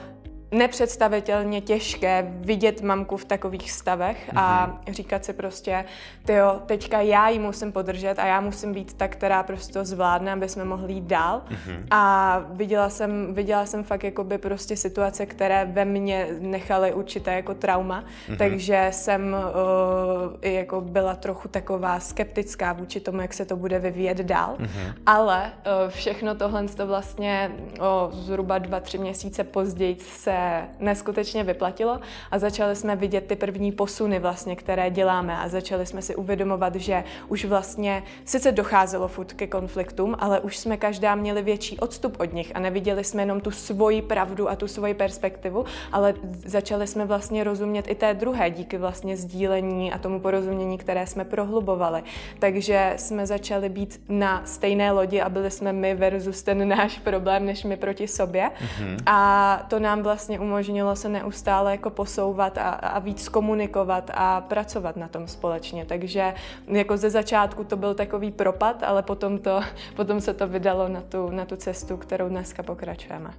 nepředstavitelně 0.52 1.62
těžké 1.62 2.34
vidět 2.36 2.82
mamku 2.82 3.18
v 3.18 3.26
takových 3.26 3.72
stavech 3.72 4.30
mm-hmm. 4.30 4.40
a 4.40 4.65
mhm. 4.65 4.94
říkat 4.94 5.25
si 5.25 5.34
prostě, 5.34 5.86
jo, 6.28 6.60
teďka 6.65 7.02
já 7.02 7.30
ji 7.30 7.40
musím 7.40 7.71
podržet 7.71 8.19
a 8.19 8.25
já 8.25 8.42
musím 8.42 8.73
být 8.73 8.94
ta, 8.94 9.08
která 9.08 9.44
prostě 9.44 9.73
to 9.73 9.86
zvládne, 9.86 10.32
aby 10.32 10.50
jsme 10.50 10.65
mohli 10.65 10.94
jít 10.94 11.04
dál. 11.04 11.42
Mm-hmm. 11.50 11.84
A 11.92 12.44
viděla 12.50 12.90
jsem, 12.90 13.34
viděla 13.34 13.65
jsem 13.65 13.84
fakt 13.84 14.04
jakoby 14.04 14.38
prostě 14.38 14.78
situace, 14.78 15.25
které 15.25 15.65
ve 15.65 15.86
mně 15.86 16.28
nechaly 16.40 16.94
určité 16.94 17.34
jako 17.34 17.54
trauma, 17.54 18.04
mm-hmm. 18.04 18.38
takže 18.38 18.88
jsem 18.92 19.36
uh, 19.36 20.52
jako 20.52 20.82
byla 20.82 21.15
trochu 21.15 21.48
taková 21.48 22.00
skeptická 22.00 22.73
vůči 22.73 23.00
tomu, 23.00 23.21
jak 23.21 23.34
se 23.34 23.46
to 23.46 23.56
bude 23.56 23.80
vyvíjet 23.80 24.17
dál. 24.17 24.56
Mm-hmm. 24.60 24.94
Ale 25.06 25.52
uh, 25.86 25.90
všechno 25.90 26.36
tohle 26.36 26.67
to 26.67 26.88
vlastně 26.88 27.52
o 27.80 28.10
zhruba 28.13 28.58
dva, 28.58 28.80
tři 28.80 28.98
měsíce 28.98 29.44
později 29.44 29.98
se 30.00 30.40
neskutečně 30.79 31.44
vyplatilo 31.44 32.00
a 32.31 32.39
začali 32.39 32.75
jsme 32.75 32.96
vidět 32.96 33.27
ty 33.27 33.35
první 33.35 33.71
posuny 33.71 34.19
vlastně, 34.19 34.56
které 34.56 34.89
děláme 34.89 35.37
a 35.37 35.48
začali 35.48 35.85
jsme 35.85 36.02
si 36.02 36.15
uvědomovat, 36.15 36.75
že 36.75 37.04
už 37.27 37.46
vlastně 37.46 38.04
sice 38.25 38.52
docházelo 38.52 39.08
furt 39.08 39.33
ke 39.33 39.48
konfliktům, 39.48 40.15
ale 40.19 40.39
už 40.39 40.58
jsme 40.58 40.77
každá 40.77 41.15
měli 41.15 41.42
větší 41.42 41.79
odstup 41.79 42.19
od 42.19 42.33
nich 42.33 42.52
a 42.56 42.60
neviděli 42.60 43.04
jsme 43.04 43.21
jenom 43.21 43.42
tu 43.42 43.52
svoji 43.52 44.02
pravdu 44.02 44.50
a 44.50 44.56
tu 44.56 44.67
svoji 44.67 44.94
perspektivu, 44.94 45.65
ale 45.92 46.13
začali 46.46 46.87
jsme 46.87 47.06
vlastně 47.06 47.44
rozumět 47.44 47.87
i 47.87 47.96
té 47.96 48.13
druhé 48.13 48.50
díky 48.50 48.77
vlastně 48.77 49.17
sdílení 49.17 49.94
a 49.94 49.98
tomu 49.98 50.19
porozumění, 50.19 50.77
které 50.77 51.08
jsme 51.08 51.25
prohlubovali. 51.25 52.04
Takže 52.39 52.94
jsme 52.98 53.27
začali 53.27 53.69
být 53.69 54.02
na 54.10 54.42
stejné 54.46 54.92
lodi 54.92 55.21
a 55.21 55.29
byli 55.29 55.52
jsme 55.52 55.73
my 55.73 55.96
versus 55.96 56.44
ten 56.44 56.67
náš 56.67 57.00
problém, 57.00 57.46
než 57.46 57.63
my 57.63 57.77
proti 57.77 58.08
sobě. 58.08 58.50
Mm-hmm. 58.50 58.98
A 59.06 59.65
to 59.69 59.79
nám 59.79 60.04
vlastně 60.04 60.31
umožnilo 60.40 60.96
se 60.96 61.10
neustále 61.10 61.71
jako 61.71 61.90
posouvat 61.90 62.58
a, 62.58 62.69
a 62.69 63.00
víc 63.00 63.29
komunikovat 63.29 64.12
a 64.13 64.42
pracovat 64.42 64.96
na 64.96 65.08
tom 65.08 65.27
společně. 65.27 65.86
Takže 65.86 66.34
jako 66.67 66.98
ze 66.98 67.10
začátku 67.10 67.63
to 67.63 67.77
byl 67.77 67.94
takový 67.94 68.32
propad, 68.32 68.84
ale 68.84 69.04
potom, 69.04 69.40
to, 69.40 69.62
potom 69.96 70.21
se 70.21 70.34
to 70.34 70.48
vydalo 70.48 70.88
na 70.88 71.02
tu, 71.02 71.29
na 71.29 71.46
tu 71.46 71.56
cestu, 71.56 71.98
kterou 71.98 72.29
dneska 72.29 72.63
pokračujeme. 72.63 73.34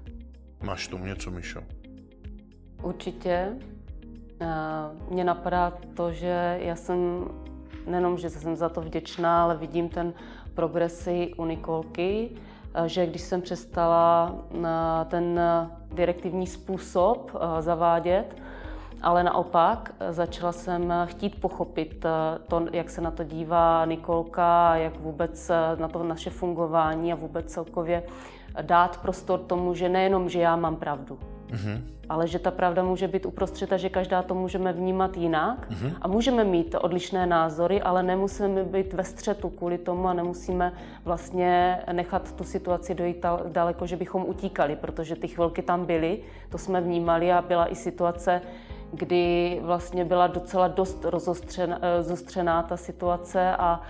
Máš 0.63 0.89
tomu 0.89 1.07
něco, 1.07 1.31
Mišo? 1.31 1.61
Určitě. 2.83 3.57
Mně 5.11 5.25
napadá 5.25 5.73
to, 5.95 6.13
že 6.13 6.59
já 6.63 6.77
jsem 6.77 7.25
nejenom, 7.87 8.19
že 8.19 8.31
jsem 8.31 8.57
za 8.57 8.69
to 8.69 8.81
vděčná, 8.81 9.43
ale 9.43 9.57
vidím 9.57 9.89
ten 9.89 10.15
progresy 10.55 11.35
u 11.37 11.45
Nikolky, 11.45 12.31
že 12.87 13.07
když 13.07 13.23
jsem 13.23 13.43
přestala 13.43 14.35
ten 15.09 15.41
direktivní 15.93 16.47
způsob 16.47 17.33
zavádět, 17.61 18.37
ale 19.03 19.25
naopak 19.25 19.95
začala 20.11 20.53
jsem 20.53 20.93
chtít 21.05 21.41
pochopit 21.41 22.05
to, 22.49 22.67
jak 22.73 22.91
se 22.91 23.01
na 23.01 23.11
to 23.11 23.25
dívá 23.25 23.85
Nikolka, 23.85 24.77
jak 24.77 25.01
vůbec 25.01 25.51
na 25.79 25.89
to 25.89 26.03
naše 26.03 26.31
fungování 26.31 27.13
a 27.13 27.17
vůbec 27.17 27.47
celkově 27.47 28.03
dát 28.63 28.97
prostor 29.03 29.41
tomu, 29.41 29.75
že 29.75 29.89
nejenom, 29.89 30.29
že 30.29 30.41
já 30.41 30.57
mám 30.57 30.77
pravdu, 30.77 31.19
mm-hmm. 31.53 31.81
ale 32.09 32.29
že 32.29 32.39
ta 32.39 32.51
pravda 32.51 32.83
může 32.83 33.09
být 33.09 33.27
uprostřed 33.27 33.73
a 33.73 33.77
že 33.77 33.89
každá 33.89 34.23
to 34.23 34.35
můžeme 34.35 34.73
vnímat 34.73 35.17
jinak 35.17 35.71
mm-hmm. 35.71 35.93
a 36.03 36.09
můžeme 36.09 36.45
mít 36.45 36.75
odlišné 36.81 37.27
názory, 37.27 37.83
ale 37.83 38.03
nemusíme 38.03 38.65
být 38.65 38.93
ve 38.93 39.05
střetu 39.05 39.51
kvůli 39.51 39.79
tomu 39.79 40.09
a 40.09 40.13
nemusíme 40.13 40.73
vlastně 41.05 41.79
nechat 41.93 42.33
tu 42.33 42.45
situaci 42.45 42.95
dojít 42.95 43.27
daleko, 43.49 43.87
že 43.87 43.97
bychom 43.97 44.25
utíkali, 44.27 44.77
protože 44.77 45.17
ty 45.17 45.29
chvilky 45.29 45.63
tam 45.63 45.85
byly, 45.85 46.19
to 46.49 46.59
jsme 46.59 46.81
vnímali 46.81 47.33
a 47.33 47.43
byla 47.43 47.67
i 47.67 47.75
situace, 47.75 48.41
kdy 48.93 49.59
vlastně 49.63 50.05
byla 50.05 50.27
docela 50.27 50.69
dost 50.69 51.05
rozostřená 51.05 52.63
ta 52.63 52.77
situace 52.77 53.57
a 53.57 53.81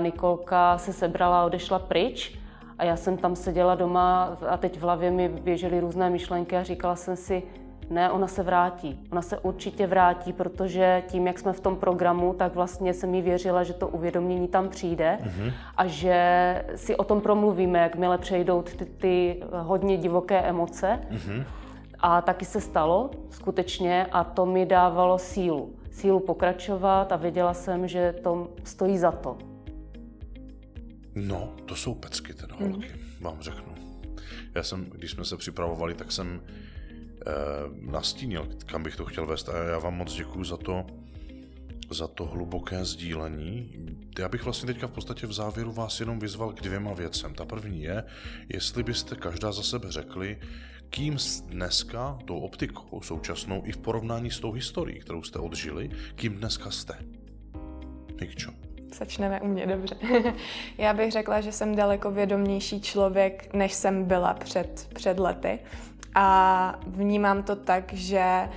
Nikolka 0.00 0.78
se 0.78 0.92
sebrala 0.92 1.40
a 1.40 1.44
odešla 1.44 1.78
pryč 1.78 2.37
a 2.78 2.84
já 2.84 2.96
jsem 2.96 3.16
tam 3.16 3.36
seděla 3.36 3.74
doma 3.74 4.38
a 4.48 4.56
teď 4.56 4.78
v 4.78 4.82
hlavě 4.82 5.10
mi 5.10 5.28
běžely 5.28 5.80
různé 5.80 6.10
myšlenky 6.10 6.56
a 6.56 6.62
říkala 6.62 6.96
jsem 6.96 7.16
si, 7.16 7.42
ne, 7.90 8.10
ona 8.10 8.26
se 8.26 8.42
vrátí. 8.42 9.00
Ona 9.12 9.22
se 9.22 9.38
určitě 9.38 9.86
vrátí, 9.86 10.32
protože 10.32 11.02
tím, 11.06 11.26
jak 11.26 11.38
jsme 11.38 11.52
v 11.52 11.60
tom 11.60 11.76
programu, 11.76 12.34
tak 12.34 12.54
vlastně 12.54 12.94
jsem 12.94 13.10
mi 13.10 13.22
věřila, 13.22 13.62
že 13.62 13.72
to 13.72 13.88
uvědomění 13.88 14.48
tam 14.48 14.68
přijde 14.68 15.18
mm-hmm. 15.22 15.52
a 15.76 15.86
že 15.86 16.64
si 16.76 16.96
o 16.96 17.04
tom 17.04 17.20
promluvíme, 17.20 17.78
jakmile 17.78 18.18
přejdou 18.18 18.62
ty, 18.62 18.84
ty 18.84 19.42
hodně 19.52 19.96
divoké 19.96 20.38
emoce. 20.38 21.00
Mm-hmm. 21.10 21.44
A 22.00 22.22
taky 22.22 22.44
se 22.44 22.60
stalo, 22.60 23.10
skutečně, 23.30 24.06
a 24.12 24.24
to 24.24 24.46
mi 24.46 24.66
dávalo 24.66 25.18
sílu. 25.18 25.70
Sílu 25.90 26.20
pokračovat 26.20 27.12
a 27.12 27.16
věděla 27.16 27.54
jsem, 27.54 27.88
že 27.88 28.14
to 28.22 28.48
stojí 28.64 28.98
za 28.98 29.12
to. 29.12 29.36
No, 31.26 31.56
to 31.66 31.76
jsou 31.76 31.94
pecky 31.94 32.34
teda 32.34 32.56
mm. 32.60 32.70
holky, 32.72 32.90
vám 33.20 33.42
řeknu. 33.42 33.74
Já 34.54 34.62
jsem, 34.62 34.84
když 34.84 35.10
jsme 35.10 35.24
se 35.24 35.36
připravovali, 35.36 35.94
tak 35.94 36.12
jsem 36.12 36.42
eh, 37.26 37.32
nastínil, 37.80 38.48
kam 38.66 38.82
bych 38.82 38.96
to 38.96 39.04
chtěl 39.04 39.26
vést 39.26 39.48
a 39.48 39.64
já 39.64 39.78
vám 39.78 39.94
moc 39.94 40.14
děkuji 40.14 40.44
za 40.44 40.56
to, 40.56 40.86
za 41.90 42.08
to 42.08 42.26
hluboké 42.26 42.84
sdílení. 42.84 43.72
Já 44.18 44.28
bych 44.28 44.44
vlastně 44.44 44.66
teďka 44.66 44.86
v 44.86 44.90
podstatě 44.90 45.26
v 45.26 45.32
závěru 45.32 45.72
vás 45.72 46.00
jenom 46.00 46.18
vyzval 46.18 46.52
k 46.52 46.62
dvěma 46.62 46.94
věcem. 46.94 47.34
Ta 47.34 47.44
první 47.44 47.82
je, 47.82 48.04
jestli 48.48 48.82
byste 48.82 49.16
každá 49.16 49.52
za 49.52 49.62
sebe 49.62 49.92
řekli, 49.92 50.38
kým 50.90 51.16
dneska 51.46 52.18
tou 52.24 52.38
optikou 52.38 53.02
současnou 53.02 53.62
i 53.64 53.72
v 53.72 53.78
porovnání 53.78 54.30
s 54.30 54.40
tou 54.40 54.52
historií, 54.52 55.00
kterou 55.00 55.22
jste 55.22 55.38
odžili, 55.38 55.90
kým 56.14 56.34
dneska 56.34 56.70
jste. 56.70 56.98
Nikčo. 58.20 58.67
Začneme 58.94 59.40
u 59.40 59.46
mě, 59.46 59.66
dobře. 59.66 59.96
Já 60.78 60.92
bych 60.94 61.12
řekla, 61.12 61.40
že 61.40 61.52
jsem 61.52 61.74
daleko 61.74 62.10
vědomější 62.10 62.80
člověk, 62.80 63.54
než 63.54 63.72
jsem 63.72 64.04
byla 64.04 64.34
před, 64.34 64.88
před 64.94 65.18
lety. 65.18 65.58
A 66.14 66.78
vnímám 66.86 67.42
to 67.42 67.56
tak, 67.56 67.92
že 67.92 68.48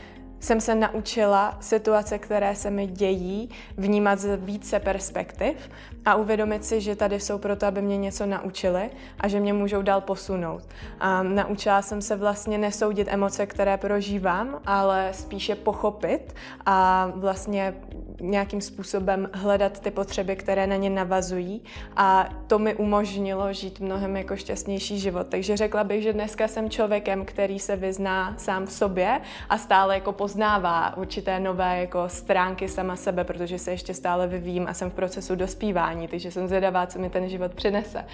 jsem 0.42 0.62
se 0.62 0.76
naučila 0.76 1.58
situace, 1.60 2.20
které 2.20 2.56
se 2.56 2.70
mi 2.70 2.88
dějí, 2.88 3.50
vnímat 3.78 4.20
z 4.20 4.38
více 4.38 4.80
perspektiv 4.80 5.70
a 6.06 6.16
uvědomit 6.16 6.66
si, 6.66 6.82
že 6.82 6.96
tady 6.96 7.20
jsou 7.20 7.38
proto, 7.38 7.66
aby 7.66 7.82
mě 7.82 7.98
něco 7.98 8.26
naučili 8.26 8.90
a 9.20 9.28
že 9.28 9.40
mě 9.40 9.54
můžou 9.54 9.82
dál 9.82 10.02
posunout. 10.02 10.64
A 11.00 11.24
naučila 11.24 11.82
jsem 11.82 12.02
se 12.02 12.16
vlastně 12.16 12.58
nesoudit 12.58 13.08
emoce, 13.12 13.46
které 13.46 13.78
prožívám, 13.78 14.60
ale 14.66 15.10
spíše 15.14 15.56
pochopit 15.56 16.36
a 16.66 17.08
vlastně 17.16 17.76
nějakým 18.22 18.62
způsobem 18.62 19.30
hledat 19.34 19.80
ty 19.80 19.92
potřeby, 19.92 20.36
které 20.36 20.68
na 20.68 20.76
ně 20.76 20.90
navazují 20.90 21.62
a 21.96 22.30
to 22.48 22.60
mi 22.60 22.76
umožnilo 22.76 23.54
žít 23.54 23.80
mnohem 23.80 24.18
jako 24.18 24.36
šťastnější 24.36 25.00
život. 25.00 25.28
Takže 25.30 25.58
řekla 25.58 25.84
bych, 25.84 26.04
že 26.04 26.14
dneska 26.14 26.48
jsem 26.48 26.70
člověkem, 26.70 27.26
který 27.26 27.60
se 27.60 27.76
vyzná 27.76 28.36
sám 28.38 28.66
v 28.66 28.72
sobě 28.72 29.22
a 29.50 29.58
stále 29.58 29.96
jako 29.96 30.12
poznává 30.12 30.98
určité 30.98 31.40
nové 31.40 31.80
jako 31.80 32.04
stránky 32.10 32.70
sama 32.70 32.96
sebe, 32.96 33.24
protože 33.24 33.60
se 33.60 33.72
ještě 33.72 33.94
stále 33.94 34.28
vyvíjím 34.28 34.68
a 34.68 34.74
jsem 34.74 34.90
v 34.90 34.94
procesu 34.94 35.36
dospívání, 35.36 36.08
takže 36.08 36.32
jsem 36.32 36.48
zvědavá, 36.48 36.88
co 36.88 37.00
mi 37.00 37.10
ten 37.10 37.30
život 37.30 37.54
přinese. 37.54 38.06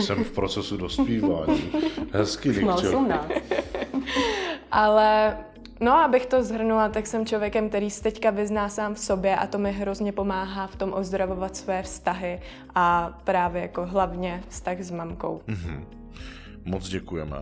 jsem 0.00 0.24
v 0.24 0.30
procesu 0.30 0.76
dospívání. 0.76 1.72
Hezký, 2.12 2.52
Ale 4.70 5.36
No, 5.80 5.92
abych 5.92 6.26
to 6.26 6.42
zhrnula, 6.42 6.88
tak 6.88 7.06
jsem 7.06 7.26
člověkem, 7.26 7.68
který 7.68 7.90
se 7.90 8.02
teďka 8.02 8.30
vyzná 8.30 8.68
sám 8.68 8.94
v 8.94 8.98
sobě 8.98 9.23
a 9.30 9.46
to 9.46 9.58
mi 9.58 9.72
hrozně 9.72 10.12
pomáhá 10.12 10.66
v 10.66 10.76
tom 10.76 10.92
ozdravovat 10.92 11.56
své 11.56 11.82
vztahy 11.82 12.40
a 12.74 13.18
právě 13.24 13.62
jako 13.62 13.86
hlavně 13.86 14.42
vztah 14.48 14.80
s 14.80 14.90
mamkou. 14.90 15.40
Mm-hmm. 15.46 15.84
Moc 16.64 16.88
děkujeme. 16.88 17.36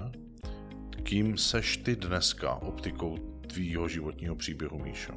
Kým 1.02 1.38
seš 1.38 1.76
ty 1.76 1.96
dneska 1.96 2.54
optikou 2.54 3.16
tvýho 3.46 3.88
životního 3.88 4.34
příběhu, 4.34 4.78
Míšo? 4.78 5.12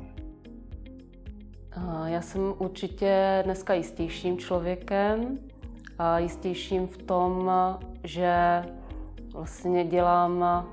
Já 2.06 2.22
jsem 2.22 2.54
určitě 2.58 3.42
dneska 3.46 3.74
jistějším 3.74 4.38
člověkem. 4.38 5.40
Jistějším 6.18 6.88
v 6.88 6.98
tom, 6.98 7.52
že 8.04 8.64
vlastně 9.34 9.86
dělám 9.86 10.66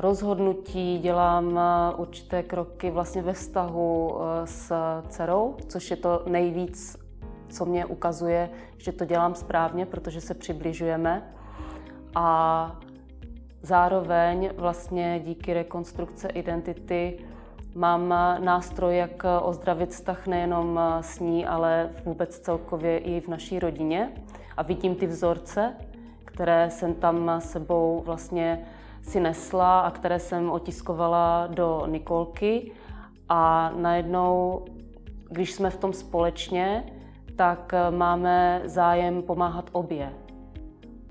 rozhodnutí, 0.00 0.98
dělám 0.98 1.60
určité 1.96 2.42
kroky 2.42 2.90
vlastně 2.90 3.22
ve 3.22 3.32
vztahu 3.32 4.14
s 4.44 4.72
dcerou, 5.08 5.56
což 5.68 5.90
je 5.90 5.96
to 5.96 6.22
nejvíc, 6.26 6.96
co 7.48 7.64
mě 7.64 7.86
ukazuje, 7.86 8.50
že 8.78 8.92
to 8.92 9.04
dělám 9.04 9.34
správně, 9.34 9.86
protože 9.86 10.20
se 10.20 10.34
přibližujeme. 10.34 11.32
A 12.14 12.76
zároveň 13.62 14.50
vlastně 14.56 15.20
díky 15.24 15.54
rekonstrukce 15.54 16.28
identity 16.28 17.18
mám 17.74 18.08
nástroj, 18.38 18.96
jak 18.96 19.22
ozdravit 19.42 19.90
vztah 19.90 20.26
nejenom 20.26 20.80
s 21.00 21.18
ní, 21.18 21.46
ale 21.46 21.90
vůbec 22.04 22.38
celkově 22.38 22.98
i 22.98 23.20
v 23.20 23.28
naší 23.28 23.58
rodině. 23.58 24.12
A 24.56 24.62
vidím 24.62 24.94
ty 24.94 25.06
vzorce, 25.06 25.74
které 26.24 26.70
jsem 26.70 26.94
tam 26.94 27.32
sebou 27.38 28.02
vlastně 28.06 28.66
si 29.08 29.20
nesla 29.20 29.80
a 29.80 29.90
které 29.90 30.18
jsem 30.18 30.50
otiskovala 30.50 31.46
do 31.46 31.86
Nikolky. 31.86 32.72
A 33.28 33.72
najednou, 33.76 34.64
když 35.30 35.52
jsme 35.52 35.70
v 35.70 35.76
tom 35.76 35.92
společně, 35.92 36.84
tak 37.36 37.74
máme 37.90 38.62
zájem 38.64 39.22
pomáhat 39.22 39.70
obě. 39.72 40.12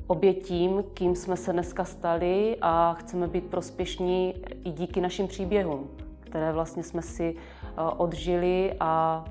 Obě 0.07 0.33
tím, 0.33 0.83
kým 0.93 1.15
jsme 1.15 1.37
se 1.37 1.53
dneska 1.53 1.85
stali 1.85 2.57
a 2.61 2.93
chceme 2.93 3.27
být 3.27 3.43
prospěšní 3.43 4.33
i 4.63 4.71
díky 4.71 5.01
našim 5.01 5.27
příběhům, 5.27 5.89
které 6.19 6.53
vlastně 6.53 6.83
jsme 6.83 7.01
si 7.01 7.35
eh, 7.35 7.81
odžili 7.97 8.73
a 8.79 9.25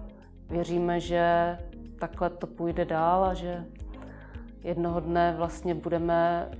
věříme, 0.50 1.00
že 1.00 1.58
takhle 1.98 2.30
to 2.30 2.46
půjde 2.46 2.84
dál 2.84 3.24
a 3.24 3.34
že 3.34 3.64
jednoho 4.64 5.00
dne 5.00 5.34
vlastně 5.36 5.74
budeme 5.74 6.50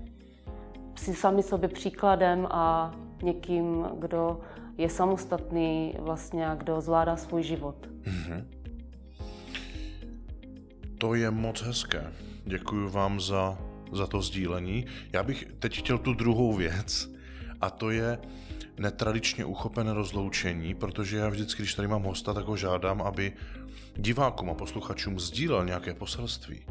si 0.96 1.14
sami 1.14 1.42
sobě 1.42 1.68
příkladem 1.68 2.46
a 2.50 2.94
někým, 3.22 3.86
kdo 3.98 4.40
je 4.78 4.88
samostatný 4.88 5.94
vlastně 5.98 6.48
a 6.48 6.54
kdo 6.54 6.80
zvládá 6.80 7.16
svůj 7.16 7.42
život. 7.42 7.88
Mm-hmm. 8.02 8.44
To 10.98 11.14
je 11.14 11.30
moc 11.30 11.62
hezké. 11.62 12.12
Děkuji 12.44 12.90
vám 12.90 13.20
za, 13.20 13.58
za 13.92 14.06
to 14.06 14.22
sdílení. 14.22 14.86
Já 15.12 15.22
bych 15.22 15.46
teď 15.58 15.78
chtěl 15.78 15.98
tu 15.98 16.14
druhou 16.14 16.52
věc 16.52 17.10
a 17.60 17.70
to 17.70 17.90
je 17.90 18.18
netradičně 18.78 19.44
uchopené 19.44 19.94
rozloučení, 19.94 20.74
protože 20.74 21.16
já 21.16 21.28
vždycky, 21.28 21.62
když 21.62 21.74
tady 21.74 21.88
mám 21.88 22.02
hosta, 22.02 22.34
tak 22.34 22.44
ho 22.44 22.56
žádám, 22.56 23.02
aby 23.02 23.32
divákům 23.96 24.50
a 24.50 24.54
posluchačům 24.54 25.20
sdílel 25.20 25.64
nějaké 25.64 25.94
poselství. 25.94 26.66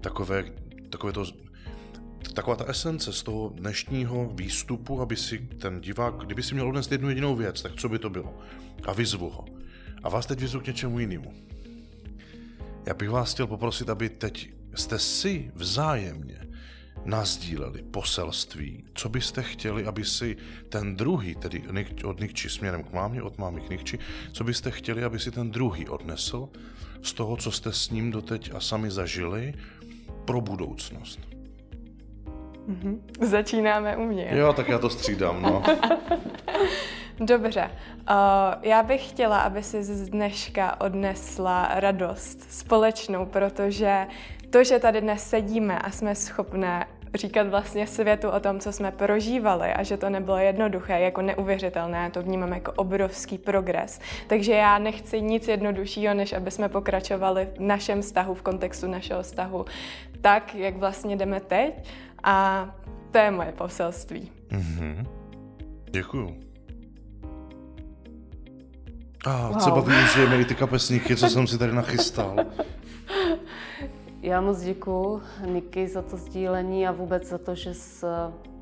Takové, 0.00 0.44
takové 0.90 1.12
to, 1.12 1.24
taková 2.32 2.56
ta 2.56 2.64
esence 2.64 3.12
z 3.12 3.22
toho 3.22 3.52
dnešního 3.54 4.30
výstupu, 4.34 5.00
aby 5.00 5.16
si 5.16 5.38
ten 5.38 5.80
divák, 5.80 6.14
kdyby 6.14 6.42
si 6.42 6.54
měl 6.54 6.68
odnést 6.68 6.92
jednu 6.92 7.08
jedinou 7.08 7.36
věc, 7.36 7.62
tak 7.62 7.72
co 7.76 7.88
by 7.88 7.98
to 7.98 8.10
bylo? 8.10 8.38
A 8.86 8.92
vyzvu 8.92 9.30
ho. 9.30 9.44
A 10.02 10.08
vás 10.08 10.26
teď 10.26 10.40
vyzvu 10.40 10.60
k 10.60 10.66
něčemu 10.66 10.98
jinému. 10.98 11.34
Já 12.86 12.94
bych 12.94 13.10
vás 13.10 13.34
chtěl 13.34 13.46
poprosit, 13.46 13.90
aby 13.90 14.08
teď 14.08 14.50
jste 14.74 14.98
si 14.98 15.50
vzájemně 15.54 16.46
nazdíleli 17.04 17.82
poselství, 17.82 18.84
co 18.94 19.08
byste 19.08 19.42
chtěli, 19.42 19.86
aby 19.86 20.04
si 20.04 20.36
ten 20.68 20.96
druhý, 20.96 21.34
tedy 21.34 21.62
od 22.04 22.20
Nikči 22.20 22.48
směrem 22.48 22.84
k 22.84 22.92
mámě, 22.92 23.22
od 23.22 23.38
mámy 23.38 23.60
k 23.60 23.70
Nikči, 23.70 23.98
co 24.32 24.44
byste 24.44 24.70
chtěli, 24.70 25.04
aby 25.04 25.18
si 25.18 25.30
ten 25.30 25.50
druhý 25.50 25.88
odnesl 25.88 26.48
z 27.02 27.12
toho, 27.12 27.36
co 27.36 27.52
jste 27.52 27.72
s 27.72 27.90
ním 27.90 28.10
doteď 28.10 28.50
a 28.54 28.60
sami 28.60 28.90
zažili 28.90 29.54
pro 30.24 30.40
budoucnost. 30.40 31.25
Mm-hmm. 32.68 32.98
Začínáme 33.20 33.96
u 33.96 34.04
mě. 34.04 34.28
Jo, 34.30 34.52
tak 34.52 34.68
já 34.68 34.78
to 34.78 34.90
střídám, 34.90 35.42
no. 35.42 35.62
Dobře. 37.20 37.70
Uh, 38.10 38.16
já 38.62 38.82
bych 38.82 39.10
chtěla, 39.10 39.38
aby 39.38 39.62
si 39.62 39.84
z 39.84 40.08
dneška 40.08 40.80
odnesla 40.80 41.68
radost 41.74 42.52
společnou, 42.52 43.26
protože 43.26 44.06
to, 44.50 44.64
že 44.64 44.78
tady 44.78 45.00
dnes 45.00 45.28
sedíme 45.28 45.78
a 45.78 45.90
jsme 45.90 46.14
schopné 46.14 46.86
říkat 47.14 47.48
vlastně 47.48 47.86
světu 47.86 48.30
o 48.30 48.40
tom, 48.40 48.60
co 48.60 48.72
jsme 48.72 48.92
prožívali 48.92 49.72
a 49.72 49.82
že 49.82 49.96
to 49.96 50.10
nebylo 50.10 50.36
jednoduché, 50.38 51.00
jako 51.00 51.22
neuvěřitelné, 51.22 52.10
to 52.10 52.22
vnímám 52.22 52.52
jako 52.52 52.72
obrovský 52.72 53.38
progres. 53.38 54.00
Takže 54.26 54.52
já 54.52 54.78
nechci 54.78 55.20
nic 55.20 55.48
jednoduššího, 55.48 56.14
než 56.14 56.32
aby 56.32 56.50
jsme 56.50 56.68
pokračovali 56.68 57.48
v 57.56 57.60
našem 57.60 58.02
vztahu, 58.02 58.34
v 58.34 58.42
kontextu 58.42 58.86
našeho 58.86 59.22
vztahu, 59.22 59.64
tak, 60.20 60.54
jak 60.54 60.76
vlastně 60.76 61.16
jdeme 61.16 61.40
teď 61.40 61.74
a 62.26 62.68
to 63.10 63.18
je 63.18 63.30
moje 63.30 63.52
poselství. 63.52 64.32
Mm-hmm. 64.48 65.06
Děkuju. 65.90 66.36
A 69.26 69.48
wow. 69.48 69.56
třeba 69.56 69.80
využijeme 69.80 70.40
i 70.40 70.44
ty 70.44 70.54
kapesníky, 70.54 71.16
co 71.16 71.28
jsem 71.28 71.46
si 71.46 71.58
tady 71.58 71.72
nachystal. 71.72 72.36
Já 74.22 74.40
moc 74.40 74.60
děkuji 74.60 75.22
Niky 75.46 75.88
za 75.88 76.02
to 76.02 76.16
sdílení 76.16 76.88
a 76.88 76.92
vůbec 76.92 77.28
za 77.28 77.38
to, 77.38 77.54
že 77.54 77.74
jsi 77.74 78.06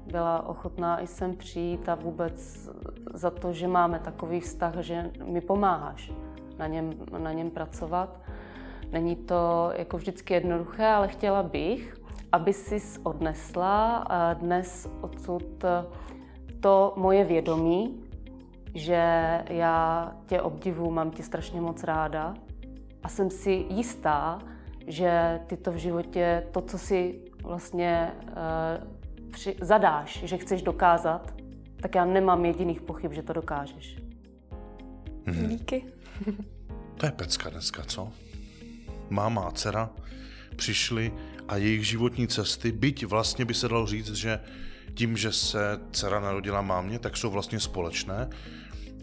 byla 0.07 0.49
ochotná 0.49 1.01
i 1.01 1.07
sem 1.07 1.37
přijít 1.37 1.89
a 1.89 1.95
vůbec 1.95 2.71
za 3.15 3.31
to, 3.31 3.53
že 3.53 3.69
máme 3.69 3.99
takový 3.99 4.41
vztah, 4.41 4.75
že 4.81 5.11
mi 5.25 5.41
pomáháš 5.41 6.13
na 6.59 6.67
něm, 6.67 6.95
na 7.19 7.33
něm 7.33 7.51
pracovat. 7.51 8.21
Není 8.93 9.17
to 9.17 9.71
jako 9.77 9.97
vždycky 9.97 10.35
jednoduché, 10.35 10.87
ale 10.87 11.09
chtěla 11.09 11.43
bych, 11.43 12.04
aby 12.35 12.53
si 12.53 12.83
odnesla 13.03 14.05
dnes 14.35 14.89
odsud 15.01 15.65
to 16.61 16.95
moje 16.97 17.25
vědomí, 17.25 18.05
že 18.75 19.03
já 19.51 20.13
tě 20.27 20.41
obdivu, 20.41 20.91
mám 20.91 21.11
tě 21.11 21.23
strašně 21.23 21.61
moc 21.61 21.85
ráda 21.85 22.35
a 23.03 23.09
jsem 23.09 23.31
si 23.31 23.67
jistá, 23.71 24.39
že 24.87 25.41
ty 25.47 25.57
to 25.57 25.73
v 25.73 25.77
životě, 25.77 26.47
to, 26.53 26.61
co 26.61 26.79
si 26.79 27.21
vlastně 27.43 28.13
uh, 28.23 29.31
při, 29.31 29.57
zadáš, 29.61 30.23
že 30.25 30.37
chceš 30.37 30.63
dokázat, 30.63 31.35
tak 31.83 31.95
já 31.95 32.05
nemám 32.05 32.45
jediných 32.45 32.81
pochyb, 32.81 33.13
že 33.13 33.23
to 33.23 33.33
dokážeš. 33.33 33.97
Hmm. 35.27 35.49
Díky. 35.49 35.85
to 36.97 37.07
je 37.07 37.13
pecka 37.13 37.51
dneska, 37.51 37.83
co? 37.83 38.13
Máma 39.11 39.43
a 39.43 39.51
dcera 39.51 39.91
přišli 40.57 41.13
a 41.49 41.57
jejich 41.57 41.87
životní 41.87 42.29
cesty, 42.29 42.73
byť 42.73 43.05
vlastně 43.05 43.45
by 43.45 43.55
se 43.55 43.69
dalo 43.69 43.87
říct, 43.87 44.13
že 44.13 44.41
tím, 44.95 45.17
že 45.17 45.33
se 45.33 45.81
dcera 45.93 46.21
narodila 46.21 46.63
mámě, 46.63 46.99
tak 46.99 47.17
jsou 47.17 47.31
vlastně 47.31 47.61
společné, 47.61 48.29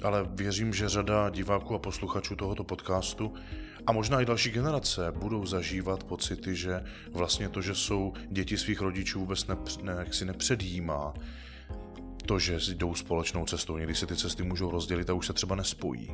ale 0.02 0.30
věřím, 0.32 0.74
že 0.74 0.89
řada 0.89 1.30
diváků 1.30 1.76
a 1.76 1.80
posluchačů 1.80 2.36
tohoto 2.36 2.64
podcastu 2.64 3.34
a 3.88 3.92
možná 3.92 4.22
i 4.22 4.26
další 4.26 4.50
generace 4.50 5.14
budou 5.16 5.46
zažívat 5.46 6.04
pocity, 6.04 6.56
že 6.56 6.84
vlastně 7.12 7.50
to, 7.50 7.62
že 7.62 7.76
jsou 7.76 8.14
děti 8.30 8.58
svých 8.58 8.82
rodičů 8.82 9.20
vůbec 9.20 9.48
ne, 9.48 9.56
ne, 9.82 10.06
si 10.12 10.26
nepředjímá 10.26 11.14
to, 12.26 12.39
že 12.39 12.60
jdou 12.76 12.96
společnou 12.96 13.46
cestou. 13.46 13.78
Někdy 13.78 13.96
se 13.96 14.08
ty 14.08 14.16
cesty 14.16 14.44
můžou 14.44 14.72
rozdělit 14.72 15.10
a 15.10 15.14
už 15.14 15.28
se 15.28 15.34
třeba 15.34 15.56
nespojí. 15.56 16.12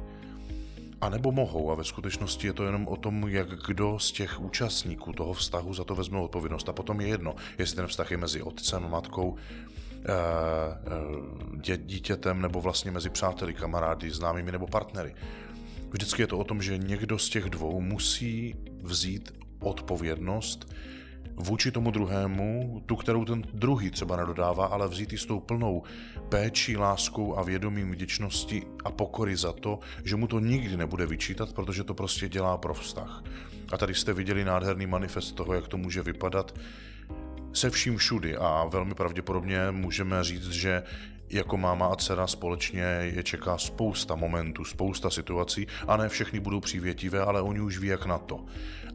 A 1.02 1.10
nebo 1.10 1.32
mohou 1.32 1.72
a 1.72 1.76
ve 1.76 1.84
skutečnosti 1.84 2.48
je 2.48 2.54
to 2.54 2.66
jenom 2.66 2.88
o 2.88 2.98
tom, 2.98 3.28
jak 3.28 3.50
kdo 3.50 4.00
z 4.00 4.12
těch 4.12 4.40
účastníků 4.40 5.14
toho 5.14 5.34
vztahu 5.34 5.74
za 5.74 5.84
to 5.84 5.96
vezme 5.96 6.20
odpovědnost. 6.20 6.70
A 6.70 6.74
potom 6.74 7.02
je 7.02 7.08
jedno, 7.08 7.36
jestli 7.58 7.76
ten 7.76 7.88
vztah 7.88 8.12
je 8.12 8.18
mezi 8.18 8.42
otcem, 8.42 8.90
matkou, 8.90 9.36
eh, 9.36 10.00
eh, 10.06 11.60
dě, 11.62 11.78
dítětem 11.78 12.42
nebo 12.42 12.62
vlastně 12.62 12.92
mezi 12.92 13.10
přáteli, 13.10 13.54
kamarády, 13.54 14.12
známými 14.12 14.52
nebo 14.52 14.68
partnery. 14.68 15.16
Vždycky 15.90 16.22
je 16.22 16.28
to 16.28 16.38
o 16.38 16.44
tom, 16.44 16.62
že 16.62 16.78
někdo 16.78 17.20
z 17.20 17.30
těch 17.30 17.46
dvou 17.46 17.82
musí 17.82 18.56
vzít 18.84 19.34
odpovědnost 19.60 20.74
vůči 21.38 21.72
tomu 21.72 21.92
druhému, 21.92 22.82
tu, 22.86 22.96
kterou 22.96 23.26
ten 23.26 23.44
druhý 23.54 23.92
třeba 23.92 24.16
nedodává, 24.16 24.66
ale 24.66 24.88
vzít 24.88 25.12
ji 25.12 25.18
s 25.18 25.26
tou 25.26 25.40
plnou 25.40 25.84
péčí, 26.30 26.78
láskou 26.78 27.38
a 27.38 27.44
vědomím 27.44 27.92
vděčnosti 27.92 28.64
a 28.86 28.92
pokory 28.92 29.38
za 29.38 29.54
to, 29.54 29.80
že 30.04 30.16
mu 30.16 30.28
to 30.28 30.40
nikdy 30.40 30.78
nebude 30.78 31.06
vyčítat, 31.06 31.54
protože 31.54 31.84
to 31.84 31.94
prostě 31.94 32.30
dělá 32.30 32.58
pro 32.58 32.74
vztah. 32.74 33.24
A 33.72 33.78
tady 33.78 33.94
jste 33.94 34.14
viděli 34.14 34.46
nádherný 34.46 34.88
manifest 34.88 35.36
toho, 35.36 35.54
jak 35.54 35.68
to 35.68 35.78
může 35.78 36.04
vypadat 36.04 36.54
se 37.54 37.70
vším 37.70 37.98
všudy 37.98 38.38
a 38.38 38.66
velmi 38.70 38.94
pravděpodobně 38.94 39.60
můžeme 39.72 40.24
říct, 40.24 40.50
že 40.50 40.84
jako 41.30 41.58
máma 41.58 41.88
a 41.88 41.96
dcera 41.96 42.28
společně 42.28 42.82
je 42.82 43.24
čeká 43.24 43.58
spousta 43.58 44.16
momentů, 44.16 44.66
spousta 44.66 45.10
situací 45.10 45.68
a 45.88 45.98
ne 45.98 46.10
všechny 46.10 46.40
budou 46.40 46.60
přívětivé, 46.60 47.22
ale 47.22 47.42
oni 47.42 47.62
už 47.62 47.78
ví, 47.78 47.88
jak 47.88 48.06
na 48.06 48.18
to. 48.18 48.46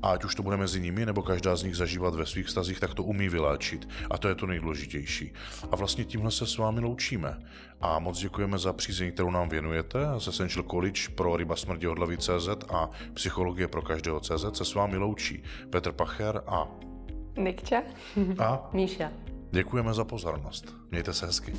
A 0.03 0.11
ať 0.11 0.25
už 0.25 0.35
to 0.35 0.43
bude 0.43 0.57
mezi 0.57 0.81
nimi, 0.81 1.07
nebo 1.07 1.23
každá 1.23 1.57
z 1.57 1.63
nich 1.63 1.77
zažívat 1.77 2.15
ve 2.15 2.27
svých 2.27 2.49
stazích, 2.49 2.81
tak 2.81 2.95
to 2.95 3.03
umí 3.03 3.29
vyléčit. 3.29 3.89
A 4.11 4.19
to 4.19 4.29
je 4.29 4.35
to 4.35 4.47
nejdůležitější. 4.47 5.33
A 5.71 5.77
vlastně 5.77 6.05
tímhle 6.05 6.31
se 6.31 6.47
s 6.47 6.57
vámi 6.57 6.81
loučíme. 6.81 7.39
A 7.81 7.99
moc 7.99 8.19
děkujeme 8.19 8.59
za 8.59 8.73
přízeň, 8.73 9.13
kterou 9.13 9.31
nám 9.31 9.49
věnujete. 9.49 9.99
Z 10.19 10.29
Essential 10.29 10.65
College 10.71 11.01
pro 11.15 11.37
ryba 11.37 11.57
smrti 11.57 11.89
odlavy 11.89 12.19
CZ 12.19 12.49
a 12.75 12.91
psychologie 13.15 13.69
pro 13.69 13.83
každého 13.83 14.21
CZ 14.21 14.45
se 14.53 14.65
s 14.65 14.75
vámi 14.75 14.97
loučí 14.97 15.43
Petr 15.71 15.93
Pacher 15.93 16.43
a 16.47 16.69
Nikča 17.37 17.83
a 18.39 18.71
Míša. 18.73 19.11
Děkujeme 19.51 19.95
za 19.95 20.05
pozornost. 20.05 20.75
Mějte 20.91 21.13
se 21.13 21.27
hezky. 21.27 21.53